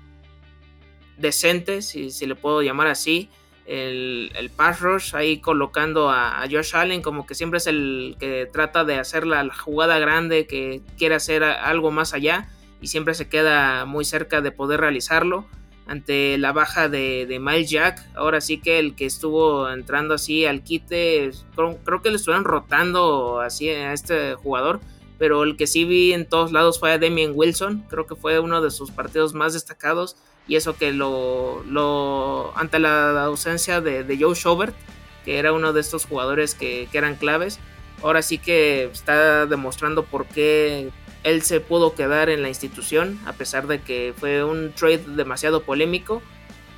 decente, 1.18 1.82
si, 1.82 2.10
si 2.10 2.26
le 2.26 2.36
puedo 2.36 2.62
llamar 2.62 2.88
así 2.88 3.30
el, 3.70 4.32
el, 4.36 4.50
pass 4.50 4.82
rush, 4.82 5.16
ahí 5.16 5.40
colocando 5.40 6.10
a, 6.10 6.44
Josh 6.50 6.76
Allen 6.76 7.04
como 7.04 7.28
que 7.28 7.36
siempre 7.36 7.60
es 7.60 7.68
el 7.68 8.16
que 8.20 8.50
trata 8.52 8.84
de 8.84 8.96
hacer 8.96 9.28
la, 9.28 9.48
jugada 9.54 10.00
grande, 10.00 10.48
que 10.48 10.82
quiere 10.98 11.14
hacer 11.14 11.44
algo 11.44 11.92
más 11.92 12.16
allá 12.16 12.50
y 12.82 12.88
siempre 12.88 13.14
se 13.14 13.30
queda 13.30 13.86
muy 13.86 14.06
cerca 14.06 14.42
de 14.42 14.52
poder 14.52 14.80
realizarlo. 14.80 15.46
Ante 15.86 16.38
la 16.38 16.52
baja 16.52 16.88
de, 16.88 17.26
de 17.28 17.40
Miles 17.40 17.70
Jack, 17.70 18.00
ahora 18.16 18.42
sí 18.42 18.60
que 18.60 18.78
el 18.78 18.96
que 18.96 19.06
estuvo 19.06 19.70
entrando 19.70 20.14
así 20.16 20.46
al 20.46 20.64
quite, 20.64 21.32
creo, 21.56 22.02
que 22.02 22.10
le 22.10 22.16
estuvieron 22.16 22.46
rotando 22.46 23.40
así 23.40 23.70
a 23.70 23.94
este 23.94 24.36
jugador, 24.36 24.82
pero 25.18 25.44
el 25.44 25.58
que 25.58 25.66
sí 25.66 25.86
vi 25.86 26.14
en 26.14 26.28
todos 26.28 26.52
lados 26.52 26.80
fue 26.80 26.92
a 26.92 27.00
Damien 27.00 27.32
Wilson, 27.34 27.86
creo 27.90 28.06
que 28.06 28.16
fue 28.16 28.40
uno 28.40 28.62
de 28.62 28.70
sus 28.70 28.92
partidos 28.92 29.34
más 29.34 29.54
destacados 29.54 30.16
y 30.50 30.56
eso 30.56 30.76
que 30.76 30.92
lo, 30.92 32.52
ante 32.56 32.80
la 32.80 33.24
ausencia 33.24 33.82
de, 33.82 34.18
Joe 34.20 34.34
Schobert, 34.34 34.76
que 35.24 35.38
era 35.38 35.54
uno 35.54 35.74
de 35.74 35.80
estos 35.80 36.08
jugadores 36.08 36.56
que, 36.56 36.90
eran 36.92 37.16
claves, 37.16 37.60
ahora 38.02 38.24
sí 38.24 38.40
que 38.40 38.86
está 38.86 39.46
demostrando 39.46 40.06
por 40.06 40.26
qué 40.26 40.90
él 41.24 41.44
se 41.44 41.60
pudo 41.60 41.94
quedar 41.94 42.32
en 42.32 42.42
la 42.42 42.48
institución, 42.48 43.20
a 43.28 43.34
pesar 43.34 43.68
de 43.68 43.82
que 43.82 44.16
fue 44.18 44.44
un 44.44 44.74
trade 44.74 45.04
demasiado 45.16 45.62
polémico. 45.62 46.24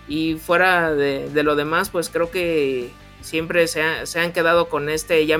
Y 0.06 0.36
fuera 0.36 0.94
de, 0.94 1.32
lo 1.42 1.56
demás, 1.56 1.90
pues 1.90 2.10
creo 2.10 2.30
que 2.30 2.92
siempre 3.22 3.68
se, 3.68 3.82
han 3.82 4.34
quedado 4.34 4.68
con 4.68 4.90
este 4.90 5.26
ya. 5.26 5.40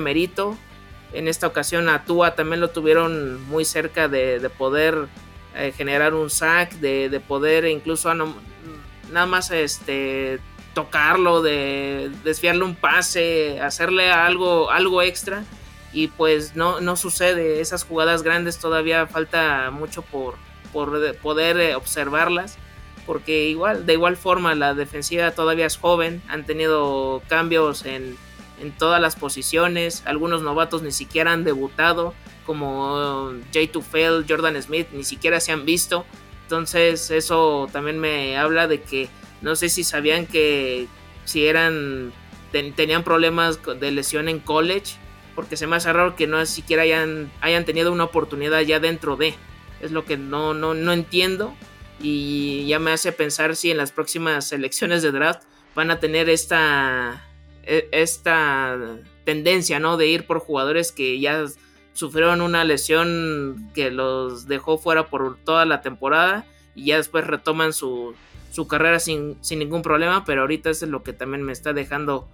En 1.12 1.28
esta 1.28 1.46
ocasión 1.46 1.90
a 1.90 2.06
Tua 2.06 2.34
también 2.34 2.60
lo 2.60 2.70
tuvieron 2.70 3.42
muy 3.48 3.66
cerca 3.66 4.08
de, 4.08 4.48
poder 4.56 5.08
eh, 5.56 5.72
generar 5.76 6.14
un 6.14 6.30
sack, 6.30 6.72
de, 6.74 7.20
poder 7.26 7.66
incluso 7.66 8.12
nada 8.14 9.26
más 9.26 9.50
este, 9.50 10.40
tocarlo, 10.74 11.42
de 11.42 12.10
desviarle 12.24 12.64
un 12.64 12.74
pase, 12.74 13.60
hacerle 13.60 14.10
algo, 14.10 14.70
algo 14.70 15.02
extra 15.02 15.44
y 15.92 16.08
pues 16.08 16.56
no, 16.56 16.80
no 16.80 16.96
sucede. 16.96 17.60
Esas 17.60 17.84
jugadas 17.84 18.22
grandes 18.22 18.58
todavía 18.58 19.06
falta 19.06 19.70
mucho 19.70 20.02
por, 20.02 20.36
por 20.72 21.16
poder 21.16 21.58
eh, 21.58 21.74
observarlas. 21.74 22.58
Porque 23.04 23.48
igual, 23.48 23.84
de 23.84 23.94
igual 23.94 24.16
forma 24.16 24.54
la 24.54 24.74
defensiva 24.74 25.32
todavía 25.32 25.66
es 25.66 25.76
joven, 25.76 26.22
han 26.28 26.46
tenido 26.46 27.20
cambios 27.28 27.84
en, 27.84 28.16
en 28.60 28.70
todas 28.70 29.00
las 29.00 29.16
posiciones, 29.16 30.04
algunos 30.06 30.42
novatos 30.42 30.82
ni 30.82 30.92
siquiera 30.92 31.32
han 31.32 31.42
debutado, 31.42 32.14
como 32.44 33.32
Jay 33.52 33.68
Tufel, 33.68 34.24
Jordan 34.28 34.60
Smith, 34.62 34.88
ni 34.92 35.04
siquiera 35.04 35.40
se 35.40 35.52
han 35.52 35.64
visto. 35.64 36.04
Entonces 36.42 37.10
eso 37.10 37.68
también 37.72 37.98
me 37.98 38.36
habla 38.36 38.66
de 38.66 38.82
que 38.82 39.08
no 39.40 39.56
sé 39.56 39.68
si 39.68 39.84
sabían 39.84 40.26
que 40.26 40.86
si 41.24 41.46
eran 41.46 42.12
tenían 42.50 43.02
problemas 43.02 43.60
de 43.80 43.90
lesión 43.90 44.28
en 44.28 44.38
college 44.38 44.96
porque 45.34 45.56
se 45.56 45.66
me 45.66 45.76
hace 45.76 45.92
raro 45.92 46.16
que 46.16 46.26
no 46.26 46.44
siquiera 46.46 46.82
hayan, 46.82 47.30
hayan 47.40 47.64
tenido 47.64 47.92
una 47.92 48.04
oportunidad 48.04 48.60
ya 48.60 48.80
dentro 48.80 49.16
de. 49.16 49.34
Es 49.80 49.90
lo 49.90 50.04
que 50.04 50.16
no, 50.16 50.54
no, 50.54 50.74
no 50.74 50.92
entiendo 50.92 51.54
y 52.00 52.66
ya 52.66 52.78
me 52.78 52.92
hace 52.92 53.12
pensar 53.12 53.56
si 53.56 53.70
en 53.70 53.76
las 53.76 53.92
próximas 53.92 54.52
elecciones 54.52 55.02
de 55.02 55.12
draft 55.12 55.42
van 55.74 55.90
a 55.90 56.00
tener 56.00 56.28
esta, 56.28 57.26
e, 57.62 57.88
esta 57.92 58.76
tendencia, 59.24 59.78
¿no? 59.78 59.96
De 59.96 60.06
ir 60.06 60.26
por 60.26 60.40
jugadores 60.40 60.92
que 60.92 61.18
ya 61.20 61.44
sufrieron 61.92 62.40
una 62.40 62.64
lesión 62.64 63.70
que 63.74 63.90
los 63.90 64.46
dejó 64.48 64.78
fuera 64.78 65.08
por 65.08 65.36
toda 65.36 65.64
la 65.64 65.80
temporada 65.82 66.44
y 66.74 66.86
ya 66.86 66.96
después 66.96 67.26
retoman 67.26 67.72
su, 67.72 68.14
su 68.50 68.66
carrera 68.66 68.98
sin, 68.98 69.36
sin 69.42 69.58
ningún 69.58 69.82
problema, 69.82 70.24
pero 70.24 70.42
ahorita 70.42 70.70
es 70.70 70.82
lo 70.82 71.02
que 71.02 71.12
también 71.12 71.42
me 71.42 71.52
está 71.52 71.72
dejando 71.72 72.28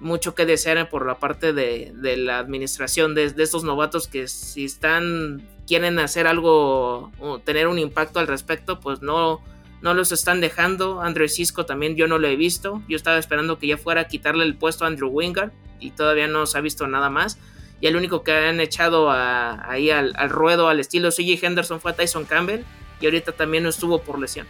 mucho 0.00 0.34
que 0.34 0.46
desear 0.46 0.88
por 0.88 1.06
la 1.06 1.18
parte 1.18 1.52
de, 1.52 1.92
la 2.16 2.38
administración 2.38 3.14
de, 3.14 3.32
estos 3.36 3.64
novatos 3.64 4.08
que 4.08 4.28
si 4.28 4.64
están 4.64 5.46
quieren 5.66 5.98
hacer 5.98 6.26
algo 6.26 7.12
o 7.20 7.38
tener 7.38 7.68
un 7.68 7.78
impacto 7.78 8.18
al 8.18 8.26
respecto 8.26 8.80
pues 8.80 9.02
no 9.02 9.40
no 9.82 9.94
los 9.94 10.12
están 10.12 10.42
dejando. 10.42 11.00
Andrew 11.00 11.26
Cisco 11.26 11.64
también 11.64 11.96
yo 11.96 12.06
no 12.06 12.18
lo 12.18 12.28
he 12.28 12.36
visto. 12.36 12.82
Yo 12.86 12.96
estaba 12.96 13.16
esperando 13.16 13.58
que 13.58 13.66
ya 13.66 13.78
fuera 13.78 14.02
a 14.02 14.08
quitarle 14.08 14.44
el 14.44 14.54
puesto 14.54 14.84
a 14.84 14.88
Andrew 14.88 15.08
Wingard 15.08 15.52
y 15.78 15.92
todavía 15.92 16.26
no 16.26 16.44
se 16.44 16.58
ha 16.58 16.60
visto 16.60 16.86
nada 16.86 17.08
más 17.08 17.38
y 17.80 17.86
el 17.86 17.96
único 17.96 18.22
que 18.22 18.32
han 18.32 18.60
echado 18.60 19.10
ahí 19.10 19.90
al, 19.90 20.14
ruedo 20.28 20.68
al 20.68 20.80
estilo 20.80 21.10
CJ 21.10 21.44
Henderson 21.44 21.80
fue 21.80 21.92
a 21.92 21.96
Tyson 21.96 22.24
Campbell 22.24 22.62
y 23.00 23.06
ahorita 23.06 23.32
también 23.32 23.66
estuvo 23.66 24.00
por 24.02 24.18
lesión 24.18 24.46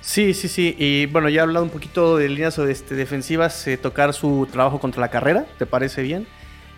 Sí, 0.00 0.34
sí, 0.34 0.48
sí. 0.48 0.76
Y 0.78 1.06
bueno, 1.06 1.30
ya 1.30 1.40
he 1.40 1.42
hablado 1.42 1.64
un 1.64 1.70
poquito 1.70 2.18
de 2.18 2.28
líneas 2.28 2.58
este, 2.58 2.94
defensivas, 2.94 3.66
eh, 3.66 3.78
tocar 3.78 4.12
su 4.12 4.46
trabajo 4.52 4.78
contra 4.78 5.00
la 5.00 5.08
carrera, 5.08 5.46
¿te 5.58 5.64
parece 5.64 6.02
bien? 6.02 6.26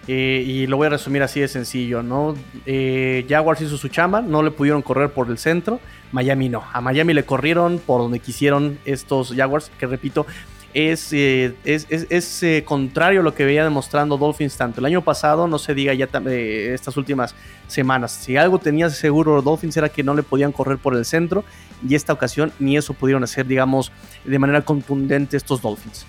Eh, 0.06 0.44
y 0.46 0.68
lo 0.68 0.76
voy 0.76 0.86
a 0.86 0.90
resumir 0.90 1.22
así 1.22 1.40
de 1.40 1.48
sencillo, 1.48 2.04
¿no? 2.04 2.36
Eh, 2.64 3.26
Jaguars 3.28 3.60
hizo 3.60 3.76
su 3.76 3.88
chamba, 3.88 4.22
no 4.22 4.44
le 4.44 4.52
pudieron 4.52 4.80
correr 4.80 5.10
por 5.10 5.28
el 5.28 5.38
centro, 5.38 5.80
Miami 6.12 6.48
no. 6.48 6.62
A 6.72 6.80
Miami 6.80 7.14
le 7.14 7.24
corrieron 7.24 7.80
por 7.84 8.00
donde 8.00 8.20
quisieron 8.20 8.78
estos 8.84 9.34
Jaguars, 9.34 9.72
que 9.76 9.86
repito, 9.86 10.24
es, 10.76 11.10
eh, 11.14 11.54
es, 11.64 12.42
eh, 12.42 12.62
contrario 12.62 13.20
a 13.20 13.22
lo 13.22 13.34
que 13.34 13.46
veía 13.46 13.64
demostrando 13.64 14.18
Dolphins 14.18 14.58
tanto 14.58 14.80
el 14.80 14.84
año 14.84 15.02
pasado, 15.02 15.48
no 15.48 15.58
se 15.58 15.74
diga 15.74 15.94
ya 15.94 16.06
eh, 16.26 16.72
estas 16.74 16.98
últimas 16.98 17.34
semanas. 17.66 18.12
Si 18.12 18.36
algo 18.36 18.58
tenía 18.58 18.90
seguro 18.90 19.40
Dolphins 19.40 19.78
era 19.78 19.88
que 19.88 20.02
no 20.02 20.12
le 20.12 20.22
podían 20.22 20.52
correr 20.52 20.76
por 20.76 20.94
el 20.94 21.06
centro 21.06 21.44
y 21.88 21.94
esta 21.94 22.12
ocasión 22.12 22.52
ni 22.58 22.76
eso 22.76 22.92
pudieron 22.92 23.24
hacer, 23.24 23.46
digamos, 23.46 23.90
de 24.26 24.38
manera 24.38 24.60
contundente 24.60 25.38
estos 25.38 25.62
Dolphins. 25.62 26.04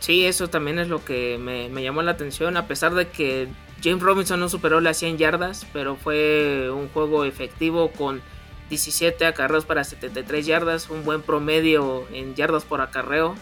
Sí, 0.00 0.26
eso 0.26 0.48
también 0.48 0.80
es 0.80 0.88
lo 0.88 1.04
que 1.04 1.38
me, 1.38 1.68
me 1.68 1.84
llamó 1.84 2.02
la 2.02 2.10
atención, 2.10 2.56
a 2.56 2.66
pesar 2.66 2.94
de 2.94 3.06
que 3.06 3.46
James 3.84 4.02
Robinson 4.02 4.40
no 4.40 4.48
superó 4.48 4.80
las 4.80 4.96
100 4.96 5.18
yardas, 5.18 5.64
pero 5.72 5.94
fue 5.94 6.72
un 6.72 6.88
juego 6.88 7.24
efectivo 7.24 7.92
con 7.92 8.20
17 8.68 9.26
acarreos 9.26 9.64
para 9.64 9.84
73 9.84 10.44
yardas, 10.46 10.90
un 10.90 11.04
buen 11.04 11.22
promedio 11.22 12.06
en 12.12 12.34
yardas 12.34 12.64
por 12.64 12.80
acarreo. 12.80 13.34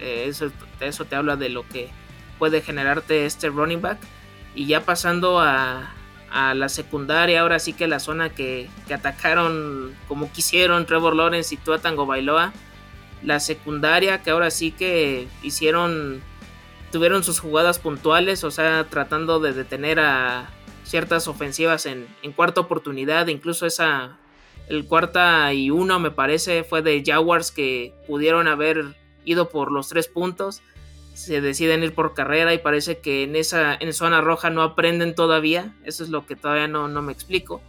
Eh, 0.00 0.24
eso, 0.28 0.50
eso 0.80 1.04
te 1.04 1.16
habla 1.16 1.36
de 1.36 1.48
lo 1.48 1.66
que 1.66 1.90
puede 2.38 2.60
generarte 2.60 3.26
este 3.26 3.48
running 3.48 3.80
back. 3.80 3.98
Y 4.54 4.66
ya 4.66 4.84
pasando 4.84 5.40
a, 5.40 5.94
la 6.30 6.68
secundaria, 6.68 7.40
ahora 7.40 7.58
sí 7.58 7.72
que 7.72 7.86
la 7.86 8.00
zona 8.00 8.28
que, 8.28 8.68
atacaron 8.92 9.94
como 10.06 10.30
quisieron 10.30 10.84
Trevor 10.84 11.16
Lawrence 11.16 11.54
y 11.54 11.58
Tua 11.58 11.78
Tango 11.78 12.04
Bailoa. 12.04 12.52
La 13.22 13.40
secundaria 13.40 14.22
que 14.22 14.30
ahora 14.30 14.50
sí 14.50 14.70
que 14.70 15.26
hicieron, 15.42 16.20
tuvieron 16.92 17.24
sus 17.24 17.40
jugadas 17.40 17.78
puntuales, 17.78 18.44
o 18.44 18.50
sea, 18.50 18.84
tratando 18.84 19.40
de 19.40 19.54
detener 19.54 19.98
a 20.00 20.50
ciertas 20.84 21.28
ofensivas 21.28 21.86
en, 21.86 22.06
en 22.22 22.32
cuarta 22.32 22.60
oportunidad, 22.60 23.26
incluso 23.28 23.66
esa 23.66 24.18
el 24.68 24.84
cuarta 24.86 25.52
y 25.52 25.70
uno 25.70 25.98
me 25.98 26.10
parece 26.10 26.64
fue 26.64 26.82
de 26.82 27.02
Jaguars 27.04 27.50
que 27.50 27.94
pudieron 28.06 28.48
haber 28.48 28.96
ido 29.24 29.48
por 29.48 29.72
los 29.72 29.88
tres 29.88 30.08
puntos. 30.08 30.62
Se 31.14 31.40
deciden 31.40 31.82
ir 31.82 31.94
por 31.94 32.14
carrera 32.14 32.54
y 32.54 32.58
parece 32.58 32.98
que 32.98 33.24
en 33.24 33.34
esa 33.34 33.74
en 33.74 33.92
zona 33.92 34.20
roja 34.20 34.50
no 34.50 34.62
aprenden 34.62 35.14
todavía. 35.14 35.74
Eso 35.84 36.04
es 36.04 36.10
lo 36.10 36.26
que 36.26 36.36
todavía 36.36 36.68
no, 36.68 36.86
no 36.88 37.02
me 37.02 37.12
explico. 37.12 37.60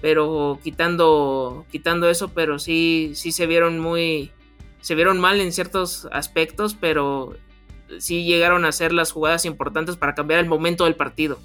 Pero 0.00 0.58
quitando, 0.62 1.64
quitando 1.70 2.10
eso, 2.10 2.28
pero 2.28 2.58
sí, 2.58 3.12
sí 3.14 3.32
se 3.32 3.46
vieron 3.46 3.78
muy. 3.78 4.30
Se 4.80 4.94
vieron 4.94 5.20
mal 5.20 5.40
en 5.40 5.52
ciertos 5.52 6.08
aspectos, 6.10 6.76
pero 6.78 7.36
sí 7.98 8.24
llegaron 8.24 8.64
a 8.64 8.68
hacer 8.68 8.92
las 8.92 9.12
jugadas 9.12 9.44
importantes 9.44 9.96
para 9.96 10.14
cambiar 10.14 10.40
el 10.40 10.46
momento 10.46 10.84
del 10.84 10.96
partido. 10.96 11.38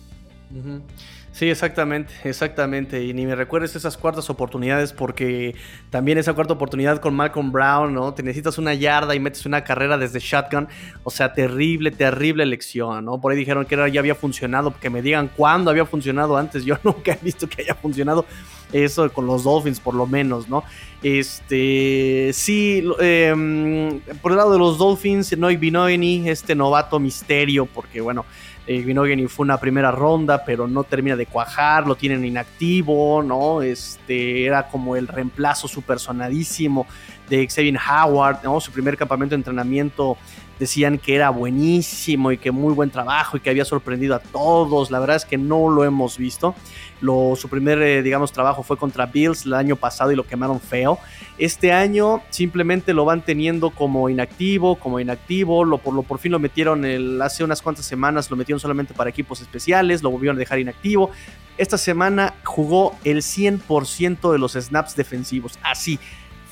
Sí, 1.37 1.47
exactamente, 1.51 2.15
exactamente. 2.23 3.03
Y 3.03 3.13
ni 3.13 3.27
me 3.27 3.35
recuerdes 3.35 3.75
esas 3.75 3.95
cuartas 3.95 4.27
oportunidades 4.31 4.91
porque 4.91 5.53
también 5.91 6.17
esa 6.17 6.33
cuarta 6.33 6.55
oportunidad 6.55 6.99
con 6.99 7.15
Malcolm 7.15 7.51
Brown, 7.51 7.93
¿no? 7.93 8.11
Te 8.11 8.23
necesitas 8.23 8.57
una 8.57 8.73
yarda 8.73 9.13
y 9.13 9.19
metes 9.19 9.45
una 9.45 9.63
carrera 9.63 9.99
desde 9.99 10.17
shotgun. 10.19 10.67
O 11.03 11.11
sea, 11.11 11.33
terrible, 11.33 11.91
terrible 11.91 12.41
elección, 12.41 13.05
¿no? 13.05 13.21
Por 13.21 13.31
ahí 13.31 13.37
dijeron 13.37 13.65
que 13.65 13.75
ya 13.75 13.99
había 13.99 14.15
funcionado, 14.15 14.73
que 14.79 14.89
me 14.89 15.03
digan 15.03 15.29
cuándo 15.37 15.69
había 15.69 15.85
funcionado 15.85 16.37
antes. 16.37 16.65
Yo 16.65 16.75
nunca 16.83 17.11
he 17.11 17.19
visto 17.21 17.47
que 17.47 17.61
haya 17.61 17.75
funcionado 17.75 18.25
eso 18.73 19.07
con 19.13 19.27
los 19.27 19.43
Dolphins, 19.43 19.79
por 19.79 19.93
lo 19.93 20.07
menos, 20.07 20.49
¿no? 20.49 20.63
Este, 21.03 22.31
sí, 22.33 22.83
em, 22.99 23.99
por 24.23 24.31
el 24.31 24.37
lado 24.37 24.53
de 24.53 24.57
los 24.57 24.79
Dolphins, 24.79 25.37
Noy 25.37 25.55
Binoini, 25.55 26.27
este 26.27 26.55
novato 26.55 26.99
misterio, 26.99 27.67
porque 27.67 28.01
bueno, 28.01 28.25
eh, 28.67 29.27
fue 29.29 29.43
una 29.45 29.57
primera 29.57 29.91
ronda, 29.91 30.43
pero 30.43 30.67
no 30.67 30.83
termina 30.83 31.15
de 31.15 31.25
cuajar, 31.25 31.87
lo 31.87 31.95
tienen 31.95 32.25
inactivo, 32.25 33.23
¿no? 33.23 33.61
Este, 33.61 34.45
era 34.45 34.67
como 34.67 34.95
el 34.95 35.07
reemplazo 35.07 35.67
supersonadísimo 35.67 36.85
de 37.29 37.47
Xavier 37.47 37.77
Howard, 37.77 38.43
¿no? 38.43 38.59
Su 38.59 38.71
primer 38.71 38.97
campamento 38.97 39.35
de 39.35 39.39
entrenamiento 39.39 40.17
decían 40.59 40.97
que 40.97 41.15
era 41.15 41.29
buenísimo 41.29 42.31
y 42.31 42.37
que 42.37 42.51
muy 42.51 42.73
buen 42.73 42.89
trabajo 42.89 43.37
y 43.37 43.39
que 43.39 43.49
había 43.49 43.65
sorprendido 43.65 44.15
a 44.15 44.19
todos. 44.19 44.91
La 44.91 44.99
verdad 44.99 45.15
es 45.17 45.25
que 45.25 45.37
no 45.37 45.69
lo 45.69 45.83
hemos 45.83 46.17
visto. 46.17 46.55
Lo, 46.99 47.35
su 47.35 47.47
primer, 47.47 47.79
eh, 47.81 48.01
digamos, 48.01 48.31
trabajo 48.31 48.63
fue 48.63 48.77
contra 48.77 49.05
Bills 49.05 49.45
el 49.45 49.53
año 49.53 49.75
pasado 49.75 50.11
y 50.11 50.15
lo 50.15 50.25
quemaron 50.25 50.59
feo. 50.59 50.97
Este 51.37 51.71
año 51.71 52.21
simplemente 52.29 52.93
lo 52.93 53.05
van 53.05 53.21
teniendo 53.21 53.69
como 53.69 54.09
inactivo, 54.09 54.75
como 54.75 54.99
inactivo. 54.99 55.63
Lo, 55.63 55.77
por, 55.77 55.93
lo, 55.93 56.03
por 56.03 56.17
fin 56.19 56.31
lo 56.31 56.39
metieron 56.39 56.83
hace 57.21 57.43
unas 57.43 57.61
cuantas 57.61 57.85
semanas, 57.85 58.31
lo 58.31 58.37
metieron 58.37 58.59
solamente 58.59 58.93
para 58.93 59.09
equipos 59.09 59.41
especiales, 59.41 60.01
lo 60.01 60.09
volvieron 60.09 60.37
a 60.37 60.39
dejar 60.39 60.59
inactivo. 60.59 61.11
Esta 61.57 61.77
semana 61.77 62.35
jugó 62.43 62.95
el 63.03 63.17
100% 63.17 64.31
de 64.31 64.39
los 64.39 64.53
snaps 64.53 64.95
defensivos. 64.95 65.59
Así. 65.63 65.99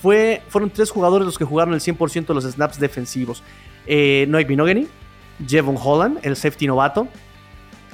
Fue, 0.01 0.43
fueron 0.49 0.70
tres 0.70 0.91
jugadores 0.91 1.26
los 1.26 1.38
que 1.38 1.45
jugaron 1.45 1.74
el 1.74 1.80
100% 1.80 2.28
de 2.28 2.34
los 2.36 2.43
snaps 2.43 2.80
defensivos. 2.80 3.41
Eh, 3.86 4.26
Noik 4.28 4.48
Binogany, 4.48 4.88
Jevon 5.46 5.78
Holland, 5.82 6.20
el 6.24 6.36
safety 6.36 6.68
novato, 6.68 7.08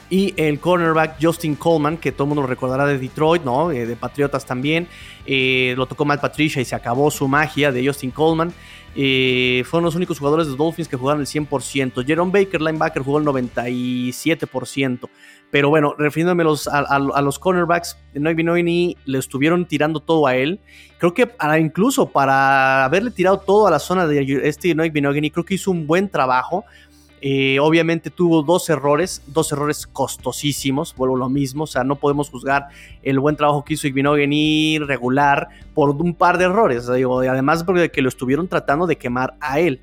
Y 0.10 0.34
el 0.36 0.60
cornerback 0.60 1.16
Justin 1.22 1.56
Coleman, 1.56 1.96
que 1.98 2.12
todo 2.12 2.26
el 2.26 2.28
mundo 2.30 2.42
lo 2.42 2.48
recordará 2.48 2.86
de 2.86 2.98
Detroit, 2.98 3.44
¿no? 3.44 3.72
Eh, 3.72 3.86
de 3.86 3.96
Patriotas 3.96 4.46
también. 4.46 4.90
Eh, 5.26 5.74
lo 5.78 5.86
tocó 5.86 6.04
mal 6.04 6.20
Patricia 6.20 6.62
y 6.62 6.66
se 6.66 6.76
acabó 6.76 7.10
su 7.10 7.30
magia 7.30 7.72
de 7.72 7.88
Justin 7.88 8.12
Coleman. 8.12 8.54
Eh, 8.94 9.64
fueron 9.66 9.86
los 9.86 9.96
únicos 9.96 10.20
jugadores 10.20 10.48
de 10.48 10.56
Dolphins 10.58 10.90
que 10.90 10.98
jugaron 10.98 11.22
el 11.22 11.28
100%. 11.28 12.06
Jerome 12.06 12.32
Baker, 12.32 12.62
linebacker, 12.62 13.04
jugó 13.04 13.20
el 13.20 13.26
97%. 13.26 15.10
Pero 15.52 15.70
bueno, 15.70 15.94
refiriéndome 15.98 16.44
a, 16.44 17.22
los 17.22 17.40
cornerbacks, 17.40 17.98
Noy 18.14 18.98
le 19.06 19.18
estuvieron 19.18 19.66
tirando 19.66 20.00
todo 20.00 20.26
a 20.26 20.36
él. 20.36 20.60
Creo 20.98 21.14
que 21.14 21.30
incluso 21.60 22.08
para 22.08 22.86
haberle 22.86 23.12
tirado 23.12 23.40
todo 23.40 23.68
a 23.68 23.72
la 23.72 23.80
zona 23.80 24.08
de 24.08 24.48
este 24.48 24.74
Noy 24.74 24.90
creo 24.90 25.46
que 25.46 25.56
hizo 25.56 25.70
un 25.72 25.86
buen 25.86 26.10
trabajo. 26.10 26.64
Eh, 27.24 27.60
obviamente 27.60 28.10
tuvo 28.10 28.42
dos 28.42 28.68
errores, 28.70 29.22
dos 29.28 29.52
errores 29.52 29.86
costosísimos, 29.86 30.96
vuelvo 30.96 31.16
lo 31.16 31.30
mismo, 31.30 31.66
o 31.66 31.68
sea, 31.68 31.84
no 31.84 31.98
podemos 31.98 32.32
juzgar 32.32 32.70
el 33.04 33.20
buen 33.20 33.36
trabajo 33.36 33.64
que 33.64 33.76
hizo 33.76 33.88
Igbinogeni 33.88 34.80
regular 34.80 35.50
por 35.76 35.92
un 35.92 36.16
par 36.16 36.40
de 36.40 36.46
errores, 36.46 36.90
además 36.90 37.64
porque 37.64 37.92
que 37.92 38.02
lo 38.02 38.10
estuvieron 38.10 38.48
tratando 38.48 38.88
de 38.88 38.96
quemar 38.96 39.36
a 39.40 39.60
él. 39.60 39.82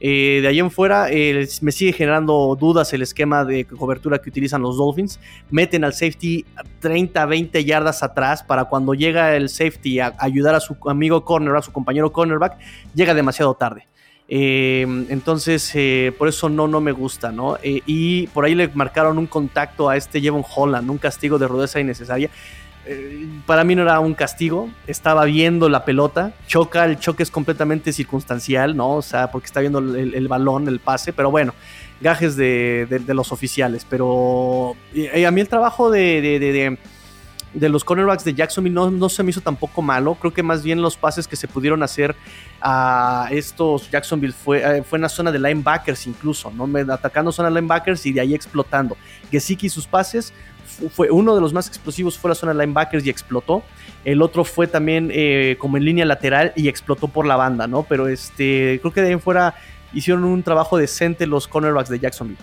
Eh, 0.00 0.40
de 0.42 0.48
ahí 0.48 0.58
en 0.58 0.70
fuera 0.70 1.10
eh, 1.10 1.46
me 1.60 1.70
sigue 1.70 1.92
generando 1.92 2.56
dudas 2.58 2.92
el 2.92 3.02
esquema 3.02 3.44
de 3.44 3.64
cobertura 3.64 4.18
que 4.18 4.28
utilizan 4.28 4.62
los 4.62 4.76
Dolphins. 4.76 5.20
Meten 5.50 5.84
al 5.84 5.92
safety 5.92 6.44
30, 6.80 7.24
20 7.26 7.64
yardas 7.64 8.02
atrás 8.02 8.42
para 8.42 8.64
cuando 8.64 8.94
llega 8.94 9.36
el 9.36 9.48
safety 9.48 10.00
a 10.00 10.14
ayudar 10.18 10.54
a 10.54 10.60
su 10.60 10.76
amigo 10.88 11.24
corner, 11.24 11.56
a 11.56 11.62
su 11.62 11.72
compañero 11.72 12.12
cornerback, 12.12 12.58
llega 12.94 13.14
demasiado 13.14 13.54
tarde. 13.54 13.86
Eh, 14.28 14.86
entonces, 15.10 15.72
por 16.16 16.28
eso 16.28 16.48
no, 16.48 16.66
no 16.66 16.80
me 16.80 16.92
gusta, 16.92 17.30
¿no? 17.30 17.58
y 17.62 18.26
por 18.28 18.44
ahí 18.44 18.54
le 18.54 18.68
marcaron 18.68 19.18
un 19.18 19.26
contacto 19.26 19.88
a 19.88 19.96
este 19.96 20.20
Jevon 20.20 20.44
Holland, 20.54 20.90
un 20.90 20.98
castigo 20.98 21.38
de 21.38 21.46
rudeza 21.48 21.80
innecesaria. 21.80 22.30
Eh, 22.86 23.26
para 23.46 23.64
mí 23.64 23.74
no 23.74 23.82
era 23.82 23.98
un 24.00 24.12
castigo, 24.12 24.68
estaba 24.86 25.24
viendo 25.24 25.70
la 25.70 25.86
pelota, 25.86 26.34
choca, 26.46 26.84
el 26.84 26.98
choque 26.98 27.22
es 27.22 27.30
completamente 27.30 27.94
circunstancial, 27.94 28.76
¿no? 28.76 28.96
O 28.96 29.02
sea, 29.02 29.30
porque 29.30 29.46
está 29.46 29.60
viendo 29.60 29.78
el, 29.78 30.28
balón, 30.28 30.68
el 30.68 30.80
pase, 30.80 31.14
pero 31.14 31.30
bueno, 31.30 31.54
gajes 32.02 32.36
de, 32.36 33.02
los 33.08 33.32
oficiales, 33.32 33.86
pero 33.88 34.76
a 35.26 35.30
mí 35.30 35.40
el 35.40 35.48
trabajo 35.48 35.90
de, 35.90 36.20
de, 36.20 36.78
los 37.54 37.84
cornerbacks 37.84 38.24
de 38.24 38.34
Jacksonville 38.34 38.74
no, 38.74 38.90
no, 38.90 39.08
se 39.08 39.22
me 39.22 39.30
hizo 39.30 39.40
tampoco 39.40 39.80
malo, 39.82 40.14
creo 40.16 40.32
que 40.32 40.42
más 40.42 40.62
bien 40.62 40.82
los 40.82 40.96
pases 40.96 41.28
que 41.28 41.36
se 41.36 41.48
pudieron 41.48 41.82
hacer 41.82 42.14
a 42.60 43.28
estos 43.30 43.90
Jacksonville 43.90 44.32
fue, 44.32 44.78
eh, 44.78 44.82
fue 44.82 44.98
en 44.98 45.02
la 45.02 45.08
zona 45.08 45.30
de 45.30 45.38
linebackers 45.38 46.06
incluso, 46.06 46.50
¿no? 46.50 46.68
Atacando 46.92 47.30
zona 47.32 47.48
de 47.48 47.54
linebackers 47.56 48.04
y 48.06 48.12
de 48.12 48.20
ahí 48.20 48.34
explotando. 48.34 48.96
Gesicki 49.30 49.66
y 49.66 49.70
sus 49.70 49.86
pases 49.86 50.32
fue 50.90 51.10
uno 51.10 51.34
de 51.34 51.40
los 51.40 51.52
más 51.52 51.68
explosivos 51.68 52.18
fue 52.18 52.30
la 52.30 52.34
zona 52.34 52.52
de 52.52 52.60
linebackers 52.60 53.06
y 53.06 53.10
explotó. 53.10 53.62
El 54.04 54.22
otro 54.22 54.44
fue 54.44 54.66
también 54.66 55.10
eh, 55.12 55.56
como 55.58 55.76
en 55.76 55.84
línea 55.84 56.04
lateral 56.04 56.52
y 56.56 56.68
explotó 56.68 57.08
por 57.08 57.26
la 57.26 57.36
banda, 57.36 57.66
¿no? 57.66 57.84
Pero 57.84 58.08
este, 58.08 58.78
creo 58.80 58.92
que 58.92 59.00
de 59.00 59.08
ahí 59.08 59.12
en 59.12 59.20
fuera 59.20 59.54
hicieron 59.92 60.24
un 60.24 60.42
trabajo 60.42 60.76
decente 60.76 61.26
los 61.26 61.46
cornerbacks 61.46 61.88
de 61.88 62.00
Jacksonville. 62.00 62.38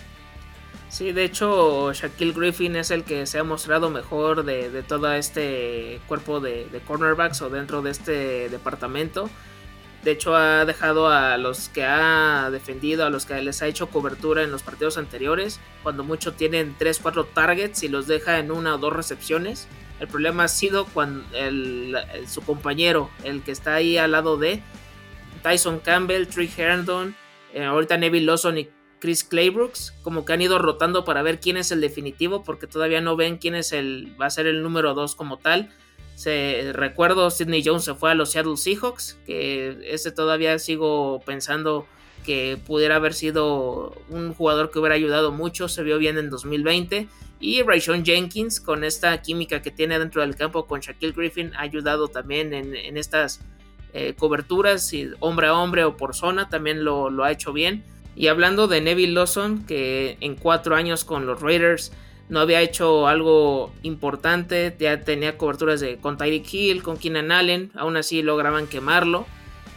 Sí, 0.92 1.14
de 1.14 1.24
hecho, 1.24 1.94
Shaquille 1.94 2.34
Griffin 2.34 2.76
es 2.76 2.92
el 2.92 3.06
que 3.06 3.26
se 3.26 3.39
ha 3.39 3.46
mostrado 3.46 3.89
mejor 3.89 4.44
de, 4.44 4.84
todo 4.84 5.14
este 5.14 6.02
cuerpo 6.06 6.42
de, 6.42 6.66
de, 6.66 6.82
cornerbacks 6.82 7.42
o 7.42 7.50
dentro 7.50 7.82
de 7.82 7.92
este 7.92 8.50
departamento. 8.50 9.30
De 10.04 10.12
hecho, 10.12 10.36
ha 10.36 10.66
dejado 10.66 11.08
a 11.08 11.38
los 11.38 11.70
que 11.70 11.86
ha 11.86 12.50
defendido, 12.52 13.06
a 13.06 13.10
los 13.10 13.26
que 13.26 13.42
les 13.42 13.62
ha 13.62 13.68
hecho 13.68 13.88
cobertura 13.88 14.44
en 14.44 14.52
los 14.52 14.64
partidos 14.64 14.98
anteriores. 14.98 15.62
Cuando 15.82 16.04
mucho 16.04 16.34
tienen 16.34 16.76
3-4 16.78 17.26
targets 17.34 17.84
y 17.84 17.88
los 17.88 18.06
deja 18.06 18.39
en 18.39 18.52
una 18.52 18.76
o 18.76 18.78
dos 18.78 18.92
recepciones. 18.92 19.70
El 20.02 20.10
problema 20.10 20.44
ha 20.44 20.48
sido 20.50 20.88
cuando 20.88 21.24
su 22.28 22.42
compañero, 22.42 23.10
el 23.24 23.44
que 23.44 23.52
está 23.52 23.76
ahí 23.76 23.98
al 23.98 24.12
lado 24.12 24.36
de 24.36 24.62
Tyson 25.42 25.80
Campbell, 25.80 26.28
Trick 26.28 26.60
Herndon, 26.60 27.16
eh, 27.54 27.64
ahorita 27.64 27.96
Neville 27.96 28.26
Lawson 28.26 28.58
y 28.58 28.70
Chris 29.02 29.24
Claybrooks, 29.24 29.93
como 30.04 30.24
que 30.24 30.34
han 30.34 30.41
ido 30.41 30.60
rotando 30.60 31.04
para 31.04 31.24
ver 31.24 31.39
quién 31.39 31.58
es 31.58 31.72
el 31.72 31.82
definitivo, 31.82 32.43
porque 32.43 32.68
todavía 32.68 33.02
no 33.02 33.16
ven 33.16 33.38
quién 33.38 33.56
es 33.56 33.72
el, 33.74 34.16
va 34.22 34.28
a 34.28 34.30
ser 34.30 34.45
el 34.45 34.62
número 34.62 34.93
2 34.93 35.16
como 35.16 35.38
tal. 35.38 35.70
Se, 36.16 36.72
recuerdo 36.74 37.32
Sidney 37.32 37.64
Jones 37.66 37.84
se 37.84 37.95
fue 37.95 38.12
a 38.12 38.14
los 38.14 38.32
Seattle 38.32 38.58
Seahawks, 38.58 39.18
que 39.26 39.80
ese 39.86 40.12
todavía 40.12 40.60
sigo 40.60 41.20
pensando 41.26 41.88
que 42.24 42.60
pudiera 42.64 42.97
haber 42.97 43.16
sido 43.16 43.97
un 44.10 44.36
jugador 44.36 44.70
que 44.70 44.78
hubiera 44.78 44.93
ayudado 44.93 45.32
mucho, 45.32 45.68
se 45.68 45.82
vio 45.82 45.97
bien 45.97 46.20
en 46.20 46.30
2020. 46.30 47.08
Y 47.39 47.64
Rayshon 47.64 48.06
Jenkins, 48.06 48.62
con 48.62 48.84
esta 48.84 49.20
química 49.24 49.64
que 49.64 49.72
tiene 49.72 49.97
dentro 49.97 50.22
del 50.22 50.36
campo 50.36 50.68
con 50.68 50.80
Shaquille 50.80 51.14
Griffin, 51.14 51.56
ha 51.56 51.62
ayudado 51.62 52.08
también 52.08 52.54
en, 52.54 52.97
estas 52.97 53.41
eh, 53.93 54.14
coberturas, 54.16 54.91
hombre 55.20 55.47
a 55.47 55.56
hombre 55.56 55.86
o 55.86 55.97
por 55.97 56.14
zona, 56.14 56.49
también 56.49 56.84
lo 56.84 57.24
ha 57.24 57.32
hecho 57.32 57.52
bien. 57.52 57.84
Y 58.16 58.28
hablando 58.28 58.68
de 58.68 58.82
Neville 58.82 59.14
Lawson, 59.14 59.66
que 59.66 60.18
en 60.20 60.36
cuatro 60.36 60.76
años 60.76 61.05
con 61.05 61.26
los 61.26 61.41
Raiders 61.41 61.91
no 62.30 62.39
había 62.39 62.62
hecho 62.62 63.07
algo 63.07 63.74
importante, 63.84 64.76
ya 64.80 65.01
tenía 65.01 65.38
coberturas 65.38 65.80
de, 65.80 65.97
con 65.97 66.18
Tyreek 66.18 66.53
Hill, 66.53 66.84
con 66.84 66.97
Keenan 66.97 67.32
Allen, 67.32 67.72
aún 67.76 67.97
así 67.97 68.22
lograban 68.22 68.68
quemarlo. 68.68 69.26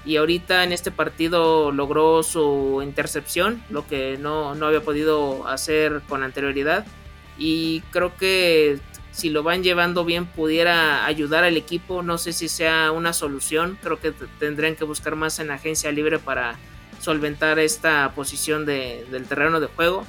Y 0.05 0.16
ahorita 0.16 0.64
en 0.64 0.72
este 0.72 0.91
partido 0.91 1.72
logró 1.72 2.22
su 2.22 2.80
intercepción, 2.82 3.62
lo 3.70 3.87
que 3.87 4.18
no, 4.18 4.55
no 4.55 4.66
había 4.66 4.82
podido 4.82 5.49
hacer 5.49 6.03
con 6.09 6.22
anterioridad. 6.22 6.85
Y 7.39 7.80
creo 7.91 8.14
que 8.16 8.78
si 9.14 9.30
lo 9.30 9.45
van 9.45 9.62
llevando 9.62 10.05
bien 10.05 10.26
pudiera 10.26 11.07
ayudar 11.07 11.45
al 11.45 11.57
equipo. 11.57 12.03
No 12.03 12.18
sé 12.18 12.32
si 12.32 12.49
sea 12.49 12.91
una 12.91 13.12
solución. 13.12 13.78
Creo 13.80 14.01
que 14.01 14.12
tendrían 14.41 14.74
que 14.74 14.85
buscar 14.85 15.14
más 15.14 15.39
en 15.39 15.53
agencia 15.53 15.93
libre 15.93 16.18
para 16.18 16.57
solventar 17.05 17.59
esta 17.59 18.12
posición 18.14 18.64
del 18.64 19.26
terreno 19.28 19.61
de 19.61 19.66
juego 19.66 20.07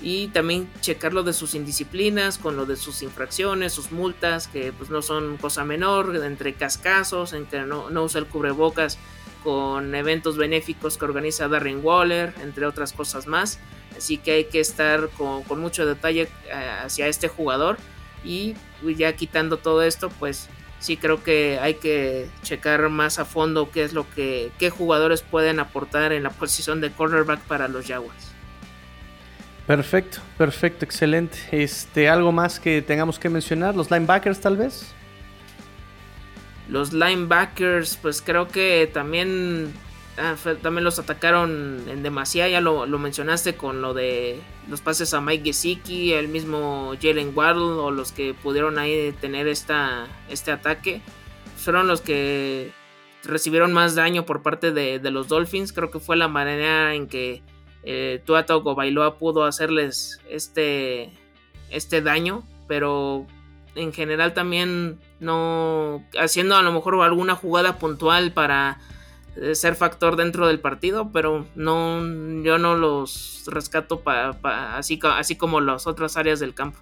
y 0.00 0.28
también 0.28 0.68
checar 0.80 1.12
lo 1.12 1.22
de 1.22 1.32
sus 1.32 1.54
indisciplinas 1.54 2.38
con 2.38 2.56
lo 2.56 2.64
de 2.64 2.76
sus 2.76 3.02
infracciones, 3.02 3.72
sus 3.72 3.92
multas, 3.92 4.48
que 4.48 4.72
pues 4.72 4.88
no 4.88 5.02
son 5.02 5.36
cosa 5.36 5.64
menor, 5.64 6.14
entre 6.24 6.54
cascazos, 6.54 7.32
en 7.32 7.46
que 7.46 7.60
no, 7.60 7.86
usa 8.02 8.20
el 8.20 8.26
cubrebocas 8.26 8.98
con 9.42 9.94
eventos 9.94 10.36
benéficos 10.36 10.96
que 10.96 11.04
organiza 11.04 11.48
Darren 11.48 11.80
Waller, 11.82 12.32
entre 12.42 12.66
otras 12.66 12.92
cosas 12.92 13.26
más. 13.26 13.58
Así 13.96 14.16
que 14.16 14.32
hay 14.32 14.44
que 14.44 14.60
estar 14.60 15.08
con, 15.10 15.44
mucho 15.60 15.86
detalle 15.86 16.22
eh, 16.22 16.52
hacia 16.84 17.08
este 17.08 17.28
jugador 17.28 17.78
y 18.24 18.54
pues, 18.80 18.96
ya 18.96 19.12
quitando 19.14 19.56
todo 19.56 19.82
esto, 19.82 20.08
pues 20.18 20.48
sí 20.82 20.96
creo 20.96 21.22
que 21.22 21.58
hay 21.62 21.74
que 21.74 22.28
checar 22.42 22.88
más 22.88 23.18
a 23.18 23.24
fondo 23.24 23.70
qué 23.70 23.84
es 23.84 23.92
lo 23.92 24.08
que 24.10 24.50
qué 24.58 24.68
jugadores 24.68 25.22
pueden 25.22 25.60
aportar 25.60 26.12
en 26.12 26.24
la 26.24 26.30
posición 26.42 26.80
de 26.80 26.90
cornerback 26.90 27.40
para 27.42 27.68
los 27.68 27.86
Jaguars. 27.86 28.32
Perfecto, 29.66 30.18
perfecto, 30.36 30.84
excelente. 30.84 31.38
Este, 31.52 32.08
algo 32.08 32.32
más 32.32 32.58
que 32.58 32.82
tengamos 32.82 33.18
que 33.18 33.28
mencionar, 33.28 33.76
los 33.76 33.90
linebackers 33.90 34.40
tal 34.40 34.56
vez. 34.56 34.92
Los 36.68 36.92
linebackers, 36.92 37.96
pues 37.96 38.20
creo 38.20 38.48
que 38.48 38.90
también 38.92 39.72
ah, 40.18 40.36
también 40.62 40.84
los 40.84 40.98
atacaron 40.98 41.84
en 41.88 42.02
demasía, 42.02 42.48
ya 42.48 42.60
lo, 42.60 42.86
mencionaste 42.86 43.54
con 43.56 43.82
lo 43.82 43.94
de 43.94 44.40
los 44.68 44.80
pases 44.80 45.14
a 45.14 45.20
Mike 45.20 45.44
Gesicki, 45.44 46.12
el 46.12 46.28
mismo 46.28 46.94
Jalen 47.00 47.32
Waddle 47.34 47.80
o 47.80 47.90
los 47.90 48.12
que 48.12 48.34
pudieron 48.34 48.78
ahí 48.78 49.14
tener 49.20 49.48
esta, 49.48 50.06
este 50.28 50.52
ataque. 50.52 51.00
Fueron 51.56 51.86
los 51.86 52.00
que 52.00 52.72
recibieron 53.24 53.72
más 53.72 53.94
daño 53.94 54.26
por 54.26 54.42
parte 54.42 54.72
de, 54.72 54.98
de 54.98 55.10
los 55.10 55.28
Dolphins. 55.28 55.72
Creo 55.72 55.90
que 55.90 56.00
fue 56.00 56.16
la 56.16 56.28
manera 56.28 56.94
en 56.94 57.06
que 57.06 57.42
eh, 57.84 58.22
Tua 58.24 58.44
Bailoa 58.44 59.18
pudo 59.18 59.44
hacerles 59.44 60.20
este, 60.28 61.10
este 61.70 62.00
daño, 62.00 62.42
pero 62.68 63.26
en 63.74 63.92
general 63.92 64.34
también 64.34 65.00
no 65.18 66.04
haciendo 66.18 66.56
a 66.56 66.62
lo 66.62 66.72
mejor 66.72 67.02
alguna 67.02 67.34
jugada 67.34 67.78
puntual 67.78 68.32
para 68.32 68.78
ser 69.54 69.76
factor 69.76 70.16
dentro 70.16 70.46
del 70.46 70.60
partido, 70.60 71.10
pero 71.12 71.46
no 71.54 72.00
yo 72.42 72.58
no 72.58 72.76
los 72.76 73.44
rescato 73.46 74.02
así, 74.42 75.00
así 75.02 75.36
como 75.36 75.60
las 75.60 75.86
otras 75.86 76.16
áreas 76.16 76.40
del 76.40 76.54
campo. 76.54 76.78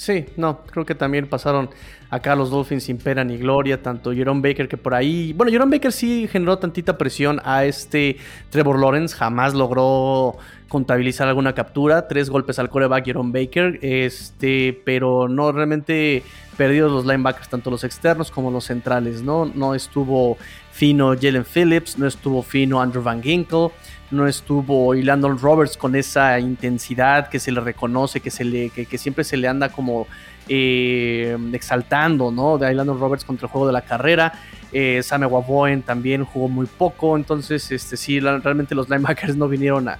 Sí, 0.00 0.24
no, 0.38 0.62
creo 0.62 0.86
que 0.86 0.94
también 0.94 1.26
pasaron 1.26 1.68
acá 2.08 2.34
los 2.34 2.48
Dolphins 2.48 2.84
sin 2.84 2.96
pena 2.96 3.22
ni 3.22 3.36
gloria, 3.36 3.82
tanto 3.82 4.14
Jerome 4.14 4.40
Baker 4.40 4.66
que 4.66 4.78
por 4.78 4.94
ahí, 4.94 5.34
bueno, 5.34 5.52
Jerome 5.52 5.76
Baker 5.76 5.92
sí 5.92 6.26
generó 6.26 6.58
tantita 6.58 6.96
presión 6.96 7.38
a 7.44 7.66
este 7.66 8.16
Trevor 8.48 8.80
Lawrence, 8.80 9.14
jamás 9.14 9.52
logró 9.52 10.38
contabilizar 10.70 11.28
alguna 11.28 11.52
captura, 11.52 12.08
tres 12.08 12.30
golpes 12.30 12.58
al 12.58 12.70
coreback 12.70 13.04
Jerome 13.04 13.44
Baker, 13.44 13.78
este, 13.82 14.80
pero 14.86 15.28
no 15.28 15.52
realmente 15.52 16.22
perdidos 16.56 16.90
los 16.90 17.04
linebackers, 17.04 17.50
tanto 17.50 17.70
los 17.70 17.84
externos 17.84 18.30
como 18.30 18.50
los 18.50 18.64
centrales, 18.64 19.20
¿no? 19.20 19.44
No 19.44 19.74
estuvo 19.74 20.38
fino 20.72 21.14
Jalen 21.14 21.44
Phillips, 21.44 21.98
no 21.98 22.06
estuvo 22.06 22.42
fino 22.42 22.80
Andrew 22.80 23.02
Van 23.02 23.22
Ginkle, 23.22 23.68
no 24.10 24.26
estuvo 24.26 24.94
y 24.94 25.02
Roberts 25.02 25.76
con 25.76 25.94
esa 25.94 26.38
intensidad 26.38 27.28
que 27.28 27.38
se 27.38 27.52
le 27.52 27.60
reconoce, 27.60 28.20
que, 28.20 28.30
se 28.30 28.44
le, 28.44 28.70
que, 28.70 28.98
siempre 28.98 29.24
se 29.24 29.36
le 29.36 29.48
anda 29.48 29.68
como 29.68 30.06
eh, 30.48 31.36
exaltando, 31.52 32.30
¿no? 32.30 32.58
De 32.58 32.72
Landon 32.74 32.98
Roberts 32.98 33.24
contra 33.24 33.46
el 33.46 33.52
juego 33.52 33.66
de 33.66 33.72
la 33.72 33.82
carrera. 33.82 34.32
Eh, 34.72 35.02
Sam 35.02 35.22
Waboen 35.30 35.82
también 35.82 36.24
jugó 36.24 36.48
muy 36.48 36.66
poco, 36.66 37.16
entonces 37.16 37.70
este, 37.70 37.96
sí, 37.96 38.20
realmente 38.20 38.74
los 38.74 38.88
linebackers 38.88 39.36
no 39.36 39.48
vinieron 39.48 39.88
a, 39.88 39.98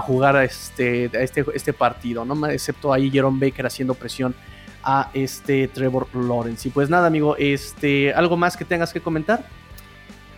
jugar 0.00 0.36
a 0.36 0.44
este, 0.44 1.10
a 1.14 1.20
este, 1.20 1.44
este 1.54 1.72
partido, 1.72 2.24
¿no? 2.24 2.46
excepto 2.46 2.92
ahí 2.92 3.10
Jerome 3.10 3.46
Baker 3.46 3.66
haciendo 3.66 3.94
presión 3.94 4.34
a 4.82 5.10
este 5.14 5.68
Trevor 5.68 6.08
Lawrence. 6.14 6.68
Y 6.68 6.70
pues 6.70 6.88
nada, 6.88 7.06
amigo, 7.06 7.36
este, 7.36 8.12
¿algo 8.14 8.36
más 8.36 8.56
que 8.56 8.64
tengas 8.64 8.92
que 8.92 9.00
comentar? 9.00 9.44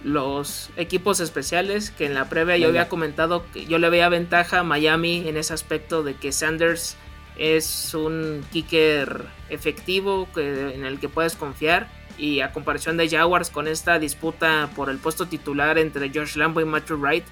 Los 0.05 0.71
equipos 0.77 1.21
especiales, 1.21 1.91
que 1.91 2.07
en 2.07 2.15
la 2.15 2.29
previa 2.29 2.57
yo 2.57 2.69
había 2.69 2.89
comentado 2.89 3.45
que 3.53 3.67
yo 3.67 3.79
le 3.79 3.91
veía 3.91 4.09
ventaja 4.09 4.61
a 4.61 4.63
Miami 4.65 5.29
en 5.29 5.37
ese 5.37 5.55
aspecto 5.55 6.03
de 6.03 6.15
que 6.15 6.33
Sanders 6.33 6.97
es 7.37 7.95
un 7.95 8.45
kicker 8.53 9.27
efectivo 9.49 10.29
que, 10.35 10.75
en 10.75 10.85
el 10.85 10.99
que 10.99 11.09
puedes 11.09 11.37
confiar. 11.37 11.89
Y 12.19 12.41
a 12.41 12.53
comparación 12.53 12.97
de 12.97 13.09
Jaguars 13.09 13.51
con 13.51 13.67
esta 13.67 13.99
disputa 13.99 14.71
por 14.77 14.91
el 14.91 14.99
puesto 14.99 15.27
titular 15.27 15.79
entre 15.79 16.11
Josh 16.11 16.37
Lambo 16.37 16.61
y 16.61 16.65
Matthew 16.65 16.99
Wright, 16.99 17.25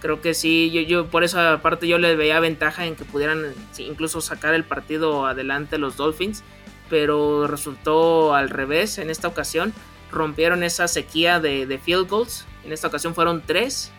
creo 0.00 0.20
que 0.20 0.34
sí, 0.34 0.70
yo, 0.70 0.80
yo 0.82 1.06
por 1.08 1.24
esa 1.24 1.60
parte 1.62 1.88
yo 1.88 1.98
le 1.98 2.14
veía 2.16 2.38
ventaja 2.38 2.86
en 2.86 2.96
que 2.96 3.04
pudieran 3.04 3.54
incluso 3.78 4.20
sacar 4.20 4.54
el 4.54 4.64
partido 4.64 5.26
adelante 5.26 5.78
los 5.78 5.96
Dolphins, 5.96 6.44
pero 6.88 7.46
resultó 7.48 8.34
al 8.34 8.50
revés 8.50 8.98
en 8.98 9.10
esta 9.10 9.28
ocasión 9.28 9.74
rompieron 10.10 10.62
esa 10.62 10.88
sequía 10.88 11.40
de, 11.40 11.80
field 11.82 12.08
goals. 12.08 12.46
En 12.64 12.72
esta 12.72 12.88
ocasión 12.88 13.14
fueron 13.14 13.42
tres 13.44 13.90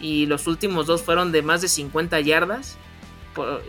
y 0.00 0.26
los 0.26 0.46
últimos 0.46 0.86
dos 0.86 1.02
fueron 1.02 1.32
de 1.32 1.42
más 1.42 1.62
de 1.62 1.68
50 1.68 2.20
yardas. 2.20 2.76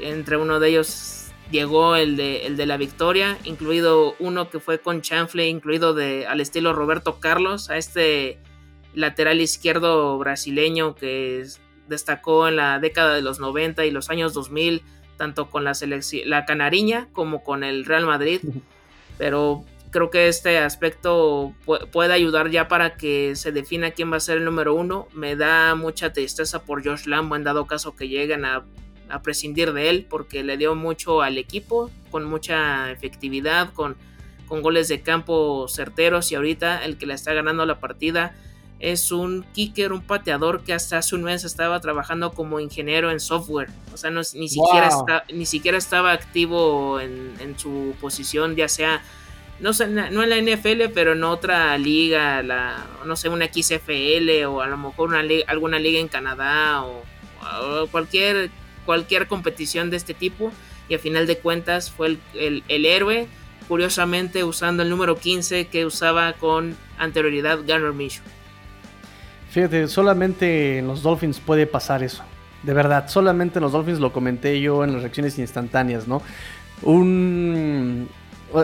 entre 0.01 0.37
uno 0.37 0.59
de 0.59 0.69
ellos 0.69 1.31
llegó 1.51 1.95
el 1.95 2.17
de, 2.17 2.47
el 2.47 2.57
de 2.57 2.65
la 2.65 2.77
victoria, 2.77 3.37
incluido 3.43 4.15
uno 4.19 4.49
que 4.49 4.59
fue 4.59 4.79
con 4.79 5.01
Chanfley, 5.01 5.49
incluido 5.49 5.93
de, 5.93 6.25
al 6.25 6.41
estilo 6.41 6.73
Roberto 6.73 7.19
Carlos, 7.19 7.69
a 7.69 7.77
este 7.77 8.39
lateral 8.93 9.41
izquierdo 9.41 10.17
brasileño 10.17 10.95
que 10.95 11.45
destacó 11.87 12.47
en 12.47 12.55
la 12.55 12.79
década 12.79 13.15
de 13.15 13.21
los 13.21 13.39
90 13.39 13.85
y 13.85 13.91
los 13.91 14.09
años 14.09 14.33
2000, 14.33 14.81
tanto 15.17 15.49
con 15.49 15.63
la, 15.63 15.73
la 16.25 16.45
Canariña 16.45 17.07
como 17.13 17.43
con 17.43 17.63
el 17.63 17.85
Real 17.85 18.05
Madrid. 18.05 18.41
Pero 19.17 19.63
creo 19.93 20.09
que 20.09 20.27
este 20.27 20.57
aspecto 20.57 21.53
puede 21.91 22.13
ayudar 22.13 22.49
ya 22.49 22.67
para 22.67 22.97
que 22.97 23.35
se 23.35 23.51
defina 23.51 23.91
quién 23.91 24.11
va 24.11 24.17
a 24.17 24.19
ser 24.19 24.39
el 24.39 24.45
número 24.45 24.73
uno. 24.73 25.07
Me 25.13 25.35
da 25.35 25.75
mucha 25.75 26.11
tristeza 26.11 26.63
por 26.63 26.83
Josh 26.83 27.05
Lambo 27.05 27.35
en 27.35 27.43
dado 27.43 27.67
caso 27.67 27.95
que 27.95 28.09
lleguen 28.09 28.43
a, 28.43 28.65
prescindir 29.21 29.73
de 29.73 29.91
él 29.91 30.07
porque 30.09 30.43
le 30.43 30.57
dio 30.57 30.73
mucho 30.73 31.21
al 31.21 31.37
equipo 31.37 31.91
con 32.09 32.25
mucha 32.25 32.89
efectividad, 32.89 33.71
con, 33.71 33.95
con 34.47 34.63
goles 34.63 34.87
de 34.87 35.03
campo 35.03 35.67
certeros 35.67 36.31
y 36.31 36.35
ahorita 36.35 36.83
el 36.83 36.97
que 36.97 37.05
le 37.05 37.13
está 37.13 37.31
ganando 37.31 37.63
la 37.67 37.79
partida 37.79 38.35
es 38.79 39.11
un 39.11 39.45
kicker, 39.53 39.93
un 39.93 40.01
pateador 40.01 40.63
que 40.63 40.73
hasta 40.73 40.97
hace 40.97 41.13
un 41.13 41.21
mes 41.21 41.43
estaba 41.43 41.79
trabajando 41.79 42.31
como 42.31 42.59
ingeniero 42.59 43.11
en 43.11 43.19
software. 43.19 43.69
O 43.93 43.97
sea, 43.97 44.09
ni, 44.09 44.23
siquiera 44.23 44.89
ni 45.31 45.45
siquiera 45.45 45.77
estaba 45.77 46.11
activo 46.11 46.99
en, 46.99 47.35
en 47.39 47.59
su 47.59 47.93
posición, 48.01 48.55
ya 48.55 48.67
sea 48.67 49.03
no, 49.59 49.71
en 49.79 50.29
la 50.29 50.37
NFL, 50.37 50.91
pero 50.93 51.13
en 51.13 51.23
otra 51.23 51.77
liga, 51.77 52.41
la, 52.43 52.85
no 53.05 53.15
sé, 53.15 53.29
una 53.29 53.45
XFL 53.45 54.45
o 54.47 54.61
a 54.61 54.67
lo 54.67 54.77
mejor 54.77 55.09
una 55.09 55.23
alguna 55.47 55.79
liga 55.79 55.99
en 55.99 56.07
Canadá 56.07 56.83
o, 56.83 57.03
cualquier, 57.91 58.49
cualquier 58.85 59.27
competición 59.27 59.89
de 59.89 59.97
este 59.97 60.13
tipo. 60.13 60.51
Y 60.89 60.95
a 60.95 60.99
final 60.99 61.27
de 61.27 61.37
cuentas 61.37 61.91
fue 61.91 62.17
el, 62.33 62.63
héroe, 62.67 63.27
curiosamente 63.67 64.43
usando 64.43 64.83
el 64.83 64.89
número 64.89 65.17
15 65.17 65.67
que 65.67 65.85
usaba 65.85 66.33
con 66.33 66.75
anterioridad 66.97 67.59
Garner 67.65 67.93
Minshew. 67.93 68.23
Fíjate, 69.49 69.87
solamente 69.87 70.79
en 70.79 70.87
los 70.87 71.03
Dolphins 71.03 71.39
puede 71.39 71.67
pasar 71.67 72.03
eso. 72.03 72.23
De 72.63 72.73
verdad, 72.73 73.07
solamente 73.07 73.59
en 73.59 73.63
los 73.63 73.71
Dolphins 73.71 73.99
lo 73.99 74.11
comenté 74.11 74.59
yo 74.59 74.83
en 74.83 74.93
las 74.93 75.03
reacciones 75.03 75.37
instantáneas, 75.37 76.07
¿no? 76.07 76.21
Un, 76.81 78.09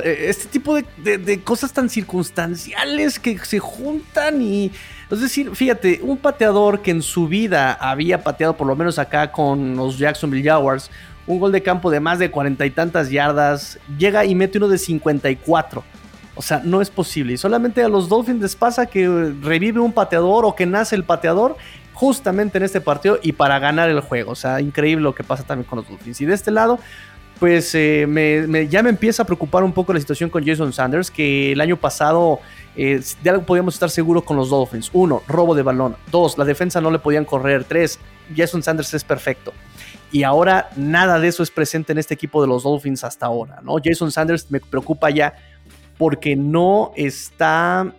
este 0.03 0.47
tipo 0.47 0.75
de, 0.75 1.41
cosas 1.43 1.73
tan 1.73 1.89
circunstanciales 1.89 3.19
que 3.19 3.37
se 3.39 3.59
juntan 3.59 4.41
y... 4.41 4.71
Es 5.09 5.21
decir, 5.21 5.55
fíjate, 5.55 6.01
un 6.03 6.17
pateador 6.17 6.81
que 6.81 6.91
en 6.91 7.01
su 7.01 7.27
vida 7.27 7.73
había 7.73 8.23
pateado 8.23 8.55
por 8.55 8.67
lo 8.67 8.75
menos 8.75 8.99
acá 8.99 9.31
con 9.31 9.75
los 9.75 9.97
Jacksonville 9.97 10.47
Jaguars, 10.47 10.91
un 11.25 11.39
gol 11.39 11.51
de 11.51 11.63
campo 11.63 11.89
de 11.89 11.99
más 11.99 12.19
de 12.19 12.29
cuarenta 12.29 12.65
y 12.65 12.69
tantas 12.69 13.09
yardas, 13.09 13.79
llega 13.97 14.23
y 14.25 14.35
mete 14.35 14.59
uno 14.59 14.67
de 14.67 14.77
54. 14.77 15.83
O 16.35 16.41
sea, 16.41 16.61
no 16.63 16.81
es 16.81 16.89
posible. 16.89 17.33
Y 17.33 17.37
solamente 17.37 17.83
a 17.83 17.89
los 17.89 18.07
Dolphins 18.07 18.41
les 18.41 18.55
pasa 18.55 18.85
que 18.85 19.33
revive 19.41 19.79
un 19.79 19.91
pateador 19.91 20.45
o 20.45 20.55
que 20.55 20.65
nace 20.65 20.95
el 20.95 21.03
pateador 21.03 21.57
justamente 21.99 22.57
en 22.57 22.63
este 22.63 22.79
partido 22.79 23.19
y 23.21 23.33
para 23.33 23.59
ganar 23.59 23.89
el 23.89 23.99
juego. 23.99 24.31
O 24.31 24.35
sea, 24.35 24.61
increíble 24.61 25.03
lo 25.03 25.13
que 25.13 25.25
pasa 25.25 25.43
también 25.43 25.67
con 25.67 25.79
los 25.79 25.89
Dolphins. 25.89 26.21
Y 26.21 26.25
de 26.25 26.33
este 26.33 26.49
lado, 26.49 26.79
pues 27.39 27.73
eh, 27.73 28.05
me, 28.07 28.67
ya 28.67 28.83
me 28.83 28.89
empieza 28.89 29.23
a 29.23 29.25
preocupar 29.25 29.63
un 29.63 29.71
poco 29.71 29.93
la 29.93 29.99
situación 29.99 30.29
con 30.29 30.45
Jason 30.45 30.73
Sanders, 30.73 31.09
que 31.09 31.53
el 31.53 31.61
año 31.61 31.77
pasado 31.77 32.39
eh, 32.75 33.01
de 33.23 33.29
algo 33.29 33.43
podíamos 33.43 33.73
estar 33.73 33.89
seguros 33.89 34.23
con 34.23 34.35
los 34.35 34.49
Dolphins. 34.49 34.89
Uno, 34.91 35.23
robo 35.27 35.55
de 35.55 35.63
balón. 35.63 35.95
Dos, 36.11 36.37
la 36.37 36.43
defensa 36.43 36.81
no 36.81 36.91
le 36.91 36.99
podían 36.99 37.23
correr. 37.23 37.63
Tres, 37.63 37.97
Jason 38.35 38.61
Sanders 38.61 38.93
es 38.93 39.05
perfecto. 39.05 39.53
Y 40.11 40.23
ahora 40.23 40.69
nada 40.75 41.19
de 41.19 41.29
eso 41.29 41.41
es 41.41 41.51
presente 41.51 41.93
en 41.93 41.99
este 41.99 42.13
equipo 42.13 42.41
de 42.41 42.47
los 42.47 42.63
Dolphins 42.63 43.03
hasta 43.03 43.27
ahora, 43.27 43.61
¿no? 43.63 43.77
Jason 43.81 44.11
Sanders 44.11 44.51
me 44.51 44.59
preocupa 44.59 45.09
ya 45.09 45.35
porque 45.97 46.35
no 46.35 46.91
está 46.95 47.93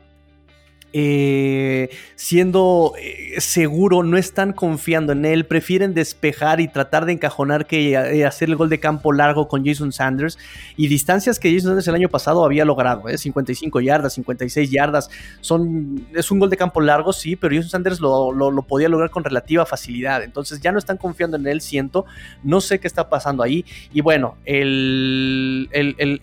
eh, 0.93 1.91
siendo 2.16 2.95
eh, 2.99 3.41
seguro, 3.41 4.03
no 4.03 4.16
están 4.16 4.53
confiando 4.53 5.12
en 5.12 5.24
él, 5.24 5.47
prefieren 5.47 5.95
despejar 5.95 6.61
y 6.61 6.66
tratar 6.66 7.07
de 7.07 7.12
encajonar 7.12 7.66
que 7.66 7.93
eh, 7.93 8.24
hacer 8.24 8.49
el 8.49 8.57
gol 8.57 8.68
de 8.68 8.80
campo 8.80 9.12
largo 9.12 9.47
con 9.47 9.64
Jason 9.64 9.93
Sanders. 9.93 10.38
Y 10.76 10.88
distancias 10.88 11.38
que 11.38 11.53
Jason 11.53 11.70
Sanders 11.70 11.88
el 11.88 11.95
año 11.95 12.09
pasado 12.09 12.45
había 12.45 12.64
logrado, 12.64 13.05
55 13.16 13.80
yardas, 13.80 14.14
56 14.14 14.70
yardas, 14.70 15.11
son, 15.41 16.07
es 16.14 16.30
un 16.30 16.41
gol 16.41 16.51
de 16.51 16.57
campo 16.57 16.80
largo, 16.80 17.12
sí, 17.12 17.36
pero 17.36 17.55
Jason 17.55 17.70
Sanders 17.70 18.01
lo, 18.01 18.64
podía 18.66 18.88
lograr 18.88 19.11
con 19.11 19.22
relativa 19.22 19.64
facilidad, 19.64 20.22
entonces 20.22 20.61
ya 20.61 20.72
no 20.72 20.78
están 20.78 20.97
confiando 20.97 21.36
en 21.36 21.47
él, 21.47 21.61
siento, 21.61 22.05
no 22.43 22.61
sé 22.61 22.80
qué 22.80 22.88
está 22.88 23.09
pasando 23.09 23.43
ahí. 23.43 23.64
Y 23.93 24.01
bueno, 24.01 24.36
el, 24.45 25.68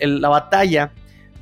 la 0.01 0.29
batalla 0.29 0.91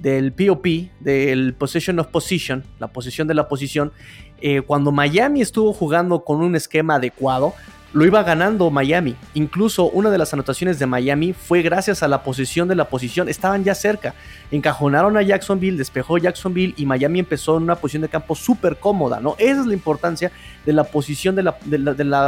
del 0.05 0.33
POP, 0.33 0.67
del 0.99 1.55
Possession 1.55 1.97
of 1.97 2.07
Position, 2.07 2.63
la 2.77 2.89
posición 2.89 3.27
de 3.27 3.33
la 3.33 3.47
posición, 3.47 3.91
eh, 4.39 4.61
cuando 4.61 4.91
Miami 4.91 5.41
estuvo 5.41 5.73
jugando 5.73 6.23
con 6.23 6.41
un 6.41 6.55
esquema 6.55 6.95
adecuado, 6.95 7.55
lo 7.91 8.05
iba 8.05 8.21
ganando 8.21 8.69
Miami. 8.69 9.15
Incluso 9.33 9.89
una 9.89 10.11
de 10.11 10.19
las 10.19 10.31
anotaciones 10.31 10.77
de 10.77 10.85
Miami 10.85 11.33
fue 11.33 11.63
gracias 11.63 12.03
a 12.03 12.07
la 12.07 12.21
posición 12.21 12.67
de 12.67 12.75
la 12.75 12.87
posición. 12.87 13.29
Estaban 13.29 13.63
ya 13.63 13.73
cerca. 13.73 14.13
Encajonaron 14.51 15.17
a 15.17 15.23
Jacksonville, 15.23 15.75
despejó 15.75 16.19
Jacksonville 16.19 16.75
y 16.77 16.85
Miami 16.85 17.17
empezó 17.17 17.57
en 17.57 17.63
una 17.63 17.77
posición 17.77 18.03
de 18.03 18.09
campo 18.09 18.35
súper 18.35 18.77
cómoda, 18.77 19.19
¿no? 19.19 19.35
Esa 19.39 19.61
es 19.61 19.65
la 19.65 19.73
importancia 19.73 20.31
de 20.67 20.73
la 20.73 20.83
posición 20.83 21.35
de 21.35 21.41
la, 21.41 21.57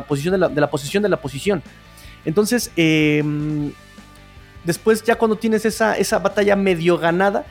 posición 0.07 0.31
de 0.31 0.61
la, 0.61 0.71
posición 0.71 1.03
de 1.03 1.09
la 1.09 1.17
posición. 1.17 1.61
Entonces, 2.25 2.71
em, 2.75 3.71
después 4.63 5.03
ya 5.03 5.15
cuando 5.15 5.35
tienes 5.35 5.63
esa, 5.63 5.95
esa 5.95 6.17
batalla 6.17 6.55
medio 6.55 6.97
ganada, 6.97 7.45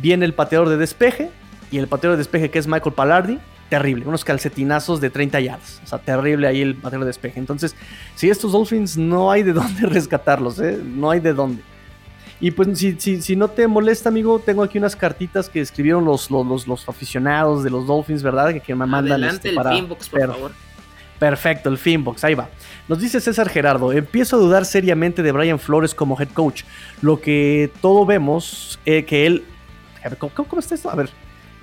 viene 0.00 0.24
el 0.24 0.34
pateador 0.34 0.68
de 0.68 0.76
despeje 0.76 1.30
y 1.70 1.78
el 1.78 1.88
pateador 1.88 2.16
de 2.16 2.20
despeje 2.20 2.50
que 2.50 2.58
es 2.58 2.66
Michael 2.66 2.94
Palardi, 2.94 3.38
terrible, 3.68 4.06
unos 4.06 4.24
calcetinazos 4.24 5.00
de 5.00 5.10
30 5.10 5.40
yardas, 5.40 5.80
o 5.84 5.86
sea, 5.86 5.98
terrible 5.98 6.46
ahí 6.46 6.60
el 6.60 6.74
pateador 6.74 7.04
de 7.04 7.10
despeje. 7.10 7.38
Entonces, 7.38 7.76
si 8.16 8.28
estos 8.28 8.52
Dolphins 8.52 8.96
no 8.96 9.30
hay 9.30 9.42
de 9.42 9.52
dónde 9.54 9.86
rescatarlos, 9.86 10.58
¿eh? 10.60 10.78
no 10.82 11.10
hay 11.10 11.20
de 11.20 11.32
dónde. 11.32 11.62
Y 12.42 12.52
pues 12.52 12.78
si, 12.78 12.96
si, 12.96 13.36
no 13.36 13.48
te 13.48 13.66
molesta, 13.68 14.08
amigo, 14.08 14.38
tengo 14.38 14.62
aquí 14.62 14.78
unas 14.78 14.96
cartitas 14.96 15.50
que 15.50 15.60
escribieron 15.60 16.06
los, 16.06 16.30
los, 16.30 16.66
los, 16.66 16.88
aficionados 16.88 17.62
de 17.62 17.68
los 17.68 17.86
Dolphins, 17.86 18.22
¿verdad? 18.22 18.54
Que, 18.62 18.74
me 18.74 18.86
mandan 18.86 19.12
Adelante 19.12 19.50
este, 19.50 19.60
el 19.60 19.76
Finbox, 19.76 20.08
por 20.08 20.26
favor. 20.26 20.52
Perfecto, 21.18 21.68
el 21.68 21.76
Finbox, 21.76 22.24
ahí 22.24 22.34
va. 22.34 22.48
Nos 22.88 22.98
dice 22.98 23.20
César 23.20 23.50
Gerardo, 23.50 23.92
empiezo 23.92 24.36
a 24.36 24.38
dudar 24.38 24.64
seriamente 24.64 25.22
de 25.22 25.32
Brian 25.32 25.58
Flores 25.58 25.94
como 25.94 26.18
head 26.18 26.30
coach. 26.30 26.62
Lo 27.02 27.20
que 27.20 27.70
todo 27.82 28.06
vemos, 28.06 28.80
eh, 28.86 29.04
que 29.04 29.26
él 29.26 29.44
¿cómo, 30.18 30.60
está 30.60 30.74
esto? 30.74 30.90
A 30.90 30.94
ver, 30.94 31.10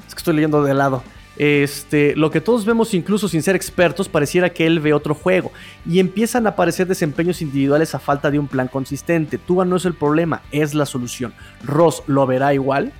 es 0.07 0.13
que 0.13 0.19
estoy 0.19 0.35
leyendo 0.35 0.63
de 0.63 0.73
lado. 0.73 1.03
Este, 1.37 2.15
lo 2.15 2.31
que 2.31 2.41
todos 2.41 2.65
vemos 2.65 2.95
incluso 2.95 3.27
sin 3.27 3.43
ser 3.43 3.55
expertos, 3.55 4.09
pareciera 4.09 4.49
que 4.49 4.65
él 4.65 4.79
ve 4.79 4.93
otro 4.93 5.13
juego 5.13 5.51
y 5.85 5.99
empiezan 5.99 6.47
a 6.47 6.51
aparecer 6.51 6.87
desempeños 6.87 7.43
individuales 7.43 7.93
a 7.93 7.99
falta 7.99 8.31
de 8.31 8.39
un 8.39 8.47
plan 8.47 8.67
consistente. 8.67 9.37
Tua 9.37 9.63
no 9.63 9.75
es 9.75 9.85
el 9.85 9.93
problema, 9.93 10.41
es 10.51 10.73
la 10.73 10.85
solución. 10.85 11.33
Ross 11.63 12.03
lo 12.07 12.25
verá 12.25 12.53
igual. 12.53 12.91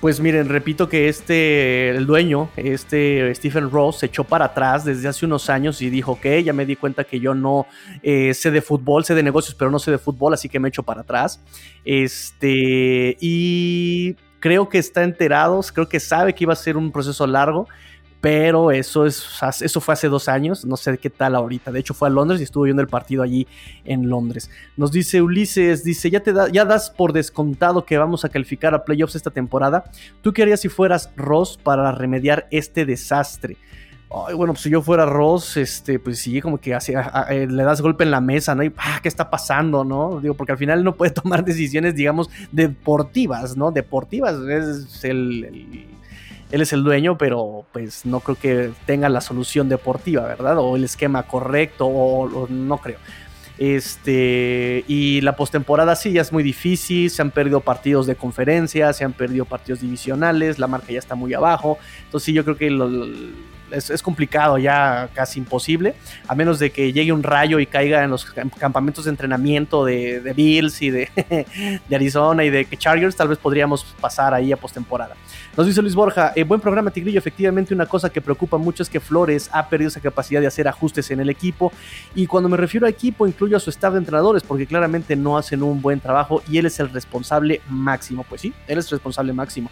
Pues 0.00 0.20
miren, 0.20 0.48
repito 0.50 0.88
que 0.90 1.08
este, 1.08 1.90
el 1.90 2.06
dueño, 2.06 2.50
este 2.56 3.34
Stephen 3.34 3.70
Ross, 3.70 4.00
se 4.00 4.06
echó 4.06 4.24
para 4.24 4.46
atrás 4.46 4.84
desde 4.84 5.08
hace 5.08 5.24
unos 5.24 5.48
años 5.48 5.80
y 5.80 5.88
dijo, 5.88 6.20
que 6.20 6.44
ya 6.44 6.52
me 6.52 6.66
di 6.66 6.76
cuenta 6.76 7.04
que 7.04 7.18
yo 7.18 7.34
no 7.34 7.66
eh, 8.02 8.34
sé 8.34 8.50
de 8.50 8.60
fútbol, 8.60 9.04
sé 9.04 9.14
de 9.14 9.22
negocios, 9.22 9.54
pero 9.54 9.70
no 9.70 9.78
sé 9.78 9.90
de 9.90 9.98
fútbol, 9.98 10.34
así 10.34 10.50
que 10.50 10.60
me 10.60 10.68
echo 10.68 10.82
para 10.82 11.00
atrás. 11.00 11.40
Este, 11.82 13.16
y 13.20 14.16
creo 14.40 14.68
que 14.68 14.78
está 14.78 15.02
enterado, 15.02 15.60
creo 15.72 15.88
que 15.88 16.00
sabe 16.00 16.34
que 16.34 16.44
iba 16.44 16.52
a 16.52 16.56
ser 16.56 16.76
un 16.76 16.92
proceso 16.92 17.26
largo, 17.26 17.68
pero 18.20 18.70
eso, 18.70 19.06
es, 19.06 19.24
eso 19.60 19.80
fue 19.80 19.94
hace 19.94 20.08
dos 20.08 20.28
años, 20.28 20.64
no 20.64 20.76
sé 20.76 20.98
qué 20.98 21.10
tal 21.10 21.34
ahorita. 21.34 21.70
De 21.70 21.78
hecho, 21.78 21.94
fue 21.94 22.08
a 22.08 22.10
Londres 22.10 22.40
y 22.40 22.44
estuvo 22.44 22.64
viendo 22.64 22.82
el 22.82 22.88
partido 22.88 23.22
allí 23.22 23.46
en 23.84 24.08
Londres. 24.08 24.50
Nos 24.76 24.90
dice 24.90 25.22
Ulises, 25.22 25.84
dice, 25.84 26.10
ya, 26.10 26.20
te 26.20 26.32
da, 26.32 26.48
ya 26.48 26.64
das 26.64 26.90
por 26.90 27.12
descontado 27.12 27.84
que 27.84 27.98
vamos 27.98 28.24
a 28.24 28.28
calificar 28.28 28.74
a 28.74 28.84
playoffs 28.84 29.14
esta 29.14 29.30
temporada. 29.30 29.84
¿Tú 30.22 30.32
qué 30.32 30.42
harías 30.42 30.60
si 30.60 30.68
fueras 30.68 31.10
Ross 31.16 31.58
para 31.62 31.92
remediar 31.92 32.48
este 32.50 32.84
desastre? 32.84 33.58
Bueno, 34.34 34.54
pues 34.54 34.62
si 34.62 34.70
yo 34.70 34.82
fuera 34.82 35.04
Ross, 35.04 35.56
este, 35.56 35.98
pues 35.98 36.18
sí, 36.18 36.40
como 36.40 36.58
que 36.58 36.72
eh, 36.72 37.46
le 37.48 37.62
das 37.62 37.80
golpe 37.80 38.04
en 38.04 38.10
la 38.10 38.20
mesa, 38.20 38.54
¿no? 38.54 38.62
Y, 38.62 38.72
ah, 38.78 39.00
¿qué 39.02 39.08
está 39.08 39.28
pasando, 39.30 39.84
no? 39.84 40.20
Digo, 40.20 40.34
porque 40.34 40.52
al 40.52 40.58
final 40.58 40.82
no 40.82 40.94
puede 40.94 41.10
tomar 41.22 41.44
decisiones, 41.44 41.94
digamos, 41.94 42.30
deportivas, 42.52 43.56
¿no? 43.56 43.72
Deportivas, 43.72 44.36
es 44.48 45.04
el, 45.04 45.86
él 46.50 46.60
es 46.60 46.72
el 46.72 46.82
dueño, 46.84 47.18
pero 47.18 47.64
pues 47.72 48.06
no 48.06 48.20
creo 48.20 48.36
que 48.36 48.70
tenga 48.86 49.08
la 49.08 49.20
solución 49.20 49.68
deportiva, 49.68 50.22
¿verdad? 50.22 50.58
O 50.58 50.76
el 50.76 50.84
esquema 50.84 51.24
correcto, 51.24 51.86
o, 51.86 52.48
no 52.48 52.78
creo. 52.78 52.98
Este, 53.58 54.84
y 54.86 55.22
la 55.22 55.34
postemporada 55.34 55.96
sí 55.96 56.12
ya 56.12 56.20
es 56.20 56.30
muy 56.32 56.42
difícil, 56.42 57.10
se 57.10 57.22
han 57.22 57.30
perdido 57.30 57.60
partidos 57.60 58.06
de 58.06 58.14
conferencia, 58.14 58.92
se 58.92 59.04
han 59.04 59.14
perdido 59.14 59.46
partidos 59.46 59.80
divisionales, 59.80 60.58
la 60.58 60.66
marca 60.66 60.92
ya 60.92 60.98
está 60.98 61.14
muy 61.14 61.34
abajo. 61.34 61.78
Entonces 62.04 62.26
sí, 62.26 62.32
yo 62.32 62.44
creo 62.44 62.56
que 62.56 62.70
lo, 62.70 62.88
es, 63.70 64.02
complicado, 64.02 64.58
ya 64.58 65.08
casi 65.14 65.38
imposible, 65.38 65.94
a 66.28 66.34
menos 66.34 66.58
de 66.58 66.70
que 66.70 66.92
llegue 66.92 67.12
un 67.12 67.22
rayo 67.22 67.58
y 67.58 67.66
caiga 67.66 68.04
en 68.04 68.10
los 68.10 68.24
campamentos 68.24 69.04
de 69.04 69.10
entrenamiento 69.10 69.84
de, 69.84 70.32
Bills 70.34 70.82
y 70.82 70.90
de, 70.90 71.08
de, 71.88 71.96
Arizona 71.96 72.44
y 72.44 72.50
de 72.50 72.66
Chargers, 72.76 73.16
tal 73.16 73.28
vez 73.28 73.38
podríamos 73.38 73.84
pasar 74.00 74.34
ahí 74.34 74.52
a 74.52 74.56
postemporada. 74.56 75.14
Nos 75.56 75.66
dice 75.66 75.80
Luis 75.80 75.94
Borja, 75.94 76.32
eh, 76.36 76.44
buen 76.44 76.60
programa 76.60 76.90
Tigrillo, 76.90 77.18
efectivamente 77.18 77.72
una 77.72 77.86
cosa 77.86 78.10
que 78.10 78.20
preocupa 78.20 78.58
mucho 78.58 78.82
es 78.82 78.90
que 78.90 79.00
Flores 79.00 79.48
ha 79.52 79.68
perdido 79.68 79.88
esa 79.88 80.00
capacidad 80.00 80.40
de 80.40 80.46
hacer 80.46 80.68
ajustes 80.68 81.10
en 81.10 81.20
el 81.20 81.30
equipo 81.30 81.72
y 82.14 82.26
cuando 82.26 82.48
me 82.48 82.56
refiero 82.56 82.86
a 82.86 82.90
equipo 82.90 83.26
incluyo 83.26 83.56
a 83.56 83.60
su 83.60 83.70
staff 83.70 83.92
de 83.92 83.98
entrenadores 83.98 84.42
porque 84.42 84.66
claramente 84.66 85.16
no 85.16 85.38
hacen 85.38 85.62
un 85.62 85.80
buen 85.80 86.00
trabajo 86.00 86.42
y 86.48 86.58
él 86.58 86.66
es 86.66 86.78
el 86.80 86.90
responsable 86.90 87.60
máximo, 87.70 88.24
pues 88.28 88.42
sí, 88.42 88.52
él 88.68 88.78
es 88.78 88.90
responsable 88.90 89.32
máximo. 89.32 89.70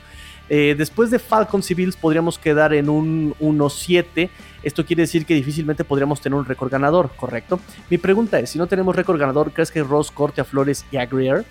Eh, 0.48 0.74
después 0.76 1.10
de 1.10 1.18
Falcons 1.18 1.70
y 1.70 1.74
podríamos 1.92 2.38
quedar 2.38 2.74
en 2.74 2.88
un 2.88 3.34
1-7. 3.40 4.28
Esto 4.62 4.84
quiere 4.84 5.02
decir 5.02 5.24
que 5.24 5.34
difícilmente 5.34 5.84
podríamos 5.84 6.20
tener 6.20 6.38
un 6.38 6.44
récord 6.44 6.70
ganador, 6.70 7.10
¿correcto? 7.16 7.60
Mi 7.90 7.98
pregunta 7.98 8.38
es, 8.38 8.50
si 8.50 8.58
no 8.58 8.66
tenemos 8.66 8.94
récord 8.94 9.18
ganador, 9.18 9.52
¿crees 9.52 9.70
que 9.70 9.82
Ross 9.82 10.10
corte 10.10 10.40
a 10.40 10.44
Flores 10.44 10.84
y 10.90 10.96
a 10.96 11.06
Greer? 11.06 11.44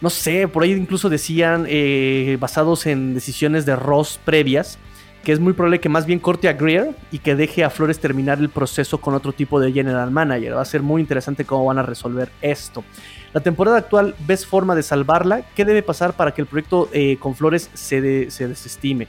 No 0.00 0.10
sé, 0.10 0.48
por 0.48 0.64
ahí 0.64 0.72
incluso 0.72 1.08
decían, 1.08 1.64
eh, 1.68 2.36
basados 2.40 2.86
en 2.86 3.14
decisiones 3.14 3.64
de 3.66 3.76
Ross 3.76 4.18
previas, 4.24 4.78
que 5.22 5.32
es 5.32 5.40
muy 5.40 5.52
probable 5.52 5.80
que 5.80 5.88
más 5.88 6.06
bien 6.06 6.18
corte 6.18 6.48
a 6.48 6.54
Greer 6.54 6.90
y 7.10 7.18
que 7.18 7.36
deje 7.36 7.64
a 7.64 7.70
Flores 7.70 8.00
terminar 8.00 8.38
el 8.38 8.48
proceso 8.48 8.98
con 8.98 9.14
otro 9.14 9.32
tipo 9.32 9.60
de 9.60 9.72
general 9.72 10.10
manager. 10.10 10.56
Va 10.56 10.62
a 10.62 10.66
ser 10.66 10.82
muy 10.82 11.00
interesante 11.00 11.44
cómo 11.44 11.66
van 11.66 11.78
a 11.78 11.82
resolver 11.82 12.30
esto. 12.40 12.84
La 13.32 13.40
temporada 13.40 13.78
actual, 13.78 14.14
¿ves 14.26 14.44
forma 14.44 14.74
de 14.74 14.82
salvarla? 14.82 15.42
¿Qué 15.54 15.64
debe 15.64 15.82
pasar 15.82 16.14
para 16.14 16.32
que 16.32 16.42
el 16.42 16.46
proyecto 16.46 16.88
eh, 16.92 17.16
con 17.18 17.34
Flores 17.34 17.70
se, 17.72 18.00
desestime? 18.00 19.08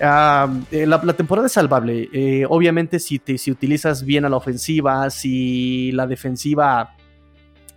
Ah, 0.00 0.48
eh, 0.70 0.86
la, 0.86 1.00
temporada 1.14 1.46
es 1.46 1.52
salvable. 1.52 2.08
Eh, 2.12 2.46
obviamente, 2.48 2.98
si, 2.98 3.18
te, 3.18 3.36
si 3.36 3.50
utilizas 3.50 4.04
bien 4.04 4.24
a 4.24 4.28
la 4.28 4.36
ofensiva, 4.36 5.08
si 5.10 5.92
la 5.92 6.06
defensiva 6.06 6.94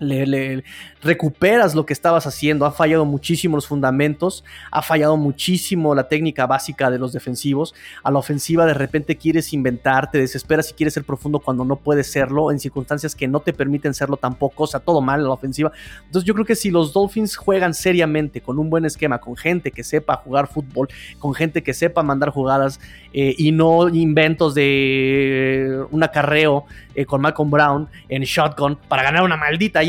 le, 0.03 0.63
recuperas 1.01 1.75
lo 1.75 1.85
que 1.85 1.93
estabas 1.93 2.27
haciendo. 2.27 2.65
Ha 2.65 2.71
fallado 2.71 3.05
muchísimo 3.05 3.57
los 3.57 3.67
fundamentos, 3.67 4.43
ha 4.71 4.81
fallado 4.81 5.17
muchísimo 5.17 5.95
la 5.95 6.07
técnica 6.07 6.45
básica 6.45 6.89
de 6.89 6.99
los 6.99 7.13
defensivos. 7.13 7.73
A 8.03 8.11
la 8.11 8.19
ofensiva 8.19 8.65
de 8.65 8.73
repente 8.73 9.17
quieres 9.17 9.53
inventar, 9.53 10.11
te 10.11 10.17
desesperas 10.17 10.71
y 10.71 10.73
quieres 10.73 10.93
ser 10.93 11.03
profundo 11.03 11.39
cuando 11.39 11.65
no 11.65 11.77
puedes 11.77 12.11
serlo, 12.11 12.51
en 12.51 12.59
circunstancias 12.59 13.15
que 13.15 13.27
no 13.27 13.39
te 13.39 13.53
permiten 13.53 13.93
serlo 13.93 14.17
tampoco, 14.17 14.63
o 14.63 14.67
sea, 14.67 14.79
todo 14.79 15.01
mal 15.01 15.19
en 15.19 15.27
la 15.27 15.33
ofensiva. 15.33 15.71
Entonces 16.05 16.25
yo 16.27 16.33
creo 16.33 16.45
que 16.45 16.55
si 16.55 16.69
los 16.69 16.93
Dolphins 16.93 17.35
juegan 17.35 17.73
seriamente, 17.73 18.41
con 18.41 18.59
un 18.59 18.69
buen 18.69 18.85
esquema, 18.85 19.19
con 19.19 19.35
gente 19.35 19.71
que 19.71 19.83
sepa 19.83 20.17
jugar 20.17 20.47
fútbol, 20.47 20.87
con 21.19 21.33
gente 21.33 21.63
que 21.63 21.73
sepa 21.73 22.03
mandar 22.03 22.29
jugadas 22.29 22.79
eh, 23.13 23.35
y 23.37 23.51
no 23.51 23.89
inventos 23.89 24.55
de 24.55 25.83
un 25.91 26.03
acarreo 26.03 26.65
eh, 26.95 27.05
con 27.05 27.21
Malcolm 27.21 27.49
Brown 27.49 27.89
en 28.09 28.23
shotgun 28.23 28.77
para 28.87 29.03
ganar 29.03 29.23
una 29.23 29.37
maldita 29.37 29.83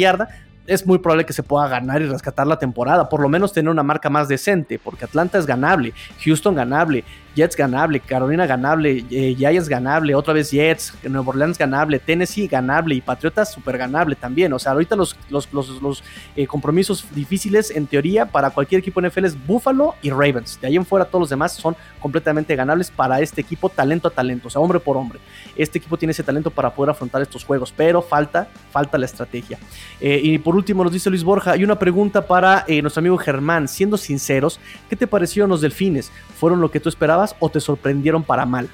es 0.67 0.87
muy 0.87 0.99
probable 0.99 1.27
que 1.27 1.33
se 1.33 1.43
pueda 1.43 1.69
ganar 1.69 2.01
y 2.01 2.07
rescatar 2.07 2.47
la 2.47 2.59
temporada, 2.59 3.09
por 3.09 3.21
lo 3.21 3.29
menos 3.29 3.53
tener 3.53 3.71
una 3.71 3.83
marca 3.83 4.09
más 4.11 4.29
decente, 4.29 4.79
porque 4.79 5.05
Atlanta 5.05 5.39
es 5.39 5.47
ganable, 5.47 5.93
Houston 6.25 6.55
ganable, 6.55 7.05
Jets 7.35 7.57
ganable, 7.57 8.01
Carolina 8.01 8.47
ganable, 8.47 9.05
eh, 9.11 9.35
Giants 9.37 9.69
ganable, 9.69 10.15
otra 10.15 10.33
vez 10.33 10.51
Jets, 10.51 10.95
Nueva 11.03 11.31
Orleans 11.31 11.59
ganable, 11.59 11.99
Tennessee 11.99 12.47
ganable 12.47 12.95
y 12.95 13.01
Patriotas 13.01 13.53
super 13.53 13.77
ganable 13.77 14.15
también. 14.15 14.53
O 14.53 14.59
sea, 14.59 14.73
ahorita 14.73 14.95
los, 14.95 15.17
los, 15.31 16.05
eh, 16.37 16.47
compromisos 16.47 17.07
difíciles 17.15 17.71
en 17.71 17.87
teoría 17.87 18.27
para 18.27 18.51
cualquier 18.51 18.81
equipo 18.81 19.01
NFL 19.01 19.25
es 19.25 19.47
Buffalo 19.47 19.95
y 20.03 20.11
Ravens. 20.11 20.61
De 20.61 20.69
ahí 20.69 20.77
en 20.77 20.87
fuera 20.87 21.05
todos 21.05 21.21
los 21.21 21.31
demás 21.31 21.53
son 21.53 21.77
completamente 22.01 22.55
ganables 22.55 22.91
para 22.91 23.21
este 23.21 23.41
equipo 23.41 23.69
talento 23.69 24.09
a 24.09 24.11
talento, 24.11 24.49
o 24.49 24.51
sea, 24.51 24.61
hombre 24.61 24.79
por 24.79 24.97
hombre. 24.97 25.19
Este 25.57 25.79
equipo 25.79 25.97
tiene 25.97 26.13
ese 26.13 26.23
talento 26.23 26.51
para 26.51 26.71
poder 26.71 26.91
afrontar 26.91 27.23
estos 27.23 27.45
juegos, 27.45 27.73
pero 27.77 28.01
falta, 28.01 28.49
falta 28.71 28.97
la 28.97 29.07
estrategia. 29.07 29.59
Eh, 30.01 30.21
y 30.23 30.39
por 30.39 30.55
último 30.55 30.85
nos 30.85 30.93
dice 30.93 31.11
Luis 31.11 31.25
Borja, 31.25 31.53
hay 31.53 31.65
una 31.65 31.79
pregunta 31.79 32.27
para 32.27 32.65
nuestro 32.83 33.01
amigo 33.01 33.17
Germán, 33.17 33.67
siendo 33.69 33.97
sinceros, 33.97 34.61
¿qué 34.89 34.97
te 34.97 35.07
parecieron 35.07 35.51
los 35.51 35.61
delfines? 35.61 36.13
¿Fueron 36.39 36.61
lo 36.61 36.71
que 36.71 36.81
tú 36.81 36.89
esperabas 36.89 37.24
o 37.39 37.49
te 37.49 37.61
sorprendieron 37.61 38.23
para 38.23 38.47
mal? 38.47 38.69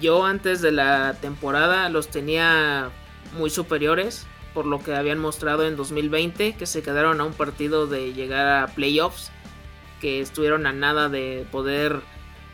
Yo 0.00 0.24
antes 0.24 0.60
de 0.60 0.72
la 0.72 1.14
temporada 1.14 1.88
los 1.88 2.08
tenía 2.08 2.90
muy 3.38 3.50
superiores 3.50 4.26
por 4.56 4.64
lo 4.64 4.82
que 4.82 4.94
habían 4.94 5.18
mostrado 5.18 5.66
en 5.66 5.76
2020, 5.76 6.54
que 6.54 6.64
se 6.64 6.82
quedaron 6.82 7.20
a 7.20 7.24
un 7.24 7.34
partido 7.34 7.86
de 7.86 8.14
llegar 8.14 8.46
a 8.62 8.66
playoffs, 8.68 9.30
que 10.00 10.20
estuvieron 10.22 10.66
a 10.66 10.72
nada 10.72 11.10
de 11.10 11.46
poder 11.52 12.00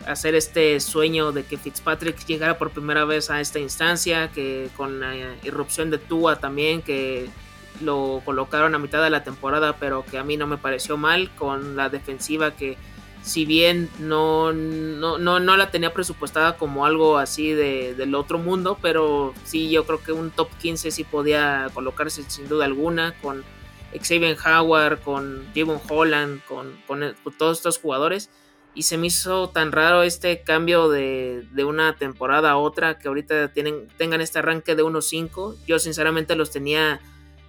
hacer 0.08 0.34
este 0.34 0.80
sueño 0.80 1.30
de 1.30 1.44
que 1.44 1.56
Fitzpatrick 1.58 2.26
llegara 2.26 2.58
por 2.58 2.70
primera 2.70 3.04
vez 3.04 3.30
a 3.30 3.40
esta 3.40 3.60
instancia, 3.60 4.32
que 4.32 4.68
con 4.76 4.98
la 4.98 5.14
irrupción 5.44 5.90
de 5.90 5.98
Tua 5.98 6.40
también, 6.40 6.82
que 6.82 7.30
lo 7.80 8.20
colocaron 8.24 8.74
a 8.74 8.78
mitad 8.78 9.00
de 9.02 9.10
la 9.10 9.22
temporada, 9.22 9.76
pero 9.78 10.04
que 10.04 10.18
a 10.18 10.24
mí 10.24 10.36
no 10.36 10.48
me 10.48 10.58
pareció 10.58 10.96
mal, 10.96 11.30
con 11.36 11.76
la 11.76 11.88
defensiva 11.88 12.50
que 12.56 12.76
si 13.22 13.44
bien 13.44 13.88
no, 14.00 14.52
no, 14.52 15.18
no, 15.18 15.56
la 15.56 15.70
tenía 15.70 15.94
presupuestada 15.94 16.56
como 16.56 16.84
algo 16.84 17.18
así 17.18 17.52
de, 17.52 17.94
del 17.94 18.14
otro 18.14 18.38
mundo, 18.38 18.78
pero 18.82 19.32
sí 19.44 19.70
yo 19.70 19.86
creo 19.86 20.02
que 20.02 20.12
un 20.12 20.30
top 20.30 20.48
15 20.60 20.90
sí 20.90 21.04
podía 21.04 21.68
colocarse 21.72 22.24
sin 22.28 22.48
duda 22.48 22.64
alguna 22.64 23.14
con 23.22 23.44
Xavier 24.00 24.36
Howard, 24.44 25.00
con 25.02 25.46
Javon 25.54 25.80
Holland, 25.88 26.44
con, 26.46 26.76
con, 26.86 27.14
todos 27.38 27.58
estos 27.58 27.78
jugadores. 27.78 28.30
Y 28.74 28.84
se 28.84 28.96
me 28.96 29.08
hizo 29.08 29.50
tan 29.50 29.70
raro 29.70 30.02
este 30.02 30.42
cambio 30.42 30.88
de, 30.88 31.46
de 31.52 31.64
una 31.64 31.94
temporada 31.96 32.52
a 32.52 32.56
otra 32.56 32.98
que 32.98 33.08
ahorita 33.08 33.52
tienen, 33.52 33.86
tengan 33.98 34.22
este 34.22 34.38
arranque 34.38 34.74
de 34.74 34.82
1-5. 34.82 35.56
Yo 35.66 35.78
sinceramente 35.78 36.34
los 36.36 36.50
tenía 36.50 37.00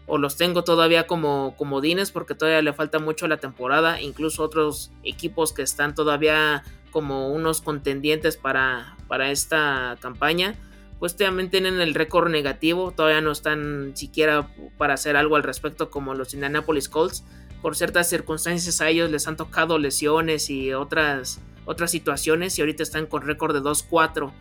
o 0.06 0.18
los 0.18 0.36
tengo 0.36 0.64
todavía 0.64 1.08
como 1.08 1.56
comodines 1.58 2.12
porque 2.12 2.36
todavía 2.36 2.62
le 2.62 2.74
falta 2.74 3.00
mucho 3.00 3.26
a 3.26 3.30
la 3.30 3.38
temporada, 3.38 4.02
incluso 4.02 4.44
otros 4.44 4.92
equipos 5.04 5.54
que 5.54 5.62
están 5.62 5.96
todavía 5.96 6.64
como 6.92 7.30
unos 7.30 7.62
contendientes 7.62 8.38
para, 8.38 8.98
para 9.08 9.32
esta 9.32 9.98
campaña, 10.02 10.56
pues 11.00 11.16
también 11.16 11.50
tienen 11.50 11.80
el 11.82 11.96
récord 11.96 12.30
negativo, 12.30 12.92
todavía 12.92 13.22
no 13.22 13.32
están 13.32 13.94
siquiera 13.96 14.48
para 14.78 14.94
hacer 14.94 15.16
algo 15.16 15.36
al 15.36 15.44
respecto 15.44 15.90
como 15.90 16.14
los 16.14 16.34
Indianapolis 16.34 16.90
Colts, 16.90 17.24
por 17.62 17.76
ciertas 17.76 18.10
circunstancias 18.10 18.82
a 18.82 18.90
ellos 18.90 19.10
les 19.10 19.28
han 19.28 19.38
tocado 19.38 19.80
lesiones 19.80 20.50
y 20.50 20.74
otras, 20.74 21.40
otras 21.66 21.92
situaciones 21.92 22.58
y 22.58 22.62
ahorita 22.62 22.84
están 22.84 23.06
con 23.06 23.24
récord 23.24 23.54
de 23.54 23.62
2-4, 23.62 24.32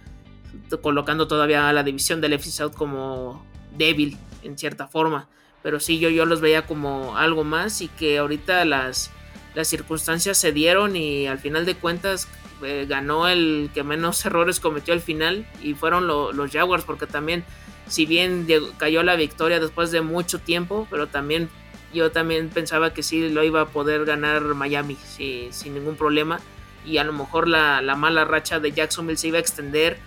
colocando 0.82 1.28
todavía 1.28 1.68
a 1.68 1.72
la 1.72 1.84
división 1.84 2.20
del 2.20 2.34
FC 2.34 2.50
South 2.50 2.74
como 2.74 3.46
débil 3.76 4.18
en 4.42 4.58
cierta 4.58 4.88
forma 4.88 5.28
pero 5.62 5.80
sí 5.80 5.98
yo, 5.98 6.10
yo 6.10 6.26
los 6.26 6.40
veía 6.40 6.66
como 6.66 7.16
algo 7.16 7.44
más 7.44 7.80
y 7.80 7.88
que 7.88 8.18
ahorita 8.18 8.64
las, 8.64 9.10
las 9.54 9.68
circunstancias 9.68 10.38
se 10.38 10.52
dieron 10.52 10.96
y 10.96 11.26
al 11.26 11.38
final 11.38 11.64
de 11.66 11.74
cuentas 11.74 12.28
eh, 12.62 12.86
ganó 12.88 13.28
el 13.28 13.70
que 13.72 13.82
menos 13.82 14.24
errores 14.26 14.60
cometió 14.60 14.94
al 14.94 15.00
final 15.00 15.46
y 15.62 15.74
fueron 15.74 16.06
los 16.06 16.50
Jaguars 16.50 16.84
porque 16.84 17.06
también 17.06 17.44
si 17.88 18.06
bien 18.06 18.46
cayó 18.78 19.02
la 19.02 19.16
victoria 19.16 19.60
después 19.60 19.90
de 19.90 20.00
mucho 20.00 20.38
tiempo, 20.38 20.86
pero 20.90 21.08
también 21.08 21.48
yo 21.92 22.10
también 22.10 22.48
pensaba 22.48 22.94
que 22.94 23.02
sí 23.02 23.28
lo 23.28 23.44
iba 23.44 23.60
a 23.60 23.66
poder 23.66 24.04
ganar 24.06 24.42
Miami 24.42 24.96
sin 24.96 25.74
ningún 25.74 25.96
problema. 25.96 26.40
Y 26.86 26.96
a 26.96 27.04
lo 27.04 27.12
mejor 27.12 27.48
la, 27.48 27.82
la 27.82 27.94
mala 27.94 28.24
racha 28.24 28.60
de 28.60 28.72
Jacksonville 28.72 29.18
se 29.18 29.28
iba 29.28 29.36
a 29.36 29.40
extender 29.40 29.98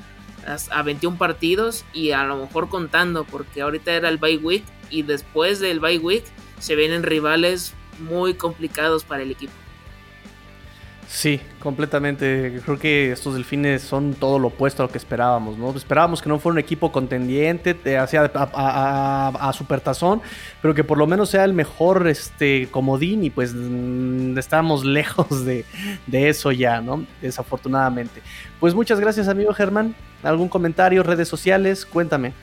a 0.72 0.82
21 0.82 1.18
partidos 1.18 1.86
y 1.94 2.12
a 2.12 2.24
lo 2.24 2.38
mejor 2.38 2.70
contando 2.70 3.24
porque 3.24 3.62
ahorita 3.62 3.94
era 3.94 4.10
el 4.10 4.18
bye 4.18 4.38
week 4.38 4.64
y 4.90 5.04
después 5.04 5.60
del 5.60 5.80
bye 5.80 6.00
week 6.00 6.24
se 6.60 6.76
vienen 6.76 7.04
rivales 7.04 7.74
muy 8.00 8.34
complicados 8.34 9.04
para 9.04 9.24
el 9.24 9.32
equipo. 9.32 9.54
Sí, 11.08 11.40
completamente. 11.60 12.62
Creo 12.66 12.80
que 12.80 13.12
estos 13.12 13.36
delfines 13.36 13.84
son 13.84 14.16
todo 14.16 14.40
lo 14.40 14.48
opuesto 14.48 14.82
a 14.82 14.88
lo 14.88 14.92
que 14.92 14.98
esperábamos, 14.98 15.58
¿no? 15.58 15.70
Esperábamos 15.76 16.22
que 16.22 16.30
no 16.30 16.40
fuera 16.40 16.54
un 16.54 16.60
equipo 16.60 16.92
contendiente 16.92 17.98
hacia 17.98 18.32
a, 18.34 19.32
a, 19.40 19.54
Supertazón, 19.54 20.22
pero 20.62 20.74
que 20.74 20.84
por 20.84 20.98
lo 20.98 21.06
menos 21.06 21.30
sea 21.30 21.46
el 21.46 21.54
mejor 21.54 22.08
este, 22.08 22.68
comodín 22.72 23.24
y 23.24 23.30
pues 23.30 23.54
mm, 23.54 24.38
estamos 24.38 24.84
lejos 24.86 25.46
de, 25.46 25.64
de 26.08 26.30
eso 26.30 26.52
ya, 26.52 26.82
¿no? 26.82 27.06
Desafortunadamente. 27.22 28.22
Pues 28.60 28.74
muchas 28.74 29.00
gracias, 29.00 29.28
amigo 29.28 29.54
Germán. 29.54 29.96
¿Algún 30.24 30.50
comentario, 30.50 31.04
redes 31.04 31.28
sociales? 31.28 31.86
Cuéntame. 31.86 32.34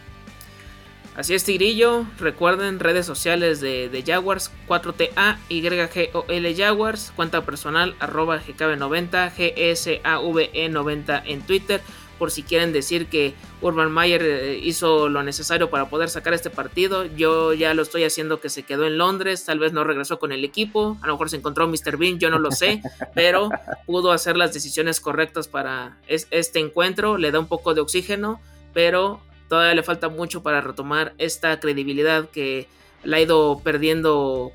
Así 1.14 1.34
es, 1.34 1.44
Tigrillo. 1.44 2.06
Recuerden 2.18 2.80
redes 2.80 3.04
sociales 3.04 3.60
de, 3.60 4.02
Jaguars, 4.06 4.50
4TA, 4.66 5.36
YGOL 5.50 6.56
Jaguars, 6.56 7.12
cuenta 7.14 7.44
personal, 7.44 7.94
arroba 7.98 8.40
GKB90, 8.40 9.34
GSAVE90 9.36 11.22
en 11.26 11.42
Twitter. 11.42 11.82
Por 12.18 12.30
si 12.30 12.42
quieren 12.44 12.72
decir 12.72 13.08
que 13.08 13.34
Urban 13.60 13.90
Mayer 13.90 14.22
eh, 14.22 14.60
hizo 14.62 15.08
lo 15.08 15.22
necesario 15.22 15.68
para 15.70 15.90
poder 15.90 16.08
sacar 16.08 16.32
este 16.32 16.50
partido. 16.50 17.04
Yo 17.04 17.52
ya 17.52 17.74
lo 17.74 17.82
estoy 17.82 18.04
haciendo 18.04 18.40
que 18.40 18.48
se 18.48 18.62
quedó 18.62 18.86
en 18.86 18.96
Londres, 18.96 19.44
tal 19.44 19.58
vez 19.58 19.72
no 19.72 19.84
regresó 19.84 20.18
con 20.18 20.32
el 20.32 20.44
equipo, 20.44 20.96
a 21.02 21.08
lo 21.08 21.14
mejor 21.14 21.28
se 21.28 21.36
encontró 21.36 21.66
Mr. 21.66 21.98
Bean, 21.98 22.20
yo 22.20 22.30
no 22.30 22.38
lo 22.38 22.52
sé, 22.52 22.80
pero 23.14 23.50
pudo 23.86 24.12
hacer 24.12 24.36
las 24.36 24.54
decisiones 24.54 25.00
correctas 25.00 25.48
para 25.48 25.98
este 26.06 26.60
encuentro, 26.60 27.18
le 27.18 27.32
da 27.32 27.40
un 27.40 27.48
poco 27.48 27.74
de 27.74 27.80
oxígeno, 27.80 28.40
pero 28.72 29.20
todavía 29.53 29.74
le 29.74 29.82
falta 29.82 30.09
mucho 30.09 30.42
para 30.42 30.62
retomar 30.62 31.12
esta 31.18 31.61
credibilidad 31.61 32.30
que 32.30 32.68
la 33.05 33.18
ha 33.18 33.20
ido 33.20 33.61
perdiendo 33.62 34.50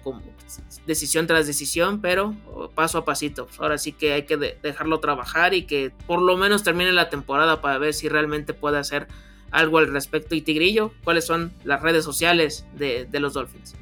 decisión 0.88 1.28
tras 1.28 1.45
decisión, 1.45 2.02
pero 2.02 2.34
paso 2.74 2.98
a 2.98 3.06
pasito. 3.06 3.48
Ahora 3.60 3.78
sí 3.78 3.91
que 3.91 4.14
hay 4.14 4.24
que 4.24 4.38
dejarlo 4.38 5.00
trabajar 5.00 5.54
y 5.54 5.68
que 5.68 5.91
por 6.08 6.20
lo 6.20 6.36
menos 6.36 6.64
termine 6.64 6.91
la 6.93 7.12
temporada 7.12 7.62
para 7.62 7.78
ver 7.78 7.93
si 7.93 8.10
realmente 8.10 8.56
puede 8.56 8.80
hacer 8.80 9.08
algo 9.52 9.78
al 9.78 9.93
respecto. 9.93 10.34
Y 10.34 10.41
Tigrillo, 10.41 10.91
¿cuáles 11.04 11.28
son 11.28 11.54
las 11.64 11.84
redes 11.84 12.04
sociales 12.04 12.66
de, 12.74 13.06
de 13.06 13.20
los 13.20 13.36
Dolphins? 13.36 13.76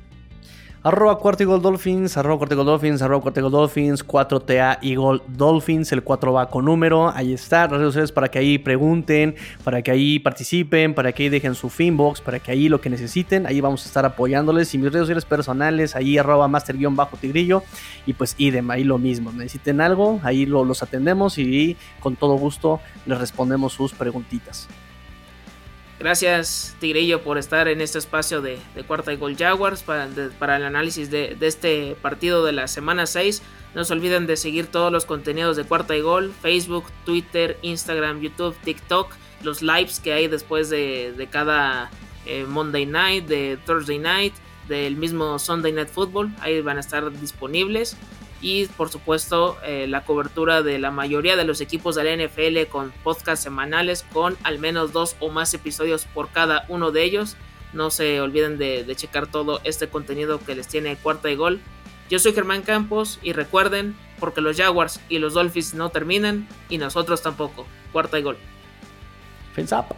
Arroba 0.85 1.17
Cuarto 1.17 1.57
Dolphins, 1.57 2.15
arroba 2.15 2.37
Cuarto 2.37 2.63
Dolphins, 2.63 3.01
arroba 3.01 3.19
Cuarto 3.19 3.49
Dolphins, 3.49 4.05
4TA 4.05 4.77
Eagle 4.83 5.19
Dolphins, 5.29 5.91
el 5.91 6.03
4 6.03 6.31
va 6.31 6.47
con 6.47 6.65
número, 6.65 7.09
ahí 7.09 7.33
está, 7.33 7.65
redes 7.65 7.87
sociales 7.87 8.11
para 8.11 8.29
que 8.29 8.37
ahí 8.37 8.59
pregunten, 8.59 9.33
para 9.63 9.81
que 9.81 9.89
ahí 9.89 10.19
participen, 10.19 10.93
para 10.93 11.11
que 11.11 11.23
ahí 11.23 11.29
dejen 11.29 11.55
su 11.55 11.71
finbox, 11.71 12.21
para 12.21 12.37
que 12.37 12.51
ahí 12.51 12.69
lo 12.69 12.81
que 12.81 12.91
necesiten, 12.91 13.47
ahí 13.47 13.61
vamos 13.61 13.83
a 13.83 13.87
estar 13.87 14.05
apoyándoles. 14.05 14.75
Y 14.75 14.77
mis 14.77 14.91
redes 14.91 15.05
sociales 15.05 15.25
personales, 15.25 15.95
ahí 15.95 16.19
arroba 16.19 16.47
master-tigrillo 16.47 17.63
y 18.05 18.13
pues 18.13 18.35
idem, 18.37 18.69
ahí 18.69 18.83
lo 18.83 18.99
mismo, 18.99 19.31
necesiten 19.31 19.81
algo, 19.81 20.19
ahí 20.21 20.45
lo, 20.45 20.63
los 20.65 20.83
atendemos 20.83 21.39
y 21.39 21.77
con 21.99 22.15
todo 22.15 22.35
gusto 22.35 22.79
les 23.07 23.17
respondemos 23.17 23.73
sus 23.73 23.91
preguntitas. 23.95 24.67
Gracias 25.97 26.75
Tigrillo 26.79 27.21
por 27.21 27.37
estar 27.37 27.67
en 27.69 27.79
este 27.79 27.99
espacio 27.99 28.41
de, 28.41 28.59
Cuarta 28.85 29.13
y 29.13 29.17
Gol 29.17 29.37
Jaguars 29.37 29.81
para, 29.81 30.09
para 30.37 30.57
el 30.57 30.63
análisis 30.63 31.09
de, 31.09 31.37
este 31.39 31.95
partido 32.01 32.43
de 32.43 32.51
la 32.51 32.67
semana 32.67 33.05
6. 33.05 33.41
No 33.73 33.85
se 33.85 33.93
olviden 33.93 34.27
de 34.27 34.37
seguir 34.37 34.67
todos 34.67 34.91
los 34.91 35.05
contenidos 35.05 35.55
de 35.57 35.63
Cuarta 35.63 35.95
y 35.95 36.01
Gol, 36.01 36.33
Facebook, 36.41 36.85
Twitter, 37.05 37.57
Instagram, 37.61 38.21
YouTube, 38.21 38.55
TikTok, 38.63 39.13
los 39.43 39.61
lives 39.61 39.99
que 39.99 40.13
hay 40.13 40.27
después 40.27 40.69
de, 40.69 41.27
cada 41.31 41.89
eh, 42.25 42.45
Monday 42.47 42.85
Night, 42.85 43.25
de 43.27 43.57
Thursday 43.65 43.99
Night, 43.99 44.33
del 44.67 44.95
mismo 44.97 45.39
Sunday 45.39 45.71
Night 45.71 45.89
Football. 45.89 46.33
Ahí 46.41 46.61
van 46.61 46.77
a 46.77 46.81
estar 46.81 47.11
disponibles 47.19 47.97
y 48.41 48.67
por 48.67 48.89
supuesto 48.89 49.57
eh, 49.63 49.87
la 49.87 50.03
cobertura 50.03 50.61
de 50.61 50.79
la 50.79 50.91
mayoría 50.91 51.35
de 51.35 51.45
los 51.45 51.61
equipos 51.61 51.95
de 51.95 52.03
la 52.03 52.25
NFL 52.25 52.69
con 52.69 52.91
podcasts 53.03 53.43
semanales 53.43 54.05
con 54.13 54.37
al 54.43 54.59
menos 54.59 54.91
dos 54.91 55.15
o 55.19 55.29
más 55.29 55.53
episodios 55.53 56.05
por 56.05 56.29
cada 56.29 56.65
uno 56.67 56.91
de 56.91 57.03
ellos. 57.03 57.37
No 57.73 57.89
se 57.89 58.21
olviden 58.21 58.57
de, 58.57 58.85
checar 58.95 59.27
todo 59.27 59.59
este 59.63 59.89
contenido 59.89 60.39
que 60.39 60.55
les 60.55 60.67
tiene 60.67 60.95
cuarta 60.95 61.29
y 61.29 61.35
gol. 61.35 61.59
Yo 62.09 62.19
soy 62.19 62.33
Germán 62.33 62.61
Campos 62.61 63.19
y 63.23 63.33
recuerden, 63.33 63.95
porque 64.19 64.39
los 64.39 64.55
Jaguars 64.55 65.01
y 65.09 65.19
los 65.19 65.33
Dolphins 65.33 65.73
no 65.73 65.89
terminan 65.89 66.47
y 66.69 66.77
nosotros 66.77 67.21
tampoco. 67.21 67.65
Cuarta 67.91 68.19
y 68.19 68.23
gol. 68.23 68.37
up. 69.57 69.95